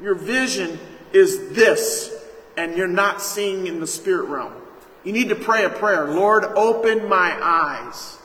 Your 0.01 0.15
vision 0.15 0.79
is 1.13 1.49
this, 1.51 2.20
and 2.57 2.75
you're 2.75 2.87
not 2.87 3.21
seeing 3.21 3.67
in 3.67 3.79
the 3.79 3.87
spirit 3.87 4.27
realm. 4.27 4.53
You 5.03 5.13
need 5.13 5.29
to 5.29 5.35
pray 5.35 5.65
a 5.65 5.69
prayer 5.69 6.05
Lord, 6.05 6.43
open 6.43 7.07
my 7.07 7.37
eyes 7.41 8.17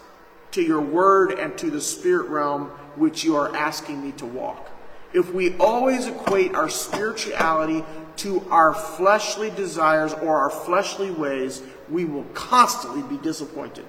to 0.53 0.63
your 0.63 0.81
word 0.81 1.33
and 1.33 1.57
to 1.59 1.71
the 1.71 1.81
spirit 1.81 2.29
realm 2.29 2.67
which 2.97 3.25
you 3.25 3.37
are 3.37 3.55
asking 3.55 4.03
me 4.03 4.13
to 4.13 4.27
walk. 4.27 4.71
If 5.13 5.33
we 5.33 5.57
always 5.59 6.07
equate 6.07 6.55
our 6.55 6.69
spirituality 6.69 7.85
to 8.19 8.45
our 8.51 8.75
fleshly 8.75 9.51
desires 9.51 10.13
or 10.15 10.37
our 10.39 10.51
fleshly 10.51 11.11
ways, 11.11 11.63
we 11.89 12.05
will 12.05 12.25
constantly 12.35 13.03
be 13.03 13.23
disappointed 13.23 13.85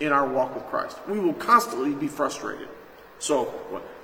in 0.00 0.12
our 0.12 0.26
walk 0.26 0.54
with 0.54 0.64
Christ. 0.66 0.96
We 1.08 1.18
will 1.18 1.34
constantly 1.34 1.94
be 1.94 2.08
frustrated. 2.08 2.68
So, 3.18 3.54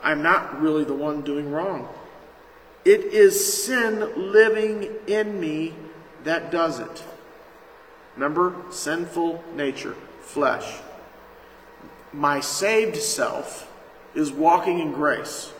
I'm 0.02 0.22
not 0.22 0.60
really 0.60 0.84
the 0.84 0.94
one 0.94 1.22
doing 1.22 1.50
wrong. 1.50 1.88
It 2.88 3.12
is 3.12 3.64
sin 3.64 4.32
living 4.32 4.88
in 5.06 5.38
me 5.38 5.74
that 6.24 6.50
does 6.50 6.80
it. 6.80 7.04
Remember, 8.16 8.56
sinful 8.70 9.44
nature, 9.54 9.94
flesh. 10.22 10.78
My 12.14 12.40
saved 12.40 12.96
self 12.96 13.70
is 14.14 14.32
walking 14.32 14.78
in 14.78 14.92
grace. 14.92 15.52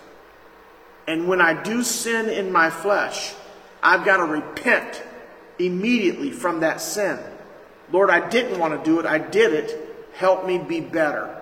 And 1.07 1.29
when 1.29 1.43
I 1.43 1.53
do 1.53 1.83
sin 1.83 2.31
in 2.31 2.51
my 2.51 2.71
flesh, 2.71 3.35
I've 3.83 4.07
got 4.07 4.17
to 4.17 4.25
repent 4.25 5.03
immediately 5.59 6.31
from 6.31 6.61
that 6.61 6.81
sin. 6.81 7.19
Lord, 7.93 8.09
I 8.09 8.27
didn't 8.27 8.59
want 8.59 8.83
to 8.83 8.91
do 8.91 9.01
it. 9.01 9.05
I 9.05 9.19
did 9.19 9.53
it. 9.53 9.79
Help 10.15 10.47
me 10.47 10.57
be 10.57 10.81
better. 10.81 11.37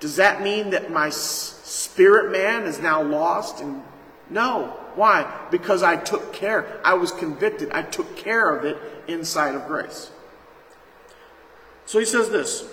Does 0.00 0.16
that 0.16 0.42
mean 0.42 0.70
that 0.70 0.90
my 0.90 1.10
spirit 1.10 2.32
man 2.32 2.64
is 2.64 2.80
now 2.80 3.00
lost? 3.00 3.60
And 3.60 3.84
no. 4.32 4.78
Why? 4.94 5.46
Because 5.50 5.82
I 5.82 5.96
took 5.96 6.32
care. 6.32 6.80
I 6.84 6.94
was 6.94 7.12
convicted. 7.12 7.70
I 7.72 7.82
took 7.82 8.16
care 8.16 8.54
of 8.54 8.64
it 8.64 8.76
inside 9.08 9.54
of 9.54 9.66
grace. 9.66 10.10
So 11.86 11.98
he 11.98 12.04
says 12.04 12.30
this 12.30 12.64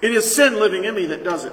It 0.00 0.12
is 0.12 0.34
sin 0.34 0.54
living 0.54 0.84
in 0.84 0.94
me 0.94 1.06
that 1.06 1.24
does 1.24 1.44
it. 1.44 1.52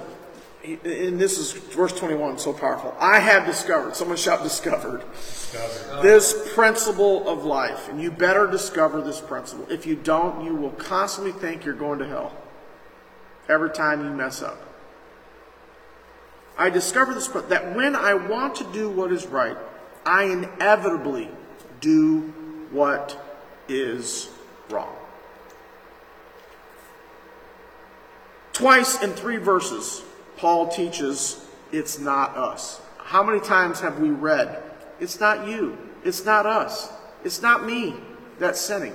And 0.62 1.18
this 1.18 1.38
is 1.38 1.52
verse 1.52 1.98
21, 1.98 2.38
so 2.38 2.52
powerful. 2.52 2.94
I 2.98 3.18
have 3.18 3.46
discovered, 3.46 3.96
someone 3.96 4.18
shout 4.18 4.42
discovered, 4.42 5.02
discovered, 5.10 6.02
this 6.02 6.52
principle 6.52 7.26
of 7.26 7.46
life. 7.46 7.88
And 7.88 8.00
you 8.00 8.10
better 8.10 8.46
discover 8.46 9.00
this 9.00 9.22
principle. 9.22 9.66
If 9.70 9.86
you 9.86 9.96
don't, 9.96 10.44
you 10.44 10.54
will 10.54 10.72
constantly 10.72 11.32
think 11.32 11.64
you're 11.64 11.74
going 11.74 11.98
to 12.00 12.06
hell 12.06 12.36
every 13.48 13.70
time 13.70 14.04
you 14.04 14.10
mess 14.10 14.42
up. 14.42 14.69
I 16.60 16.68
discovered 16.68 17.14
this 17.14 17.26
that 17.26 17.74
when 17.74 17.96
I 17.96 18.12
want 18.12 18.56
to 18.56 18.64
do 18.64 18.90
what 18.90 19.10
is 19.12 19.26
right, 19.26 19.56
I 20.04 20.24
inevitably 20.24 21.30
do 21.80 22.34
what 22.70 23.18
is 23.66 24.28
wrong. 24.68 24.94
Twice 28.52 29.02
in 29.02 29.14
three 29.14 29.38
verses, 29.38 30.02
Paul 30.36 30.68
teaches 30.68 31.42
it's 31.72 31.98
not 31.98 32.36
us. 32.36 32.82
How 32.98 33.22
many 33.22 33.40
times 33.40 33.80
have 33.80 33.98
we 33.98 34.10
read, 34.10 34.62
it's 35.00 35.18
not 35.18 35.48
you, 35.48 35.78
it's 36.04 36.26
not 36.26 36.44
us, 36.44 36.92
it's 37.24 37.40
not 37.40 37.64
me 37.64 37.94
that's 38.38 38.60
sinning? 38.60 38.94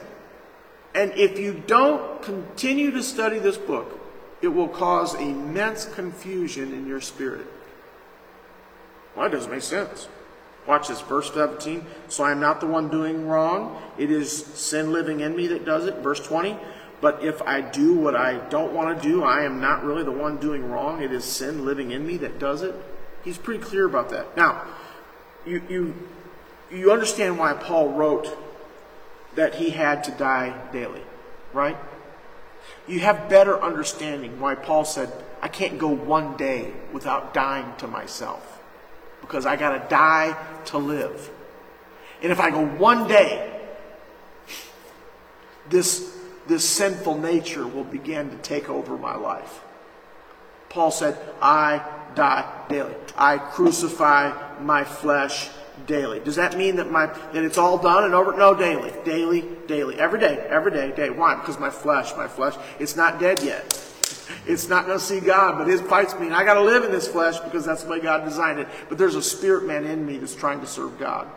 And 0.93 1.11
if 1.13 1.39
you 1.39 1.63
don't 1.66 2.22
continue 2.22 2.91
to 2.91 3.01
study 3.01 3.39
this 3.39 3.57
book, 3.57 3.99
it 4.43 4.49
will 4.49 4.68
cause 4.68 5.16
immense 5.16 5.86
confusion 5.86 6.72
in 6.72 6.86
your 6.86 7.01
spirit. 7.01 7.47
Well, 9.16 9.30
that 9.30 9.36
doesn't 9.36 9.51
make 9.51 9.61
sense. 9.61 10.07
Watch 10.68 10.88
this, 10.88 11.01
verse 11.01 11.32
17. 11.34 11.86
So 12.07 12.24
I 12.24 12.32
am 12.32 12.39
not 12.39 12.59
the 12.59 12.68
one 12.68 12.89
doing 12.89 13.28
wrong. 13.28 13.82
It 13.97 14.11
is 14.11 14.45
sin 14.45 14.91
living 14.91 15.20
in 15.20 15.36
me 15.36 15.47
that 15.47 15.63
does 15.63 15.86
it. 15.86 15.95
Verse 15.97 16.20
20. 16.20 16.57
But 17.01 17.24
if 17.24 17.41
I 17.43 17.61
do 17.61 17.93
what 17.93 18.16
I 18.16 18.38
don't 18.49 18.74
want 18.74 19.01
to 19.01 19.07
do, 19.07 19.24
I 19.24 19.43
am 19.43 19.61
not 19.61 19.84
really 19.84 20.03
the 20.03 20.11
one 20.11 20.38
doing 20.38 20.70
wrong. 20.70 21.03
It 21.03 21.11
is 21.11 21.24
sin 21.24 21.66
living 21.66 21.91
in 21.91 22.05
me 22.05 22.18
that 22.18 22.39
does 22.39 22.61
it. 22.61 22.74
He's 23.24 23.38
pretty 23.38 23.63
clear 23.63 23.86
about 23.86 24.09
that. 24.09 24.36
Now, 24.36 24.66
you, 25.45 25.61
you, 25.70 25.95
you 26.72 26.91
understand 26.91 27.38
why 27.38 27.53
Paul 27.53 27.89
wrote 27.89 28.36
that 29.36 29.55
he 29.55 29.70
had 29.72 30.03
to 30.05 30.11
die 30.11 30.55
daily, 30.72 31.01
right? 31.53 31.78
You 32.88 33.01
have 33.01 33.30
better 33.30 33.61
understanding 33.61 34.39
why 34.39 34.55
Paul 34.55 34.86
said, 34.86 35.11
I 35.41 35.47
can't 35.47 35.78
go 35.78 35.89
one 35.89 36.38
day 36.38 36.74
without 36.91 37.34
dying 37.34 37.74
to 37.78 37.88
myself 37.88 38.55
because 39.26 39.46
I 39.46 39.56
got 39.56 39.72
to 39.72 39.90
die 39.90 40.38
to 40.66 40.78
live. 40.78 41.30
And 42.22 42.32
if 42.32 42.40
I 42.40 42.50
go 42.50 42.66
one 42.66 43.08
day, 43.08 43.52
this, 45.70 46.16
this 46.48 46.68
sinful 46.68 47.18
nature 47.18 47.68
will 47.68 47.84
begin 47.84 48.30
to 48.30 48.38
take 48.38 48.70
over 48.70 48.98
my 48.98 49.16
life. 49.16 49.62
Paul 50.70 50.92
said, 50.92 51.18
I 51.42 51.84
die 52.16 52.66
daily. 52.70 52.96
I 53.18 53.38
crucify 53.38 54.60
my 54.62 54.84
flesh 54.84 55.50
daily. 55.88 56.20
Does 56.20 56.36
that 56.36 56.58
mean 56.58 56.78
that 56.78 56.92
my 56.92 57.06
that 57.06 57.44
it's 57.44 57.58
all 57.58 57.78
done 57.78 58.04
and 58.04 58.14
over? 58.14 58.36
No, 58.36 58.54
daily, 58.56 58.94
daily, 59.04 59.44
daily, 59.68 60.00
every 60.00 60.20
day, 60.20 60.38
every 60.50 60.72
day, 60.72 60.92
day. 60.92 61.10
Why? 61.10 61.36
Because 61.36 61.60
my 61.60 61.70
flesh, 61.70 62.16
my 62.16 62.28
flesh, 62.28 62.56
it's 62.80 62.96
not 62.96 63.20
dead 63.20 63.42
yet. 63.42 63.85
It's 64.48 64.70
not 64.70 64.86
going 64.86 65.00
to 65.00 65.04
see 65.04 65.20
God, 65.20 65.58
but 65.58 65.68
his 65.68 65.82
fights 65.82 66.18
me. 66.20 66.28
And 66.28 66.36
I 66.36 66.43
got 66.43 66.56
to 66.56 66.62
live 66.62 66.84
in 66.84 66.91
this 66.91 67.08
flesh 67.08 67.39
because 67.39 67.66
that's 67.66 67.84
the 67.84 67.89
way 67.89 68.00
God 68.00 68.26
designed 68.26 68.60
it. 68.60 68.68
But 68.89 68.98
there's 68.98 69.16
a 69.16 69.22
spirit 69.22 69.66
man 69.66 69.86
in 69.86 70.06
me 70.06 70.18
that's 70.18 70.36
trying 70.36 70.62
to 70.62 70.68
serve 70.68 71.00
God. 71.00 71.28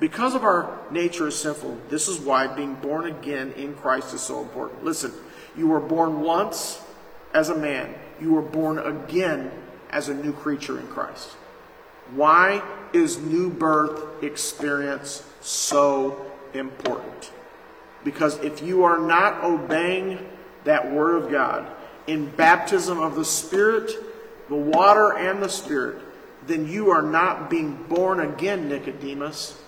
Because 0.00 0.34
of 0.34 0.42
our 0.42 0.78
nature 0.90 1.28
is 1.28 1.38
sinful, 1.38 1.78
this 1.88 2.08
is 2.08 2.18
why 2.18 2.46
being 2.46 2.74
born 2.74 3.06
again 3.06 3.52
in 3.52 3.74
Christ 3.74 4.14
is 4.14 4.20
so 4.20 4.40
important. 4.40 4.82
Listen, 4.82 5.12
you 5.56 5.68
were 5.68 5.80
born 5.80 6.22
once 6.22 6.80
as 7.34 7.50
a 7.50 7.54
man, 7.54 7.94
you 8.20 8.32
were 8.32 8.42
born 8.42 8.78
again 8.78 9.50
as 9.90 10.08
a 10.08 10.14
new 10.14 10.32
creature 10.32 10.80
in 10.80 10.86
Christ. 10.88 11.28
Why 12.14 12.62
is 12.92 13.18
new 13.18 13.50
birth 13.50 14.22
experience 14.22 15.22
so 15.40 16.26
important? 16.52 17.30
Because 18.04 18.38
if 18.38 18.62
you 18.62 18.84
are 18.84 18.98
not 18.98 19.44
obeying 19.44 20.18
that 20.64 20.92
Word 20.92 21.22
of 21.22 21.30
God 21.30 21.66
in 22.06 22.26
baptism 22.30 22.98
of 22.98 23.14
the 23.14 23.24
Spirit, 23.24 23.92
the 24.48 24.56
water 24.56 25.16
and 25.16 25.42
the 25.42 25.48
Spirit, 25.48 26.02
then 26.46 26.66
you 26.66 26.90
are 26.90 27.02
not 27.02 27.48
being 27.48 27.74
born 27.88 28.20
again, 28.20 28.68
Nicodemus, 28.68 29.60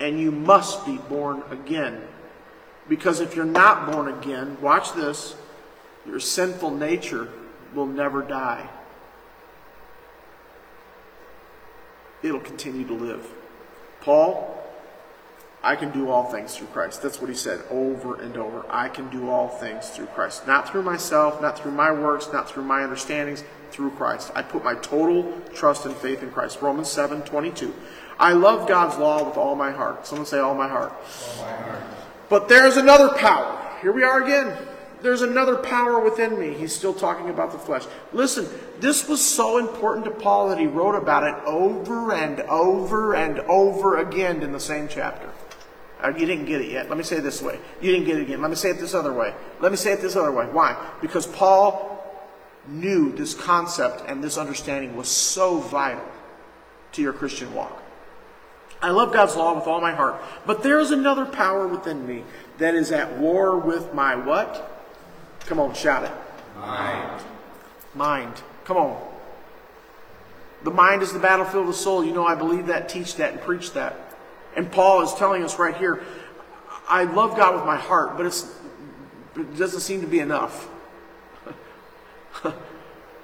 and 0.00 0.18
you 0.18 0.30
must 0.30 0.86
be 0.86 0.96
born 0.96 1.42
again. 1.50 2.00
Because 2.88 3.20
if 3.20 3.36
you're 3.36 3.44
not 3.44 3.92
born 3.92 4.08
again, 4.08 4.56
watch 4.62 4.94
this, 4.94 5.36
your 6.06 6.20
sinful 6.20 6.70
nature 6.70 7.28
will 7.74 7.86
never 7.86 8.22
die. 8.22 8.66
It'll 12.22 12.40
continue 12.40 12.86
to 12.86 12.94
live. 12.94 13.26
Paul, 14.00 14.57
I 15.62 15.74
can 15.74 15.90
do 15.90 16.08
all 16.08 16.24
things 16.24 16.56
through 16.56 16.68
Christ. 16.68 17.02
That's 17.02 17.20
what 17.20 17.28
he 17.28 17.36
said 17.36 17.62
over 17.70 18.20
and 18.20 18.36
over. 18.36 18.64
I 18.70 18.88
can 18.88 19.10
do 19.10 19.28
all 19.28 19.48
things 19.48 19.88
through 19.88 20.06
Christ. 20.06 20.46
Not 20.46 20.70
through 20.70 20.82
myself, 20.82 21.42
not 21.42 21.58
through 21.58 21.72
my 21.72 21.90
works, 21.90 22.28
not 22.32 22.48
through 22.48 22.62
my 22.62 22.84
understandings, 22.84 23.42
through 23.72 23.90
Christ. 23.90 24.30
I 24.34 24.42
put 24.42 24.62
my 24.62 24.74
total 24.76 25.40
trust 25.52 25.84
and 25.84 25.94
faith 25.96 26.22
in 26.22 26.30
Christ. 26.30 26.62
Romans 26.62 26.88
7 26.88 27.22
22. 27.22 27.74
I 28.20 28.32
love 28.32 28.68
God's 28.68 28.98
law 28.98 29.24
with 29.24 29.36
all 29.36 29.56
my 29.56 29.70
heart. 29.70 30.06
Someone 30.06 30.26
say, 30.26 30.38
all 30.38 30.54
my 30.54 30.68
heart. 30.68 30.92
All 30.92 31.44
my 31.44 31.52
heart. 31.52 31.82
But 32.28 32.48
there's 32.48 32.76
another 32.76 33.10
power. 33.16 33.58
Here 33.80 33.92
we 33.92 34.02
are 34.02 34.22
again. 34.22 34.56
There's 35.00 35.22
another 35.22 35.56
power 35.56 36.00
within 36.00 36.38
me. 36.38 36.54
He's 36.54 36.74
still 36.74 36.94
talking 36.94 37.30
about 37.30 37.52
the 37.52 37.58
flesh. 37.58 37.84
Listen, 38.12 38.48
this 38.80 39.08
was 39.08 39.24
so 39.24 39.58
important 39.58 40.04
to 40.06 40.10
Paul 40.10 40.48
that 40.48 40.58
he 40.58 40.66
wrote 40.66 40.96
about 40.96 41.22
it 41.22 41.34
over 41.46 42.12
and 42.12 42.40
over 42.40 43.14
and 43.14 43.38
over 43.40 43.98
again 43.98 44.42
in 44.42 44.50
the 44.50 44.60
same 44.60 44.88
chapter. 44.88 45.30
Uh, 46.02 46.08
you 46.16 46.26
didn't 46.26 46.44
get 46.44 46.60
it 46.60 46.70
yet. 46.70 46.88
Let 46.88 46.96
me 46.96 47.04
say 47.04 47.16
it 47.16 47.22
this 47.22 47.42
way. 47.42 47.58
You 47.80 47.90
didn't 47.90 48.06
get 48.06 48.18
it 48.18 48.22
again. 48.22 48.40
Let 48.40 48.50
me 48.50 48.56
say 48.56 48.70
it 48.70 48.78
this 48.78 48.94
other 48.94 49.12
way. 49.12 49.34
Let 49.60 49.72
me 49.72 49.76
say 49.76 49.92
it 49.92 50.00
this 50.00 50.14
other 50.14 50.30
way. 50.30 50.46
Why? 50.46 50.76
Because 51.00 51.26
Paul 51.26 51.98
knew 52.68 53.12
this 53.12 53.34
concept 53.34 54.02
and 54.06 54.22
this 54.22 54.38
understanding 54.38 54.96
was 54.96 55.08
so 55.08 55.58
vital 55.58 56.04
to 56.92 57.02
your 57.02 57.12
Christian 57.12 57.52
walk. 57.54 57.82
I 58.80 58.90
love 58.90 59.12
God's 59.12 59.34
law 59.34 59.54
with 59.54 59.66
all 59.66 59.80
my 59.80 59.92
heart, 59.92 60.22
but 60.46 60.62
there 60.62 60.78
is 60.78 60.92
another 60.92 61.24
power 61.24 61.66
within 61.66 62.06
me 62.06 62.22
that 62.58 62.74
is 62.74 62.92
at 62.92 63.18
war 63.18 63.58
with 63.58 63.92
my 63.92 64.14
what? 64.14 64.86
Come 65.46 65.58
on, 65.58 65.74
shout 65.74 66.04
it. 66.04 66.12
Mind. 66.56 67.22
Mind. 67.94 68.42
Come 68.64 68.76
on. 68.76 69.02
The 70.62 70.70
mind 70.70 71.02
is 71.02 71.12
the 71.12 71.18
battlefield 71.18 71.62
of 71.62 71.68
the 71.68 71.72
soul. 71.72 72.04
You 72.04 72.12
know, 72.12 72.26
I 72.26 72.34
believe 72.34 72.66
that, 72.66 72.88
teach 72.88 73.16
that, 73.16 73.32
and 73.32 73.40
preach 73.40 73.72
that. 73.72 73.96
And 74.58 74.72
Paul 74.72 75.02
is 75.02 75.14
telling 75.14 75.44
us 75.44 75.56
right 75.56 75.76
here 75.76 76.02
I 76.88 77.04
love 77.04 77.36
God 77.36 77.54
with 77.54 77.64
my 77.64 77.76
heart, 77.76 78.16
but 78.16 78.26
it 78.26 79.56
doesn't 79.56 79.80
seem 79.80 80.00
to 80.00 80.06
be 80.08 80.18
enough. 80.18 80.68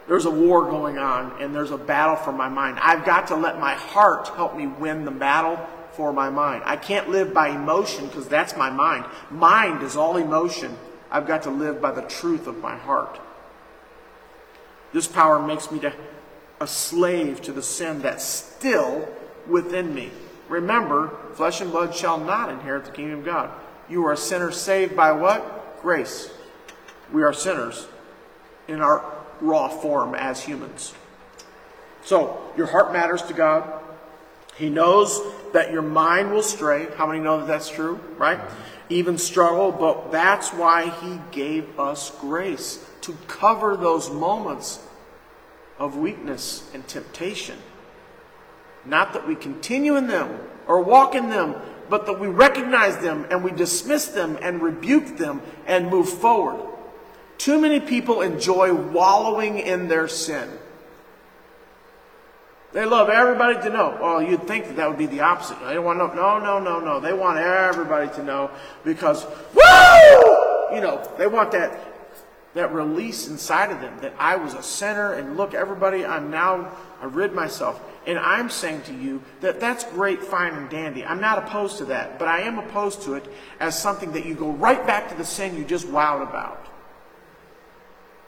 there's 0.06 0.26
a 0.26 0.30
war 0.30 0.70
going 0.70 0.96
on, 0.96 1.42
and 1.42 1.52
there's 1.52 1.72
a 1.72 1.78
battle 1.78 2.14
for 2.14 2.30
my 2.30 2.48
mind. 2.48 2.78
I've 2.80 3.04
got 3.04 3.26
to 3.28 3.34
let 3.34 3.58
my 3.58 3.74
heart 3.74 4.28
help 4.28 4.54
me 4.56 4.68
win 4.68 5.04
the 5.04 5.10
battle 5.10 5.56
for 5.94 6.12
my 6.12 6.30
mind. 6.30 6.62
I 6.66 6.76
can't 6.76 7.08
live 7.08 7.34
by 7.34 7.48
emotion 7.48 8.06
because 8.06 8.28
that's 8.28 8.56
my 8.56 8.70
mind. 8.70 9.04
Mind 9.30 9.82
is 9.82 9.96
all 9.96 10.18
emotion. 10.18 10.76
I've 11.10 11.26
got 11.26 11.42
to 11.44 11.50
live 11.50 11.80
by 11.80 11.90
the 11.90 12.02
truth 12.02 12.46
of 12.46 12.58
my 12.58 12.76
heart. 12.76 13.18
This 14.92 15.08
power 15.08 15.44
makes 15.44 15.72
me 15.72 15.80
to 15.80 15.92
a 16.60 16.66
slave 16.68 17.42
to 17.42 17.52
the 17.52 17.62
sin 17.62 18.02
that's 18.02 18.24
still 18.24 19.08
within 19.48 19.92
me. 19.92 20.12
Remember, 20.48 21.16
flesh 21.34 21.60
and 21.60 21.70
blood 21.70 21.94
shall 21.94 22.18
not 22.18 22.50
inherit 22.50 22.84
the 22.84 22.90
kingdom 22.90 23.20
of 23.20 23.24
God. 23.24 23.50
You 23.88 24.06
are 24.06 24.12
a 24.12 24.16
sinner 24.16 24.50
saved 24.50 24.96
by 24.96 25.12
what? 25.12 25.80
Grace. 25.82 26.30
We 27.12 27.22
are 27.22 27.32
sinners 27.32 27.86
in 28.68 28.80
our 28.80 29.04
raw 29.40 29.68
form 29.68 30.14
as 30.14 30.42
humans. 30.42 30.94
So, 32.04 32.52
your 32.56 32.66
heart 32.66 32.92
matters 32.92 33.22
to 33.22 33.34
God. 33.34 33.80
He 34.56 34.68
knows 34.68 35.20
that 35.52 35.72
your 35.72 35.82
mind 35.82 36.32
will 36.32 36.42
stray. 36.42 36.86
How 36.96 37.06
many 37.06 37.20
know 37.20 37.38
that 37.38 37.46
that's 37.46 37.70
true, 37.70 37.98
right? 38.16 38.38
Even 38.88 39.18
struggle, 39.18 39.72
but 39.72 40.12
that's 40.12 40.50
why 40.50 40.90
He 40.90 41.18
gave 41.32 41.78
us 41.80 42.10
grace 42.20 42.84
to 43.02 43.16
cover 43.26 43.76
those 43.76 44.10
moments 44.10 44.80
of 45.78 45.96
weakness 45.96 46.70
and 46.74 46.86
temptation. 46.86 47.58
Not 48.86 49.12
that 49.12 49.26
we 49.26 49.34
continue 49.34 49.96
in 49.96 50.06
them 50.06 50.38
or 50.66 50.82
walk 50.82 51.14
in 51.14 51.30
them, 51.30 51.54
but 51.88 52.06
that 52.06 52.18
we 52.18 52.28
recognize 52.28 52.96
them 52.98 53.26
and 53.30 53.44
we 53.44 53.50
dismiss 53.50 54.06
them 54.06 54.38
and 54.40 54.62
rebuke 54.62 55.16
them 55.16 55.42
and 55.66 55.90
move 55.90 56.08
forward. 56.08 56.60
Too 57.38 57.60
many 57.60 57.80
people 57.80 58.22
enjoy 58.22 58.72
wallowing 58.72 59.58
in 59.58 59.88
their 59.88 60.08
sin. 60.08 60.48
They 62.72 62.84
love 62.84 63.08
everybody 63.08 63.60
to 63.62 63.70
know. 63.70 63.96
Well, 64.00 64.20
you'd 64.20 64.48
think 64.48 64.66
that 64.66 64.76
that 64.76 64.88
would 64.88 64.98
be 64.98 65.06
the 65.06 65.20
opposite. 65.20 65.58
They 65.64 65.78
want 65.78 66.00
to 66.00 66.16
know. 66.16 66.38
No, 66.40 66.58
no, 66.58 66.58
no, 66.58 66.80
no. 66.80 67.00
They 67.00 67.12
want 67.12 67.38
everybody 67.38 68.12
to 68.14 68.22
know 68.24 68.50
because, 68.84 69.24
woo! 69.54 70.74
You 70.74 70.80
know, 70.80 71.08
they 71.16 71.28
want 71.28 71.52
that 71.52 71.94
that 72.54 72.72
release 72.72 73.28
inside 73.28 73.70
of 73.70 73.80
them 73.80 73.98
that 74.00 74.14
I 74.18 74.36
was 74.36 74.54
a 74.54 74.62
sinner 74.62 75.14
and 75.14 75.36
look, 75.36 75.54
everybody, 75.54 76.06
I'm 76.06 76.30
now, 76.30 76.72
I 77.02 77.06
rid 77.06 77.32
myself. 77.32 77.80
And 78.06 78.18
I'm 78.18 78.50
saying 78.50 78.82
to 78.82 78.94
you 78.94 79.22
that 79.40 79.60
that's 79.60 79.84
great, 79.84 80.22
fine, 80.22 80.54
and 80.54 80.68
dandy. 80.68 81.04
I'm 81.04 81.20
not 81.20 81.38
opposed 81.38 81.78
to 81.78 81.86
that, 81.86 82.18
but 82.18 82.28
I 82.28 82.40
am 82.40 82.58
opposed 82.58 83.02
to 83.02 83.14
it 83.14 83.26
as 83.60 83.80
something 83.80 84.12
that 84.12 84.26
you 84.26 84.34
go 84.34 84.50
right 84.50 84.86
back 84.86 85.08
to 85.08 85.14
the 85.14 85.24
sin 85.24 85.56
you 85.56 85.64
just 85.64 85.86
wowed 85.86 86.22
about. 86.22 86.66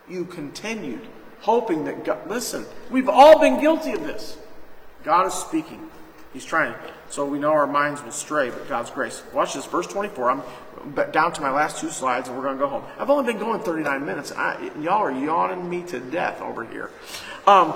You 0.09 0.25
continued, 0.25 1.07
hoping 1.41 1.85
that 1.85 2.05
God, 2.05 2.29
listen, 2.29 2.65
we've 2.91 3.09
all 3.09 3.39
been 3.39 3.61
guilty 3.61 3.93
of 3.93 4.03
this. 4.05 4.39
God 5.05 5.27
is 5.27 5.35
speaking. 5.35 5.91
He's 6.33 6.45
trying. 6.45 6.75
So 7.09 7.25
we 7.25 7.39
know 7.39 7.53
our 7.53 7.67
minds 7.67 8.03
will 8.03 8.11
stray, 8.11 8.51
but 8.51 8.69
God's 8.69 8.91
grace. 8.91 9.23
Watch 9.33 9.55
this, 9.55 9.65
verse 9.67 9.87
24. 9.87 10.31
I'm 10.31 10.43
down 11.11 11.33
to 11.33 11.41
my 11.41 11.51
last 11.51 11.81
two 11.81 11.91
slides, 11.91 12.29
and 12.29 12.37
we're 12.37 12.43
going 12.43 12.59
to 12.59 12.63
go 12.63 12.69
home. 12.69 12.85
I've 12.99 13.11
only 13.11 13.33
been 13.33 13.41
going 13.41 13.61
39 13.61 14.05
minutes. 14.05 14.33
I, 14.33 14.71
y'all 14.81 15.03
are 15.03 15.13
yawning 15.13 15.69
me 15.69 15.83
to 15.85 15.99
death 15.99 16.41
over 16.41 16.65
here. 16.65 16.91
Um, 17.47 17.75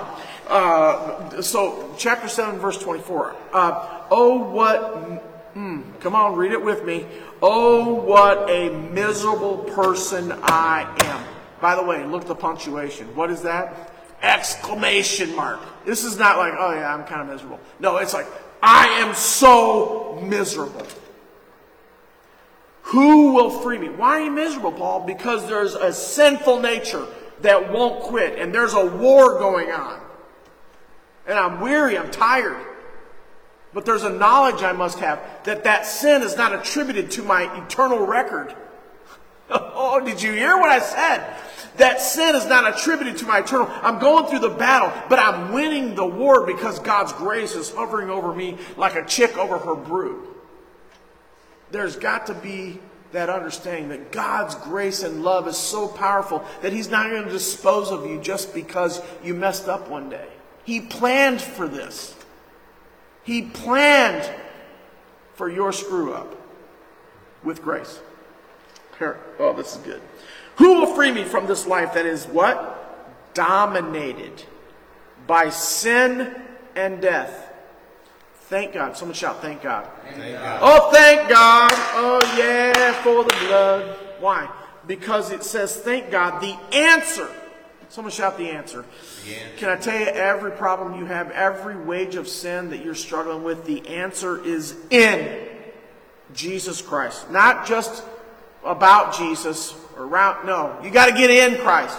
uh, 0.49 1.41
so, 1.43 1.95
chapter 1.97 2.27
7, 2.29 2.59
verse 2.59 2.79
24. 2.79 3.37
Uh, 3.53 4.05
oh, 4.11 4.39
what. 4.51 5.55
Mm, 5.55 6.01
come 6.01 6.14
on, 6.14 6.35
read 6.37 6.53
it 6.53 6.62
with 6.62 6.85
me. 6.85 7.07
Oh, 7.41 7.95
what 7.95 8.51
a 8.51 8.71
miserable 8.71 9.59
person 9.59 10.33
I 10.43 10.83
am. 11.05 11.25
By 11.61 11.77
the 11.77 11.83
way, 11.83 12.05
look 12.05 12.23
at 12.23 12.29
the 12.29 12.35
punctuation. 12.35 13.14
What 13.14 13.31
is 13.31 13.43
that? 13.43 13.93
Exclamation 14.23 15.35
mark. 15.35 15.61
This 15.85 16.05
is 16.05 16.18
not 16.18 16.37
like, 16.37 16.55
oh 16.57 16.73
yeah, 16.73 16.95
I'm 16.95 17.05
kind 17.05 17.23
of 17.23 17.29
miserable. 17.29 17.61
No, 17.79 17.97
it's 17.99 18.14
like, 18.14 18.27
I 18.62 18.87
am 19.01 19.14
so 19.14 20.21
miserable. 20.23 20.87
Who 22.83 23.33
will 23.33 23.51
free 23.51 23.79
me? 23.79 23.89
Why 23.89 24.21
are 24.21 24.25
you 24.25 24.31
miserable, 24.31 24.73
Paul? 24.73 25.07
Because 25.07 25.49
there's 25.49 25.75
a 25.75 25.93
sinful 25.93 26.61
nature 26.61 27.07
that 27.43 27.72
won't 27.72 28.03
quit, 28.03 28.38
and 28.38 28.55
there's 28.55 28.74
a 28.74 28.84
war 28.84 29.38
going 29.38 29.70
on. 29.70 30.01
And 31.26 31.38
I'm 31.38 31.61
weary, 31.61 31.97
I'm 31.97 32.11
tired. 32.11 32.66
But 33.72 33.84
there's 33.86 34.03
a 34.03 34.11
knowledge 34.11 34.62
I 34.62 34.72
must 34.72 34.99
have 34.99 35.20
that 35.45 35.64
that 35.64 35.86
sin 35.86 36.22
is 36.22 36.36
not 36.36 36.53
attributed 36.53 37.12
to 37.12 37.22
my 37.22 37.64
eternal 37.64 38.05
record. 38.05 38.55
oh, 39.51 40.01
did 40.05 40.22
you 40.22 40.32
hear 40.32 40.57
what 40.57 40.70
I 40.70 40.80
said? 40.80 41.36
That 41.76 42.01
sin 42.01 42.34
is 42.34 42.47
not 42.47 42.68
attributed 42.68 43.18
to 43.18 43.26
my 43.26 43.38
eternal. 43.38 43.68
I'm 43.70 44.01
going 44.01 44.26
through 44.26 44.41
the 44.41 44.57
battle, 44.57 44.93
but 45.09 45.18
I'm 45.18 45.53
winning 45.53 45.95
the 45.95 46.07
war 46.07 46.45
because 46.47 46.78
God's 46.80 47.12
grace 47.12 47.55
is 47.55 47.70
hovering 47.70 48.11
over 48.11 48.34
me 48.34 48.59
like 48.76 48.97
a 48.97 49.05
chick 49.05 49.38
over 49.38 49.59
her 49.59 49.76
brood. 49.76 50.26
There's 51.70 51.97
got 51.97 52.26
to 52.26 52.34
be 52.34 52.80
that 53.12 53.28
understanding 53.28 53.88
that 53.88 54.12
God's 54.12 54.54
grace 54.54 55.02
and 55.02 55.22
love 55.24 55.48
is 55.48 55.56
so 55.56 55.88
powerful 55.88 56.44
that 56.62 56.72
He's 56.72 56.90
not 56.90 57.11
going 57.11 57.24
to 57.24 57.30
dispose 57.30 57.90
of 57.90 58.06
you 58.06 58.20
just 58.20 58.54
because 58.54 59.02
you 59.22 59.34
messed 59.34 59.68
up 59.68 59.88
one 59.88 60.08
day. 60.08 60.28
He 60.64 60.80
planned 60.80 61.40
for 61.40 61.66
this. 61.66 62.14
He 63.24 63.42
planned 63.42 64.30
for 65.34 65.48
your 65.48 65.72
screw 65.72 66.12
up 66.12 66.36
with 67.42 67.62
grace. 67.62 68.00
Here, 68.98 69.18
oh, 69.38 69.52
this 69.54 69.74
is 69.74 69.78
good. 69.78 70.00
Who 70.56 70.80
will 70.80 70.94
free 70.94 71.11
me 71.11 71.24
from 71.24 71.46
this 71.46 71.66
life 71.66 71.94
that 71.94 72.06
is 72.06 72.26
what? 72.26 73.32
Dominated 73.34 74.44
by 75.26 75.48
sin 75.48 76.34
and 76.76 77.00
death. 77.00 77.49
Thank 78.51 78.72
God. 78.72 78.96
Someone 78.96 79.14
shout, 79.14 79.40
thank 79.40 79.62
God. 79.62 79.88
Thank 80.03 80.34
God. 80.34 80.59
Oh, 80.61 80.90
thank 80.92 81.28
God. 81.28 81.70
Oh, 81.94 82.34
yeah, 82.36 82.92
for 83.01 83.22
the 83.22 83.46
blood. 83.46 83.96
Why? 84.18 84.51
Because 84.88 85.30
it 85.30 85.44
says, 85.44 85.76
thank 85.76 86.11
God, 86.11 86.42
the 86.42 86.59
answer. 86.76 87.30
Someone 87.90 88.11
shout 88.11 88.36
the 88.36 88.51
answer. 88.51 88.84
The 89.24 89.36
answer. 89.36 89.57
Can 89.57 89.68
I 89.68 89.76
tell 89.76 90.01
you, 90.01 90.07
every 90.07 90.51
problem 90.51 90.98
you 90.98 91.07
have, 91.07 91.30
every 91.30 91.76
wage 91.76 92.16
of 92.16 92.26
sin 92.26 92.70
that 92.70 92.84
you're 92.84 92.96
struggling 92.96 93.44
with, 93.44 93.66
the 93.66 93.86
answer 93.86 94.44
is 94.44 94.74
in 94.90 95.46
Jesus 96.34 96.82
Christ. 96.82 97.30
Not 97.30 97.68
just 97.68 98.03
about 98.64 99.16
Jesus 99.16 99.76
or 99.96 100.07
around. 100.07 100.44
No, 100.44 100.76
you 100.82 100.90
got 100.90 101.07
to 101.07 101.12
get 101.12 101.30
in 101.30 101.61
Christ. 101.61 101.96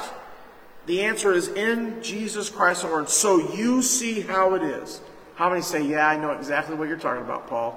The 0.86 1.04
answer 1.04 1.32
is 1.32 1.48
in 1.48 2.04
Jesus 2.04 2.50
Christ 2.50 2.84
Lord. 2.84 3.08
So 3.10 3.54
you 3.54 3.82
see 3.82 4.20
how 4.20 4.56
it 4.56 4.64
is. 4.64 5.00
How 5.42 5.50
many 5.50 5.64
say, 5.64 5.82
Yeah, 5.82 6.08
I 6.08 6.18
know 6.18 6.34
exactly 6.34 6.76
what 6.76 6.88
you're 6.88 7.00
talking 7.00 7.24
about, 7.24 7.48
Paul? 7.48 7.76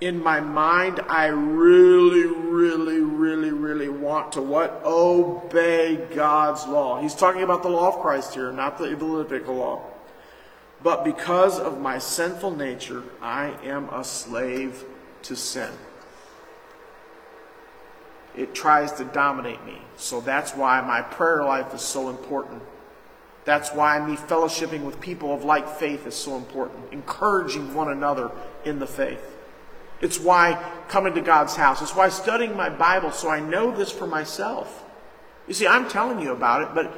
In 0.00 0.22
my 0.22 0.38
mind, 0.38 1.00
I 1.08 1.26
really, 1.26 2.26
really, 2.26 3.00
really, 3.00 3.50
really 3.50 3.88
want 3.88 4.30
to 4.34 4.42
what? 4.42 4.80
Obey 4.84 5.96
God's 6.14 6.64
law. 6.68 7.02
He's 7.02 7.16
talking 7.16 7.42
about 7.42 7.64
the 7.64 7.68
law 7.68 7.88
of 7.88 8.00
Christ 8.00 8.34
here, 8.34 8.52
not 8.52 8.78
the 8.78 8.84
Levitical 8.84 9.56
law. 9.56 9.82
But 10.84 11.04
because 11.04 11.58
of 11.58 11.80
my 11.80 11.98
sinful 11.98 12.54
nature, 12.54 13.02
I 13.20 13.52
am 13.64 13.88
a 13.88 14.04
slave 14.04 14.84
to 15.22 15.34
sin. 15.34 15.72
It 18.36 18.54
tries 18.54 18.92
to 18.92 19.04
dominate 19.04 19.64
me. 19.64 19.78
So 19.96 20.20
that's 20.20 20.54
why 20.54 20.80
my 20.80 21.02
prayer 21.02 21.42
life 21.42 21.74
is 21.74 21.80
so 21.80 22.08
important. 22.08 22.62
That's 23.46 23.70
why 23.70 24.04
me 24.04 24.16
fellowshipping 24.16 24.82
with 24.82 25.00
people 25.00 25.32
of 25.32 25.44
like 25.44 25.78
faith 25.78 26.06
is 26.06 26.14
so 26.14 26.36
important. 26.36 26.92
Encouraging 26.92 27.72
one 27.72 27.90
another 27.90 28.30
in 28.64 28.80
the 28.80 28.86
faith. 28.86 29.22
It's 30.00 30.20
why 30.20 30.62
coming 30.88 31.14
to 31.14 31.22
God's 31.22 31.56
house. 31.56 31.80
It's 31.80 31.94
why 31.94 32.10
studying 32.10 32.56
my 32.56 32.68
Bible 32.68 33.12
so 33.12 33.30
I 33.30 33.40
know 33.40 33.74
this 33.74 33.90
for 33.90 34.06
myself. 34.06 34.84
You 35.46 35.54
see, 35.54 35.66
I'm 35.66 35.88
telling 35.88 36.20
you 36.20 36.32
about 36.32 36.62
it, 36.62 36.74
but 36.74 36.92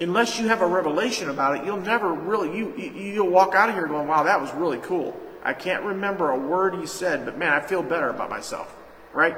unless 0.00 0.40
you 0.40 0.48
have 0.48 0.62
a 0.62 0.66
revelation 0.66 1.28
about 1.28 1.58
it, 1.58 1.66
you'll 1.66 1.76
never 1.76 2.12
really 2.12 2.56
you, 2.56 2.74
you 2.76 2.90
you'll 2.90 3.28
walk 3.28 3.54
out 3.54 3.68
of 3.68 3.74
here 3.74 3.86
going, 3.86 4.08
"Wow, 4.08 4.22
that 4.22 4.40
was 4.40 4.52
really 4.54 4.78
cool." 4.78 5.14
I 5.42 5.52
can't 5.52 5.84
remember 5.84 6.30
a 6.30 6.38
word 6.38 6.74
he 6.74 6.86
said, 6.86 7.24
but 7.24 7.38
man, 7.38 7.52
I 7.52 7.60
feel 7.60 7.82
better 7.82 8.08
about 8.08 8.30
myself. 8.30 8.74
Right? 9.12 9.36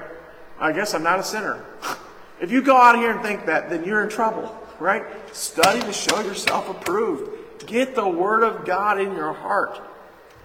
I 0.59 0.73
guess 0.73 0.95
I'm 0.95 1.03
not 1.03 1.19
a 1.19 1.25
sinner. 1.25 1.65
If 2.41 2.51
you 2.51 2.61
go 2.61 2.77
out 2.77 2.97
here 2.97 3.13
and 3.13 3.23
think 3.23 3.47
that, 3.47 3.71
then 3.71 3.85
you're 3.85 4.03
in 4.03 4.09
trouble, 4.09 4.53
right? 4.83 5.05
Study 5.35 5.81
to 5.81 5.93
show 5.93 6.21
yourself 6.21 6.69
approved. 6.69 7.31
Get 7.67 7.95
the 7.95 8.09
Word 8.09 8.43
of 8.43 8.65
God 8.65 9.01
in 9.01 9.15
your 9.15 9.33
heart. 9.33 9.79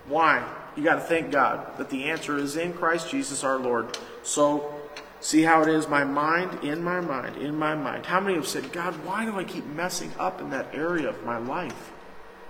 Why? 0.07 0.47
You 0.75 0.83
got 0.83 0.95
to 0.95 1.01
thank 1.01 1.31
God 1.31 1.77
that 1.77 1.89
the 1.89 2.05
answer 2.05 2.37
is 2.37 2.55
in 2.55 2.73
Christ 2.73 3.09
Jesus 3.09 3.43
our 3.43 3.57
Lord. 3.57 3.97
So, 4.21 4.73
see 5.19 5.41
how 5.41 5.63
it 5.63 5.67
is? 5.67 5.87
My 5.87 6.03
mind, 6.03 6.63
in 6.63 6.83
my 6.83 7.01
mind, 7.01 7.37
in 7.37 7.55
my 7.55 7.73
mind. 7.73 8.05
How 8.05 8.19
many 8.19 8.35
have 8.35 8.47
said, 8.47 8.71
God, 8.71 8.93
why 9.03 9.25
do 9.25 9.37
I 9.37 9.43
keep 9.43 9.65
messing 9.65 10.11
up 10.19 10.39
in 10.39 10.51
that 10.51 10.73
area 10.73 11.09
of 11.09 11.25
my 11.25 11.39
life? 11.39 11.91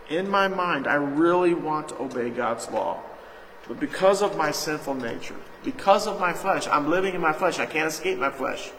In 0.09 0.29
my 0.29 0.49
mind, 0.49 0.87
I 0.87 0.95
really 0.95 1.53
want 1.53 1.89
to 1.89 2.01
obey 2.01 2.29
God's 2.29 2.69
law. 2.69 3.01
But 3.67 3.79
because 3.79 4.21
of 4.21 4.37
my 4.37 4.51
sinful 4.51 4.95
nature, 4.95 5.35
because 5.63 6.07
of 6.07 6.19
my 6.19 6.33
flesh, 6.33 6.67
I'm 6.67 6.89
living 6.89 7.15
in 7.15 7.21
my 7.21 7.33
flesh. 7.33 7.59
I 7.59 7.65
can't 7.65 7.87
escape 7.87 8.17
my 8.19 8.29
flesh. 8.29 8.71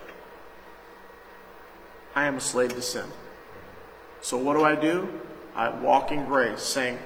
I 2.19 2.25
am 2.25 2.35
a 2.35 2.41
slave 2.41 2.75
to 2.75 2.83
sin. 2.83 3.05
So 4.23 4.37
what 4.37 4.55
do 4.55 4.65
I 4.65 4.75
do? 4.75 5.09
I 5.55 5.69
walk 5.69 6.11
in 6.11 6.25
grace, 6.25 6.61
saying, 6.61 6.99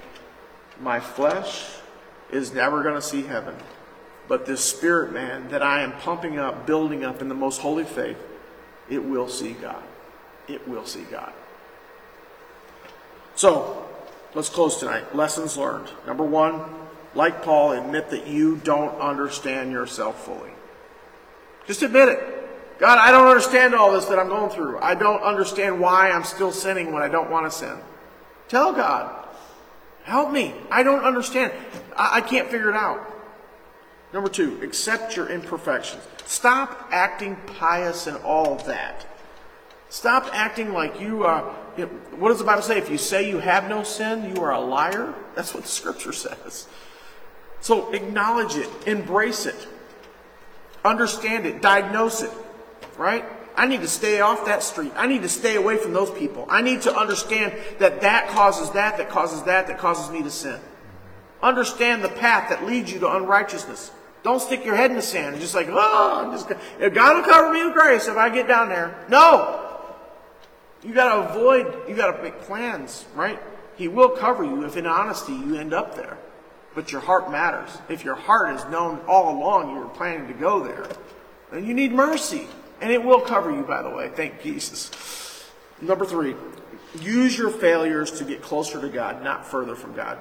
My 0.80 1.00
flesh 1.00 1.66
is 2.30 2.54
never 2.54 2.82
going 2.82 2.94
to 2.94 3.02
see 3.02 3.20
heaven. 3.20 3.54
But 4.26 4.46
this 4.46 4.64
spirit 4.64 5.12
man 5.12 5.50
that 5.50 5.62
I 5.62 5.82
am 5.82 5.92
pumping 5.98 6.38
up, 6.38 6.66
building 6.66 7.04
up 7.04 7.20
in 7.20 7.28
the 7.28 7.34
most 7.34 7.60
holy 7.60 7.84
faith, 7.84 8.16
it 8.88 9.04
will 9.04 9.28
see 9.28 9.52
God. 9.52 9.82
It 10.48 10.66
will 10.66 10.86
see 10.86 11.02
God. 11.02 11.34
So, 13.34 13.86
let's 14.34 14.48
close 14.48 14.78
tonight. 14.78 15.14
Lessons 15.14 15.58
learned. 15.58 15.90
Number 16.06 16.24
one, 16.24 16.62
like 17.14 17.42
Paul, 17.42 17.72
admit 17.72 18.08
that 18.08 18.26
you 18.28 18.56
don't 18.64 18.98
understand 18.98 19.72
yourself 19.72 20.24
fully. 20.24 20.52
Just 21.66 21.82
admit 21.82 22.08
it. 22.08 22.41
God, 22.82 22.98
I 22.98 23.12
don't 23.12 23.28
understand 23.28 23.76
all 23.76 23.92
this 23.92 24.06
that 24.06 24.18
I'm 24.18 24.26
going 24.26 24.50
through. 24.50 24.80
I 24.80 24.96
don't 24.96 25.22
understand 25.22 25.78
why 25.78 26.10
I'm 26.10 26.24
still 26.24 26.50
sinning 26.50 26.90
when 26.92 27.00
I 27.00 27.06
don't 27.06 27.30
want 27.30 27.46
to 27.46 27.56
sin. 27.56 27.76
Tell 28.48 28.72
God, 28.72 29.24
help 30.02 30.32
me. 30.32 30.52
I 30.68 30.82
don't 30.82 31.04
understand. 31.04 31.52
I, 31.96 32.16
I 32.16 32.20
can't 32.22 32.50
figure 32.50 32.70
it 32.70 32.74
out. 32.74 33.08
Number 34.12 34.28
two, 34.28 34.60
accept 34.64 35.14
your 35.16 35.28
imperfections. 35.28 36.02
Stop 36.26 36.88
acting 36.90 37.36
pious 37.56 38.08
and 38.08 38.16
all 38.24 38.56
that. 38.66 39.06
Stop 39.88 40.28
acting 40.32 40.72
like 40.72 41.00
you 41.00 41.22
are. 41.22 41.54
You 41.76 41.86
know, 41.86 41.92
what 42.16 42.30
does 42.30 42.40
the 42.40 42.44
Bible 42.44 42.62
say? 42.62 42.78
If 42.78 42.90
you 42.90 42.98
say 42.98 43.30
you 43.30 43.38
have 43.38 43.68
no 43.68 43.84
sin, 43.84 44.34
you 44.34 44.42
are 44.42 44.50
a 44.50 44.60
liar. 44.60 45.14
That's 45.36 45.54
what 45.54 45.62
the 45.62 45.68
scripture 45.68 46.12
says. 46.12 46.66
So 47.60 47.92
acknowledge 47.92 48.56
it, 48.56 48.68
embrace 48.88 49.46
it, 49.46 49.68
understand 50.84 51.46
it, 51.46 51.62
diagnose 51.62 52.24
it, 52.24 52.32
right? 52.98 53.24
I 53.56 53.66
need 53.66 53.80
to 53.80 53.88
stay 53.88 54.20
off 54.20 54.46
that 54.46 54.62
street. 54.62 54.92
I 54.96 55.06
need 55.06 55.22
to 55.22 55.28
stay 55.28 55.56
away 55.56 55.76
from 55.76 55.92
those 55.92 56.10
people. 56.10 56.46
I 56.48 56.62
need 56.62 56.82
to 56.82 56.96
understand 56.96 57.52
that 57.78 58.00
that 58.00 58.28
causes 58.28 58.70
that, 58.70 58.96
that 58.98 59.10
causes 59.10 59.42
that, 59.42 59.66
that 59.66 59.78
causes 59.78 60.10
me 60.10 60.22
to 60.22 60.30
sin. 60.30 60.58
Understand 61.42 62.02
the 62.02 62.08
path 62.08 62.48
that 62.48 62.64
leads 62.64 62.92
you 62.92 63.00
to 63.00 63.16
unrighteousness. 63.16 63.90
Don't 64.22 64.40
stick 64.40 64.64
your 64.64 64.76
head 64.76 64.90
in 64.90 64.96
the 64.96 65.02
sand 65.02 65.34
and 65.34 65.40
just 65.40 65.54
like, 65.54 65.66
oh, 65.68 66.30
just 66.32 66.48
God 66.94 67.16
will 67.16 67.24
cover 67.24 67.52
me 67.52 67.64
with 67.64 67.74
grace 67.74 68.06
if 68.06 68.16
I 68.16 68.30
get 68.30 68.46
down 68.46 68.68
there. 68.68 69.04
No. 69.08 69.58
You 70.84 70.94
got 70.94 71.14
to 71.14 71.30
avoid, 71.30 71.88
you 71.88 71.94
got 71.94 72.16
to 72.16 72.22
make 72.22 72.40
plans, 72.42 73.04
right? 73.14 73.40
He 73.76 73.88
will 73.88 74.10
cover 74.10 74.44
you 74.44 74.64
if 74.64 74.76
in 74.76 74.86
honesty 74.86 75.32
you 75.32 75.56
end 75.56 75.74
up 75.74 75.96
there. 75.96 76.18
But 76.74 76.90
your 76.90 77.00
heart 77.00 77.30
matters. 77.30 77.70
If 77.88 78.04
your 78.04 78.14
heart 78.14 78.56
is 78.56 78.64
known 78.66 79.00
all 79.06 79.36
along 79.36 79.74
you 79.74 79.80
were 79.80 79.88
planning 79.88 80.28
to 80.28 80.34
go 80.34 80.64
there, 80.64 80.86
then 81.50 81.66
you 81.66 81.74
need 81.74 81.92
mercy. 81.92 82.46
And 82.82 82.90
it 82.90 83.02
will 83.02 83.20
cover 83.20 83.52
you, 83.52 83.62
by 83.62 83.80
the 83.80 83.90
way. 83.90 84.08
Thank 84.08 84.42
Jesus. 84.42 84.90
Number 85.80 86.04
three, 86.04 86.34
use 87.00 87.38
your 87.38 87.50
failures 87.50 88.10
to 88.18 88.24
get 88.24 88.42
closer 88.42 88.80
to 88.80 88.88
God, 88.88 89.22
not 89.22 89.46
further 89.46 89.76
from 89.76 89.94
God. 89.94 90.18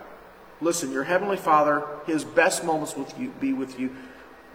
Listen, 0.61 0.91
your 0.91 1.03
Heavenly 1.03 1.37
Father, 1.37 1.83
His 2.05 2.23
best 2.23 2.63
moments 2.63 2.95
you 3.17 3.33
be 3.39 3.51
with 3.51 3.79
you 3.79 3.95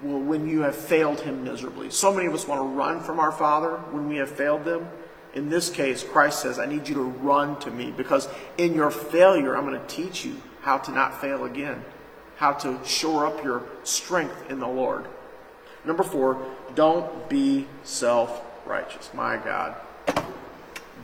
will 0.02 0.20
when 0.20 0.48
you 0.48 0.61
have 0.61 0.76
failed 0.76 1.20
Him 1.20 1.42
miserably. 1.42 1.90
So 1.90 2.14
many 2.14 2.28
of 2.28 2.34
us 2.34 2.46
want 2.46 2.61
to 2.61 2.66
run 2.66 3.00
from 3.00 3.18
our 3.18 3.32
Father 3.32 3.76
when 3.90 4.09
we 4.09 4.18
have 4.18 4.30
failed 4.30 4.64
them. 4.64 4.88
In 5.34 5.48
this 5.48 5.68
case, 5.68 6.04
Christ 6.04 6.40
says, 6.40 6.61
I 6.61 6.66
need 6.66 6.88
you 6.88 6.94
to 6.94 7.02
run 7.02 7.59
to 7.61 7.72
me 7.72 7.90
because 7.90 8.28
in 8.57 8.74
your 8.74 8.92
failure, 8.92 9.57
I'm 9.57 9.66
going 9.66 9.80
to 9.80 9.86
teach 9.88 10.24
you 10.24 10.40
how 10.62 10.78
to 10.78 10.92
not 10.92 11.20
fail 11.20 11.44
again, 11.44 11.84
how 12.36 12.52
to 12.52 12.78
shore 12.84 13.26
up 13.26 13.42
your 13.42 13.64
strength 13.82 14.48
in 14.48 14.61
the 14.61 14.68
Lord. 14.68 15.07
Number 15.87 16.03
four, 16.03 16.45
don't 16.74 17.28
be 17.28 17.66
self 17.84 18.43
righteous. 18.66 19.11
My 19.14 19.37
God. 19.37 19.76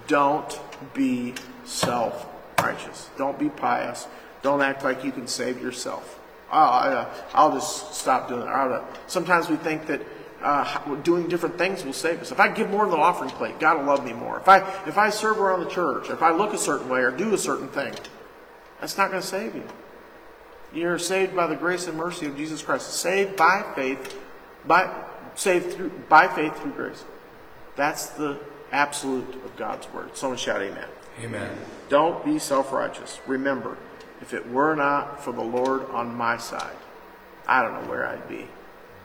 Don't 0.09 0.61
be 0.93 1.35
self 1.65 2.27
righteous. 2.61 3.09
Don't 3.17 3.39
be 3.39 3.49
pious. 3.49 4.07
Don't 4.43 4.61
act 4.61 4.83
like 4.83 5.05
you 5.05 5.13
can 5.13 5.29
save 5.29 5.63
yourself. 5.63 6.19
I'll, 6.51 7.09
I'll 7.33 7.53
just 7.53 7.95
stop 7.95 8.29
doing 8.29 8.45
that. 8.45 8.85
Sometimes 9.07 9.49
we 9.49 9.57
think 9.57 9.87
that 9.87 10.03
uh, 10.43 10.97
doing 10.97 11.29
different 11.29 11.57
things 11.57 11.85
will 11.85 11.93
save 11.93 12.21
us. 12.21 12.33
If 12.33 12.41
I 12.41 12.49
give 12.49 12.69
more 12.69 12.85
to 12.85 12.91
the 12.91 12.97
offering 12.97 13.31
plate, 13.31 13.59
God 13.59 13.79
will 13.79 13.85
love 13.85 14.05
me 14.05 14.13
more. 14.13 14.39
If 14.39 14.49
I 14.49 14.59
if 14.87 14.99
I 14.99 15.09
serve 15.11 15.39
around 15.39 15.61
the 15.61 15.71
church, 15.71 16.11
if 16.11 16.23
I 16.23 16.33
look 16.33 16.53
a 16.53 16.59
certain 16.59 16.89
way 16.89 17.01
or 17.01 17.11
do 17.11 17.33
a 17.33 17.39
certain 17.39 17.69
thing, 17.69 17.95
that's 18.81 18.99
not 18.99 19.11
going 19.11 19.23
to 19.23 19.27
save 19.27 19.55
you. 19.55 19.65
You're 20.75 20.99
saved 20.99 21.37
by 21.37 21.47
the 21.47 21.55
grace 21.55 21.87
and 21.87 21.97
mercy 21.97 22.27
of 22.27 22.37
Jesus 22.37 22.63
Christ. 22.63 22.93
Saved 22.95 23.37
by 23.37 23.65
faith, 23.75 24.19
by 24.67 24.93
saved 25.35 25.73
through 25.75 25.91
by 26.09 26.29
faith 26.29 26.57
through 26.61 26.73
grace. 26.73 27.05
That's 27.77 28.09
the 28.11 28.39
absolute 28.71 29.35
of 29.45 29.57
God's 29.57 29.91
word. 29.93 30.17
Someone 30.17 30.39
shout 30.39 30.63
amen. 30.63 30.89
Amen. 31.23 31.51
Don't 31.89 32.25
be 32.25 32.39
self-righteous. 32.39 33.21
Remember, 33.27 33.77
if 34.21 34.33
it 34.33 34.49
were 34.51 34.75
not 34.75 35.23
for 35.23 35.33
the 35.33 35.43
Lord 35.43 35.89
on 35.91 36.15
my 36.15 36.39
side, 36.39 36.77
I 37.47 37.63
don't 37.63 37.83
know 37.83 37.91
where 37.91 38.07
I'd 38.07 38.29
be. 38.29 38.47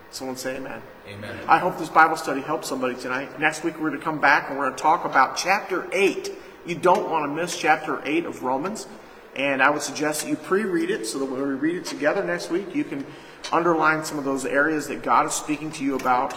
Someone 0.09 0.37
say 0.37 0.55
amen. 0.55 0.81
Amen. 1.07 1.37
I 1.47 1.57
hope 1.57 1.77
this 1.77 1.89
Bible 1.89 2.15
study 2.15 2.41
helps 2.41 2.67
somebody 2.67 2.95
tonight. 2.95 3.39
Next 3.39 3.63
week 3.63 3.75
we're 3.75 3.89
going 3.89 3.99
to 3.99 4.05
come 4.05 4.19
back 4.19 4.49
and 4.49 4.57
we're 4.57 4.65
going 4.65 4.77
to 4.77 4.81
talk 4.81 5.05
about 5.05 5.35
chapter 5.35 5.87
8. 5.91 6.31
You 6.65 6.75
don't 6.75 7.09
want 7.09 7.29
to 7.29 7.35
miss 7.35 7.57
chapter 7.57 8.01
8 8.05 8.25
of 8.25 8.43
Romans. 8.43 8.87
And 9.35 9.61
I 9.61 9.69
would 9.69 9.81
suggest 9.81 10.21
that 10.21 10.29
you 10.29 10.35
pre-read 10.35 10.89
it 10.89 11.05
so 11.05 11.19
that 11.19 11.25
when 11.25 11.41
we 11.41 11.53
read 11.53 11.75
it 11.75 11.85
together 11.85 12.23
next 12.23 12.49
week, 12.49 12.73
you 12.73 12.83
can 12.83 13.05
underline 13.51 14.03
some 14.03 14.17
of 14.17 14.23
those 14.23 14.45
areas 14.45 14.87
that 14.87 15.03
God 15.03 15.25
is 15.25 15.33
speaking 15.33 15.71
to 15.73 15.83
you 15.83 15.95
about. 15.95 16.35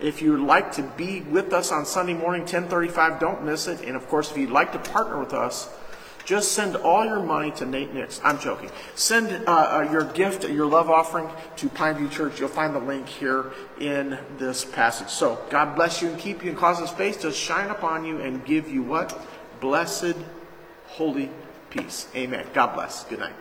If 0.00 0.22
you 0.22 0.32
would 0.32 0.40
like 0.40 0.72
to 0.72 0.82
be 0.82 1.20
with 1.20 1.52
us 1.52 1.72
on 1.72 1.84
Sunday 1.84 2.14
morning, 2.14 2.42
1035, 2.42 3.20
don't 3.20 3.44
miss 3.44 3.66
it. 3.66 3.82
And 3.82 3.96
of 3.96 4.08
course, 4.08 4.30
if 4.30 4.38
you'd 4.38 4.50
like 4.50 4.72
to 4.72 4.78
partner 4.78 5.18
with 5.18 5.34
us, 5.34 5.68
just 6.24 6.52
send 6.52 6.76
all 6.76 7.04
your 7.04 7.22
money 7.22 7.50
to 7.52 7.66
Nate 7.66 7.92
Nix. 7.92 8.20
I'm 8.22 8.38
joking. 8.38 8.70
Send 8.94 9.48
uh, 9.48 9.50
uh, 9.50 9.88
your 9.90 10.04
gift, 10.04 10.48
your 10.48 10.66
love 10.66 10.88
offering 10.90 11.28
to 11.56 11.68
Pineview 11.68 12.10
Church. 12.10 12.38
You'll 12.38 12.48
find 12.48 12.74
the 12.74 12.80
link 12.80 13.08
here 13.08 13.52
in 13.80 14.18
this 14.38 14.64
passage. 14.64 15.08
So 15.08 15.42
God 15.50 15.74
bless 15.74 16.00
you 16.00 16.08
and 16.08 16.18
keep 16.18 16.44
you 16.44 16.50
and 16.50 16.58
cause 16.58 16.78
his 16.78 16.90
face 16.90 17.16
to 17.18 17.32
shine 17.32 17.70
upon 17.70 18.04
you 18.04 18.20
and 18.20 18.44
give 18.44 18.70
you 18.70 18.82
what? 18.82 19.18
Blessed, 19.60 20.16
holy 20.86 21.30
peace. 21.70 22.06
Amen. 22.14 22.46
God 22.54 22.74
bless. 22.74 23.04
Good 23.04 23.20
night. 23.20 23.34